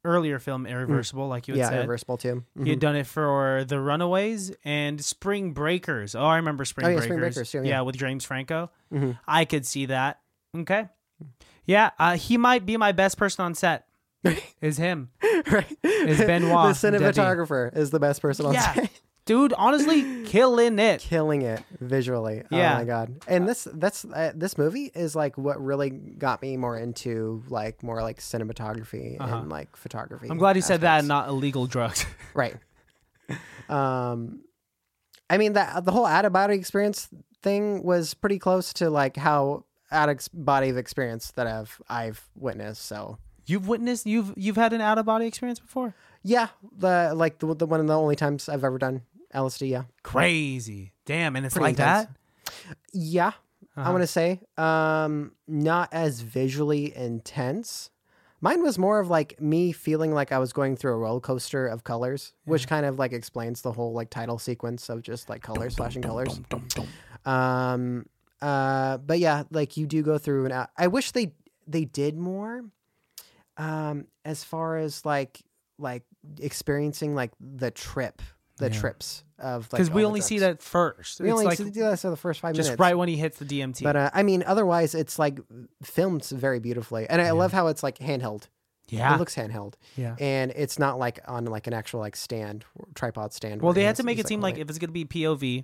earlier 0.05 0.39
film, 0.39 0.65
Irreversible, 0.65 1.27
like 1.27 1.47
you 1.47 1.53
had 1.55 1.59
Mm. 1.59 1.63
yeah, 1.63 1.69
said. 1.69 1.79
reversible 1.81 2.17
too. 2.17 2.43
He 2.57 2.63
Mhm. 2.63 2.69
had 2.69 2.79
done 2.79 2.95
it 2.95 3.07
for 3.07 3.63
The 3.67 3.79
Runaways 3.79 4.51
and 4.63 5.03
Spring 5.03 5.51
Breakers. 5.53 6.15
Oh, 6.15 6.23
I 6.25 6.37
remember 6.37 6.63
Spring 6.65 6.85
Oh, 6.87 6.89
yeah, 6.89 6.95
Breakers. 6.95 7.05
Spring 7.07 7.19
Breakers, 7.19 7.51
too, 7.51 7.63
yeah. 7.63 7.81
with 7.81 7.97
James 7.97 8.23
Franco. 8.25 8.71
Mhm. 8.93 9.19
I 9.27 9.45
could 9.45 9.65
see 9.65 9.85
that. 9.87 10.19
Okay. 10.55 10.87
Yeah, 11.65 11.91
uh, 11.99 12.15
he 12.15 12.37
might 12.37 12.65
be 12.65 12.77
my 12.77 12.91
best 12.93 13.17
person 13.17 13.43
on 13.45 13.53
set. 13.55 13.85
is 14.61 14.77
him. 14.77 15.09
right. 15.51 15.77
Is 15.83 16.17
Benoit 16.17 16.75
the 16.81 16.91
cinematographer 16.91 17.75
is 17.75 17.89
the 17.91 17.99
best 17.99 18.21
person 18.21 18.45
on 18.47 18.53
Yeah. 18.53 18.73
set. 18.73 18.98
Dude. 19.30 19.53
Honestly, 19.53 20.23
killing 20.25 20.80
it. 20.80 21.01
killing 21.01 21.43
it 21.43 21.63
visually. 21.80 22.43
Yeah. 22.49 22.73
Oh 22.73 22.80
my 22.80 22.86
god. 22.86 23.23
And 23.27 23.47
this 23.47 23.67
that's 23.71 24.03
uh, 24.03 24.32
this 24.36 24.57
movie 24.57 24.91
is 24.95 25.15
like 25.15 25.38
what 25.38 25.63
really 25.63 25.91
got 25.91 26.41
me 26.41 26.57
more 26.57 26.77
into 26.77 27.43
like 27.47 27.84
more 27.84 28.01
like 28.01 28.19
cinematography 28.19 29.17
and 29.19 29.49
like 29.49 29.75
photography. 29.75 30.25
Uh-huh. 30.25 30.34
I'm 30.34 30.39
glad 30.39 30.55
you 30.55 30.63
said 30.63 30.82
that, 30.82 30.99
and 30.99 31.07
not 31.07 31.30
illegal 31.30 31.67
drugs. 31.67 32.05
Right. 32.34 32.55
um, 33.69 34.41
I 35.30 35.38
mean 35.38 35.53
that 35.53 35.86
the 35.86 35.91
whole 35.91 36.05
out 36.05 36.25
of 36.25 36.34
body 36.34 36.55
experience 36.55 37.09
thing 37.43 37.84
was 37.84 38.13
pretty 38.13 38.39
close 38.39 38.73
to 38.73 38.89
like 38.89 39.15
how 39.17 39.65
out 39.91 40.09
of 40.09 40.27
body 40.34 40.69
of 40.69 40.77
experience 40.77 41.32
that 41.32 41.45
I've 41.45 41.80
I've 41.88 42.27
witnessed. 42.36 42.86
So 42.86 43.17
you've 43.45 43.67
witnessed. 43.67 44.05
You've 44.05 44.34
you've 44.38 44.55
had 44.55 44.73
an 44.73 44.82
out 44.82 44.97
of 44.97 45.05
body 45.05 45.27
experience 45.27 45.59
before. 45.59 45.93
yeah, 46.23 46.47
the 46.77 47.13
like 47.15 47.39
the 47.39 47.53
the 47.55 47.65
one 47.65 47.80
of 47.80 47.88
the 47.88 47.97
only 47.97 48.15
times 48.15 48.47
I've 48.49 48.63
ever 48.63 48.77
done 48.77 49.01
LSD. 49.34 49.69
Yeah, 49.69 49.84
Crazy. 50.03 50.93
Damn, 51.05 51.36
and 51.36 51.45
it's 51.45 51.55
Pretty 51.55 51.63
like 51.75 51.80
intense. 51.80 52.07
that. 52.45 52.77
yeah. 52.93 53.27
Uh-huh. 53.77 53.88
I 53.88 53.91
want 53.91 54.01
to 54.03 54.07
say 54.07 54.41
um, 54.57 55.32
not 55.47 55.89
as 55.93 56.21
visually 56.21 56.95
intense. 56.95 57.91
Mine 58.41 58.61
was 58.63 58.77
more 58.77 58.99
of 58.99 59.09
like 59.09 59.39
me 59.41 59.71
feeling 59.71 60.13
like 60.13 60.32
I 60.32 60.39
was 60.39 60.53
going 60.53 60.75
through 60.77 60.93
a 60.93 60.97
roller 60.97 61.19
coaster 61.19 61.67
of 61.67 61.84
colors, 61.84 62.34
which 62.45 62.67
kind 62.67 62.86
of 62.86 62.97
like 62.97 63.11
explains 63.13 63.61
the 63.61 63.71
whole 63.71 63.93
like 63.93 64.09
title 64.09 64.39
sequence 64.39 64.89
of 64.89 65.01
just 65.01 65.30
like 65.30 65.41
colors, 65.41 65.75
flashing 65.75 66.01
colors. 66.01 66.39
Um. 67.25 68.05
Uh. 68.41 68.97
But 68.97 69.19
yeah, 69.19 69.43
like 69.51 69.77
you 69.77 69.86
do 69.88 70.01
go 70.01 70.17
through 70.17 70.45
and 70.45 70.53
out. 70.53 70.69
I 70.77 70.88
wish 70.88 71.11
they 71.11 71.34
they 71.67 71.86
did 71.86 72.17
more. 72.17 72.63
Um. 73.57 74.05
As 74.25 74.43
far 74.43 74.77
as 74.77 75.05
like 75.05 75.41
like 75.77 76.03
experiencing 76.39 77.15
like 77.15 77.32
the 77.39 77.71
trip, 77.71 78.21
the 78.60 78.70
Yeah. 78.72 78.80
trips 78.80 79.24
of 79.39 79.64
like 79.72 79.80
Because 79.80 79.89
we 79.89 80.05
only 80.05 80.22
see 80.22 80.39
that 80.39 80.62
first. 80.62 81.20
We 81.20 81.28
it's 81.30 81.34
only 81.34 81.45
like 81.45 81.57
see 81.57 81.64
that 81.72 81.99
for 81.99 82.10
the 82.12 82.16
first 82.18 82.39
five 82.41 82.53
just 82.55 82.68
minutes. 82.68 82.70
Just 82.78 82.80
right 82.80 82.95
when 82.97 83.10
he 83.10 83.18
hits 83.18 83.39
the 83.39 83.45
DMT. 83.45 83.84
But 83.84 83.95
uh, 83.95 84.10
I 84.14 84.22
mean, 84.24 84.43
otherwise, 84.45 84.93
it's 84.95 85.18
like 85.18 85.39
filmed 85.82 86.26
very 86.26 86.60
beautifully, 86.60 87.07
and 87.10 87.22
I 87.22 87.32
love 87.32 87.51
how 87.51 87.68
it's 87.68 87.82
like 87.82 87.97
handheld. 87.99 88.47
yeah, 88.89 89.16
It 89.16 89.18
looks 89.20 89.36
handheld, 89.36 89.74
yeah. 89.95 90.16
and 90.20 90.51
it's 90.55 90.78
not 90.80 90.99
like 90.99 91.20
on 91.28 91.45
like 91.45 91.68
an 91.68 91.74
actual 91.74 91.99
like 92.01 92.16
stand 92.16 92.66
tripod 92.95 93.34
stand. 93.34 93.62
Well, 93.62 93.74
they 93.74 93.84
had 93.84 93.95
to 93.97 94.03
make 94.03 94.20
it 94.20 94.28
seem 94.28 94.41
like 94.41 94.55
hold 94.55 94.62
if 94.64 94.70
it's 94.70 94.80
gonna 94.80 94.91
be 94.91 95.05
POV, 95.05 95.64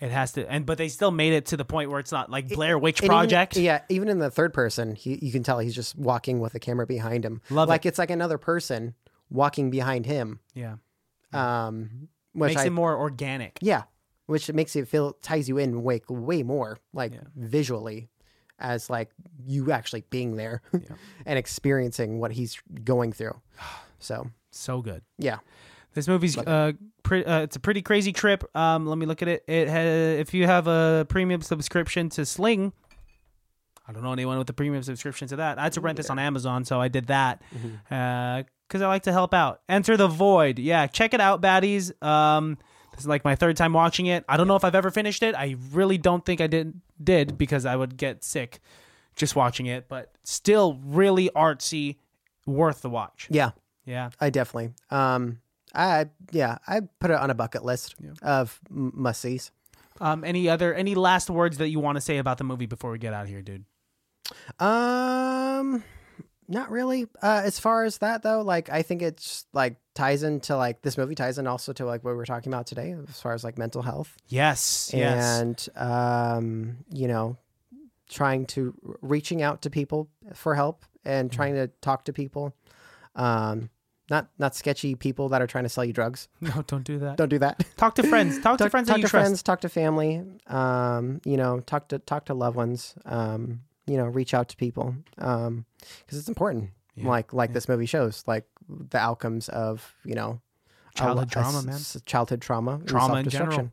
it 0.00 0.10
has 0.10 0.32
to. 0.32 0.50
And 0.50 0.64
but 0.64 0.78
they 0.78 0.88
still 0.88 1.10
made 1.10 1.32
it 1.34 1.46
to 1.46 1.56
the 1.58 1.64
point 1.66 1.90
where 1.90 2.00
it's 2.00 2.12
not 2.12 2.30
like 2.30 2.48
Blair 2.48 2.78
Witch 2.78 3.00
And 3.00 3.06
even- 3.06 3.16
Project. 3.16 3.56
yeah, 3.56 3.82
even 3.90 4.08
in 4.08 4.18
the 4.20 4.30
third 4.30 4.54
person, 4.54 4.94
he, 4.94 5.18
you 5.20 5.32
can 5.32 5.42
tell 5.42 5.58
he's 5.58 5.74
just 5.74 5.96
walking 5.98 6.40
with 6.40 6.54
a 6.54 6.58
camera 6.60 6.86
behind 6.86 7.24
him. 7.26 7.42
Love 7.50 7.68
like 7.68 7.84
it. 7.84 7.88
it's 7.90 7.98
like 7.98 8.10
another 8.10 8.38
person 8.38 8.94
walking 9.28 9.70
behind 9.70 10.06
him. 10.06 10.40
yeah. 10.54 10.76
Um, 11.32 12.08
which 12.32 12.50
makes 12.50 12.62
I, 12.62 12.66
it 12.66 12.70
more 12.72 12.96
organic. 12.96 13.58
yeah, 13.60 13.82
which 14.26 14.50
makes 14.52 14.76
it 14.76 14.86
feel 14.88 15.12
ties 15.22 15.48
you 15.48 15.58
in 15.58 15.82
way 15.82 16.00
way 16.08 16.42
more 16.42 16.78
like 16.92 17.12
Yeah. 17.14 17.20
visually 17.36 18.08
as 18.58 18.90
like 18.90 19.10
you 19.46 19.72
actually 19.72 20.04
being 20.10 20.36
there 20.36 20.60
and 21.26 21.38
experiencing 21.38 22.18
what 22.20 22.32
he's 22.32 22.60
going 22.84 23.12
through. 23.12 23.40
So 24.02 24.30
So 24.50 24.80
good. 24.80 25.02
yeah, 25.18 25.38
This 25.92 26.08
movie's 26.08 26.38
uh, 26.38 26.72
pre- 27.02 27.24
uh, 27.24 27.40
it's 27.40 27.56
a 27.56 27.60
pretty 27.60 27.82
crazy 27.82 28.12
trip. 28.14 28.44
Um, 28.56 28.86
let 28.86 28.96
me 28.96 29.04
look 29.04 29.20
at 29.20 29.28
it. 29.28 29.44
It 29.46 29.68
ha- 29.68 30.18
if 30.20 30.32
you 30.32 30.46
have 30.46 30.66
a 30.68 31.04
premium 31.08 31.42
subscription 31.42 32.08
to 32.10 32.24
Sling, 32.24 32.72
I 33.90 33.92
don't 33.92 34.04
know 34.04 34.12
anyone 34.12 34.38
with 34.38 34.48
a 34.48 34.52
premium 34.52 34.82
subscription 34.84 35.26
to 35.28 35.36
that. 35.36 35.58
I 35.58 35.64
had 35.64 35.72
to 35.72 35.80
rent 35.80 35.96
this 35.96 36.10
on 36.10 36.18
Amazon, 36.20 36.64
so 36.64 36.80
I 36.80 36.86
did 36.86 37.08
that 37.08 37.42
because 37.88 38.82
I 38.82 38.86
like 38.86 39.02
to 39.02 39.12
help 39.12 39.34
out. 39.34 39.62
Enter 39.68 39.96
the 39.96 40.06
Void. 40.06 40.60
Yeah, 40.60 40.86
check 40.86 41.12
it 41.12 41.20
out, 41.20 41.42
baddies. 41.42 41.90
Um, 42.02 42.56
this 42.92 43.00
is 43.00 43.08
like 43.08 43.24
my 43.24 43.34
third 43.34 43.56
time 43.56 43.72
watching 43.72 44.06
it. 44.06 44.24
I 44.28 44.36
don't 44.36 44.46
know 44.46 44.54
if 44.54 44.64
I've 44.64 44.76
ever 44.76 44.92
finished 44.92 45.24
it. 45.24 45.34
I 45.34 45.56
really 45.72 45.98
don't 45.98 46.24
think 46.24 46.40
I 46.40 46.46
did 46.46 46.80
did 47.02 47.36
because 47.36 47.66
I 47.66 47.74
would 47.74 47.96
get 47.96 48.22
sick 48.22 48.60
just 49.16 49.34
watching 49.34 49.66
it. 49.66 49.88
But 49.88 50.12
still, 50.22 50.78
really 50.84 51.28
artsy, 51.34 51.96
worth 52.46 52.82
the 52.82 52.90
watch. 52.90 53.26
yeah, 53.28 53.50
Yeah. 53.84 54.10
I 54.20 54.30
definitely. 54.30 54.70
Um, 54.90 55.40
I 55.74 56.06
yeah, 56.30 56.58
I 56.68 56.80
put 57.00 57.10
it 57.10 57.16
on 57.16 57.30
a 57.30 57.34
bucket 57.34 57.64
list 57.64 57.96
of 58.22 58.60
m- 58.70 58.92
must 58.94 59.20
sees. 59.20 59.50
Um, 60.00 60.24
any 60.24 60.48
other 60.48 60.72
any 60.74 60.94
last 60.94 61.28
words 61.28 61.58
that 61.58 61.68
you 61.68 61.78
want 61.80 61.96
to 61.96 62.00
say 62.00 62.18
about 62.18 62.38
the 62.38 62.44
movie 62.44 62.66
before 62.66 62.90
we 62.92 62.98
get 62.98 63.12
out 63.12 63.24
of 63.24 63.28
here, 63.28 63.42
dude? 63.42 63.64
Um, 64.58 65.82
not 66.48 66.70
really. 66.70 67.06
Uh, 67.22 67.42
as 67.44 67.58
far 67.58 67.84
as 67.84 67.98
that 67.98 68.22
though, 68.22 68.42
like 68.42 68.70
I 68.70 68.82
think 68.82 69.02
it's 69.02 69.46
like 69.52 69.76
ties 69.94 70.22
into 70.22 70.56
like 70.56 70.82
this 70.82 70.98
movie 70.98 71.14
ties 71.14 71.38
in 71.38 71.46
also 71.46 71.72
to 71.74 71.84
like 71.84 72.02
what 72.04 72.10
we 72.10 72.16
were 72.16 72.26
talking 72.26 72.52
about 72.52 72.66
today, 72.66 72.94
as 73.08 73.20
far 73.20 73.32
as 73.32 73.44
like 73.44 73.56
mental 73.58 73.82
health 73.82 74.16
Yes, 74.28 74.90
yes. 74.92 75.40
and 75.40 75.68
um, 75.76 76.78
you 76.92 77.08
know, 77.08 77.36
trying 78.08 78.46
to 78.46 78.74
reaching 79.00 79.42
out 79.42 79.62
to 79.62 79.70
people 79.70 80.08
for 80.34 80.54
help 80.54 80.84
and 81.04 81.30
trying 81.30 81.54
to 81.54 81.68
talk 81.80 82.04
to 82.06 82.12
people. 82.12 82.54
Um, 83.14 83.70
not 84.10 84.28
not 84.40 84.56
sketchy 84.56 84.96
people 84.96 85.28
that 85.28 85.40
are 85.40 85.46
trying 85.46 85.64
to 85.64 85.70
sell 85.70 85.84
you 85.84 85.92
drugs. 85.92 86.28
no, 86.40 86.64
don't 86.66 86.82
do 86.82 86.98
that. 86.98 87.16
Don't 87.16 87.28
do 87.28 87.38
that. 87.38 87.64
Talk 87.76 87.94
to 87.94 88.02
friends. 88.02 88.40
Talk, 88.40 88.58
to 88.58 88.68
friends 88.68 88.88
talk 88.88 88.96
that 88.96 89.00
you 89.02 89.06
to 89.06 89.08
trust. 89.10 89.24
friends, 89.24 89.42
talk 89.44 89.60
to 89.60 89.68
family. 89.68 90.20
Um, 90.48 91.20
you 91.24 91.36
know, 91.36 91.60
talk 91.60 91.86
to 91.88 92.00
talk 92.00 92.24
to 92.24 92.34
loved 92.34 92.56
ones. 92.56 92.94
Um, 93.04 93.60
you 93.90 93.96
know, 93.96 94.06
reach 94.06 94.34
out 94.34 94.48
to 94.50 94.56
people 94.56 94.94
um, 95.18 95.64
because 96.00 96.18
it's 96.18 96.28
important. 96.28 96.70
Yeah, 96.94 97.08
Like 97.08 97.32
like 97.32 97.52
this 97.52 97.68
movie 97.68 97.86
shows, 97.86 98.22
like 98.26 98.44
the 98.68 98.98
outcomes 98.98 99.48
of 99.48 99.94
you 100.04 100.14
know 100.14 100.40
Childhood 100.94 101.28
a 101.28 101.30
trauma, 101.30 101.58
s- 101.58 101.94
man. 101.94 102.02
childhood 102.04 102.40
trauma, 102.42 102.72
and 102.74 102.88
Trauma 102.88 103.14
in 103.20 103.28
general. 103.28 103.50
self-destruction. 103.52 103.72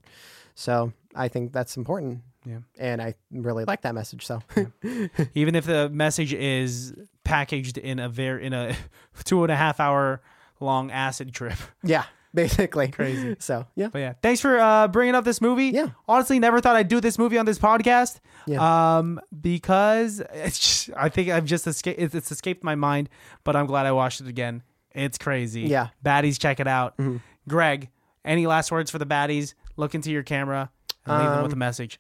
So 0.56 0.94
I 1.16 1.28
think 1.28 1.52
that's 1.52 1.78
important. 1.78 2.22
Yeah. 2.46 2.60
and 2.80 3.02
I 3.02 3.16
really 3.32 3.66
like 3.66 3.82
that 3.82 3.94
message. 3.94 4.26
So 4.26 4.42
Even 5.36 5.54
if 5.56 5.66
the 5.66 5.90
message 5.90 6.32
is 6.34 6.94
packaged 7.26 7.78
in 7.78 8.00
a 8.00 8.08
very 8.08 8.46
in 8.46 8.54
a 8.54 8.74
two 9.26 9.44
and 9.44 9.52
a 9.52 9.56
half 9.56 9.80
hour 9.82 10.22
long 10.62 10.90
acid 10.92 11.34
trip. 11.34 11.58
yeah, 11.84 12.06
basically 12.34 12.90
Crazy. 12.90 13.36
So 13.40 13.66
yeah, 13.76 13.88
But 13.88 14.00
yeah, 14.00 14.14
thanks 14.22 14.42
for 14.42 14.60
uh, 14.60 14.88
bringing 14.88 15.16
up 15.16 15.24
this 15.26 15.42
movie. 15.42 15.68
Yeah. 15.68 15.88
honestly, 16.08 16.40
never 16.40 16.62
thought 16.62 16.76
I'd 16.76 16.88
do 16.88 17.00
this 17.02 17.18
movie 17.18 17.38
on 17.38 17.46
this 17.46 17.58
podcast. 17.60 18.20
Yeah. 18.46 18.98
Um, 18.98 19.20
because 19.42 20.22
it's 20.34 20.60
just, 20.60 20.90
I 20.98 21.10
think 21.10 21.30
I've 21.30 21.46
just 21.46 21.66
escaped. 21.68 22.00
It's, 22.00 22.14
it's 22.16 22.32
escaped 22.32 22.64
my 22.64 22.76
mind, 22.76 23.10
but 23.44 23.56
I'm 23.56 23.66
glad 23.66 23.86
I 23.86 23.92
watched 23.92 24.22
it 24.22 24.28
again. 24.28 24.64
It's 24.92 25.18
crazy. 25.18 25.62
Yeah. 25.62 25.90
baddies, 26.04 26.40
check 26.40 26.60
it 26.60 26.68
out. 26.68 26.98
Mm-hmm. 26.98 27.18
Greg, 27.50 27.90
any 28.26 28.48
last 28.48 28.72
words 28.72 28.90
for 28.92 28.98
the 29.00 29.06
baddies? 29.06 29.54
Look 29.76 29.94
into 29.96 30.12
your 30.12 30.24
camera 30.24 30.70
and 31.06 31.18
leave 31.24 31.30
them 31.32 31.44
with 31.44 31.52
a 31.52 31.56
Um, 31.56 31.60
message. 31.60 32.00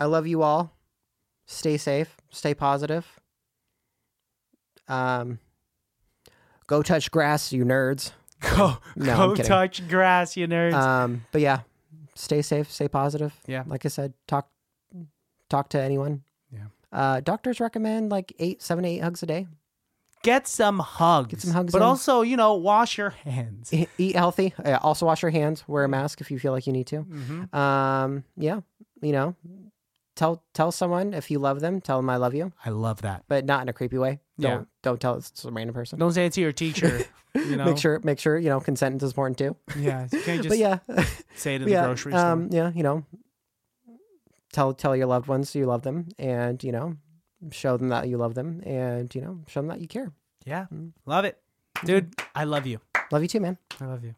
I 0.00 0.04
love 0.06 0.26
you 0.26 0.42
all. 0.42 0.76
Stay 1.46 1.76
safe. 1.76 2.16
Stay 2.30 2.54
positive. 2.54 3.06
Um, 4.86 5.38
go 6.66 6.82
touch 6.82 7.10
grass, 7.10 7.52
you 7.52 7.64
nerds. 7.64 8.12
Go, 8.40 8.78
no, 8.96 9.34
go 9.34 9.42
touch 9.42 9.86
grass, 9.88 10.36
you 10.36 10.46
nerds. 10.46 10.74
Um, 10.74 11.24
but 11.32 11.40
yeah, 11.40 11.60
stay 12.14 12.42
safe. 12.42 12.70
Stay 12.70 12.88
positive. 12.88 13.34
Yeah. 13.46 13.64
like 13.66 13.84
I 13.84 13.88
said, 13.88 14.14
talk 14.26 14.48
talk 15.48 15.68
to 15.70 15.80
anyone. 15.80 16.22
Yeah. 16.52 16.66
Uh, 16.92 17.20
doctors 17.20 17.58
recommend 17.60 18.10
like 18.10 18.32
eight, 18.38 18.62
seven, 18.62 18.84
eight 18.84 18.98
hugs 18.98 19.22
a 19.22 19.26
day. 19.26 19.46
Get 20.24 20.48
some 20.48 20.80
hugs. 20.80 21.28
Get 21.30 21.40
some 21.40 21.52
hugs 21.52 21.72
But 21.72 21.78
in. 21.78 21.82
also, 21.84 22.22
you 22.22 22.36
know, 22.36 22.54
wash 22.54 22.98
your 22.98 23.10
hands. 23.10 23.72
E- 23.72 23.86
Eat 23.98 24.16
healthy. 24.16 24.52
Uh, 24.64 24.76
also, 24.82 25.06
wash 25.06 25.22
your 25.22 25.30
hands. 25.30 25.62
Wear 25.68 25.84
a 25.84 25.88
mask 25.88 26.20
if 26.20 26.30
you 26.30 26.38
feel 26.40 26.50
like 26.52 26.66
you 26.66 26.72
need 26.72 26.88
to. 26.88 27.04
Mm-hmm. 27.04 27.56
Um, 27.56 28.24
yeah, 28.36 28.60
you 29.00 29.12
know, 29.12 29.36
tell 30.16 30.42
tell 30.54 30.72
someone 30.72 31.14
if 31.14 31.30
you 31.30 31.38
love 31.38 31.60
them. 31.60 31.80
Tell 31.80 31.98
them 31.98 32.10
I 32.10 32.16
love 32.16 32.34
you, 32.34 32.52
I 32.64 32.70
love 32.70 33.02
that. 33.02 33.24
but 33.28 33.44
not 33.44 33.62
in 33.62 33.68
a 33.68 33.72
creepy 33.72 33.96
way. 33.98 34.18
Don't 34.40 34.60
Yeah. 34.60 34.64
don't 34.82 35.00
tell 35.00 35.16
it 35.16 35.24
to 35.24 35.48
a 35.48 35.50
random 35.50 35.74
person. 35.74 35.98
Don't 35.98 36.12
say 36.12 36.26
it 36.26 36.32
to 36.34 36.40
your 36.40 36.52
teacher. 36.64 37.04
You 37.34 37.56
know, 37.56 37.66
Make 37.66 37.78
sure 37.78 38.00
make 38.04 38.18
sure 38.18 38.38
you 38.38 38.48
know 38.48 38.60
consent 38.60 39.02
is 39.02 39.10
important 39.10 39.38
too. 39.38 39.56
Yeah, 39.76 40.06
you 40.12 40.20
can't 40.22 40.42
just 40.42 40.48
but 40.48 40.58
yeah, 40.58 40.78
say 41.34 41.54
it 41.56 41.62
in 41.62 41.68
yeah, 41.74 41.82
the 41.82 41.86
grocery 41.88 42.12
um, 42.14 42.48
store. 42.48 42.56
yeah, 42.64 42.72
you 42.74 42.82
know, 42.82 43.04
tell 44.52 44.72
tell 44.74 44.96
your 44.96 45.06
loved 45.06 45.26
ones 45.28 45.54
you 45.54 45.66
love 45.66 45.82
them, 45.82 46.08
and 46.18 46.62
you 46.64 46.72
know, 46.72 46.96
show 47.50 47.76
them 47.76 47.88
that 47.88 48.08
you 48.08 48.16
love 48.16 48.34
them, 48.34 48.62
and 48.64 49.14
you 49.14 49.20
know, 49.20 49.40
show 49.46 49.60
them 49.60 49.68
that 49.68 49.80
you 49.80 49.88
care. 49.88 50.12
Yeah, 50.44 50.66
Mm. 50.72 50.92
love 51.04 51.24
it, 51.24 51.38
dude. 51.84 52.14
I 52.34 52.44
love 52.44 52.66
you. 52.66 52.80
Love 53.10 53.22
you 53.22 53.28
too, 53.28 53.40
man. 53.40 53.58
I 53.80 53.86
love 53.86 54.04
you. 54.04 54.14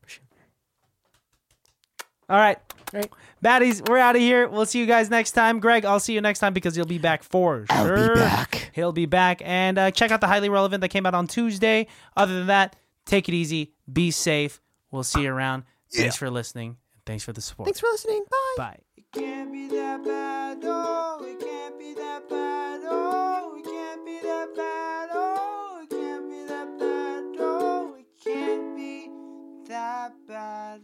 All 2.30 2.38
right. 2.38 2.58
Right. 2.92 3.10
Baddies, 3.44 3.88
we're 3.88 3.98
out 3.98 4.14
of 4.14 4.22
here. 4.22 4.48
We'll 4.48 4.66
see 4.66 4.78
you 4.78 4.86
guys 4.86 5.10
next 5.10 5.32
time. 5.32 5.58
Greg, 5.58 5.84
I'll 5.84 6.00
see 6.00 6.12
you 6.12 6.20
next 6.20 6.38
time 6.38 6.52
because 6.52 6.76
you'll 6.76 6.86
be 6.86 6.98
back 6.98 7.22
for 7.24 7.66
sure. 7.70 8.14
be 8.14 8.20
back. 8.20 8.70
He'll 8.72 8.92
be 8.92 9.06
back. 9.06 9.42
And 9.44 9.78
uh, 9.78 9.90
check 9.90 10.10
out 10.10 10.20
the 10.20 10.26
Highly 10.28 10.48
Relevant 10.48 10.80
that 10.82 10.88
came 10.88 11.06
out 11.06 11.14
on 11.14 11.26
Tuesday. 11.26 11.88
Other 12.16 12.34
than 12.34 12.46
that, 12.46 12.76
take 13.04 13.28
it 13.28 13.34
easy. 13.34 13.72
Be 13.92 14.10
safe. 14.12 14.60
We'll 14.92 15.02
see 15.02 15.22
you 15.22 15.32
around. 15.32 15.64
Thanks 15.92 16.16
for 16.16 16.30
listening. 16.30 16.76
And 16.94 17.04
thanks 17.04 17.24
for 17.24 17.32
the 17.32 17.40
support. 17.40 17.66
Thanks 17.66 17.80
for 17.80 17.88
listening. 17.88 18.24
Bye. 18.30 18.54
Bye. 18.56 18.78
It 18.96 19.04
can't 19.12 19.52
be 19.52 19.68
that 19.68 20.04
bad, 20.04 20.58
oh, 20.62 21.24
it 21.24 21.40
can't 21.40 21.78
be 21.78 21.94
that 21.94 22.28
bad, 22.28 22.80
oh, 22.84 23.56
it 23.58 23.64
can't 23.64 24.06
be 24.06 24.20
that 24.22 24.54
bad, 24.54 25.10
oh, 25.12 25.80
it 25.82 25.90
can't 25.90 26.30
be 26.30 26.44
that 26.44 26.78
bad, 26.78 27.24
oh, 27.40 27.96
it 27.98 28.06
can't 28.22 28.76
be 28.76 29.10
that 29.66 30.12
bad. 30.28 30.80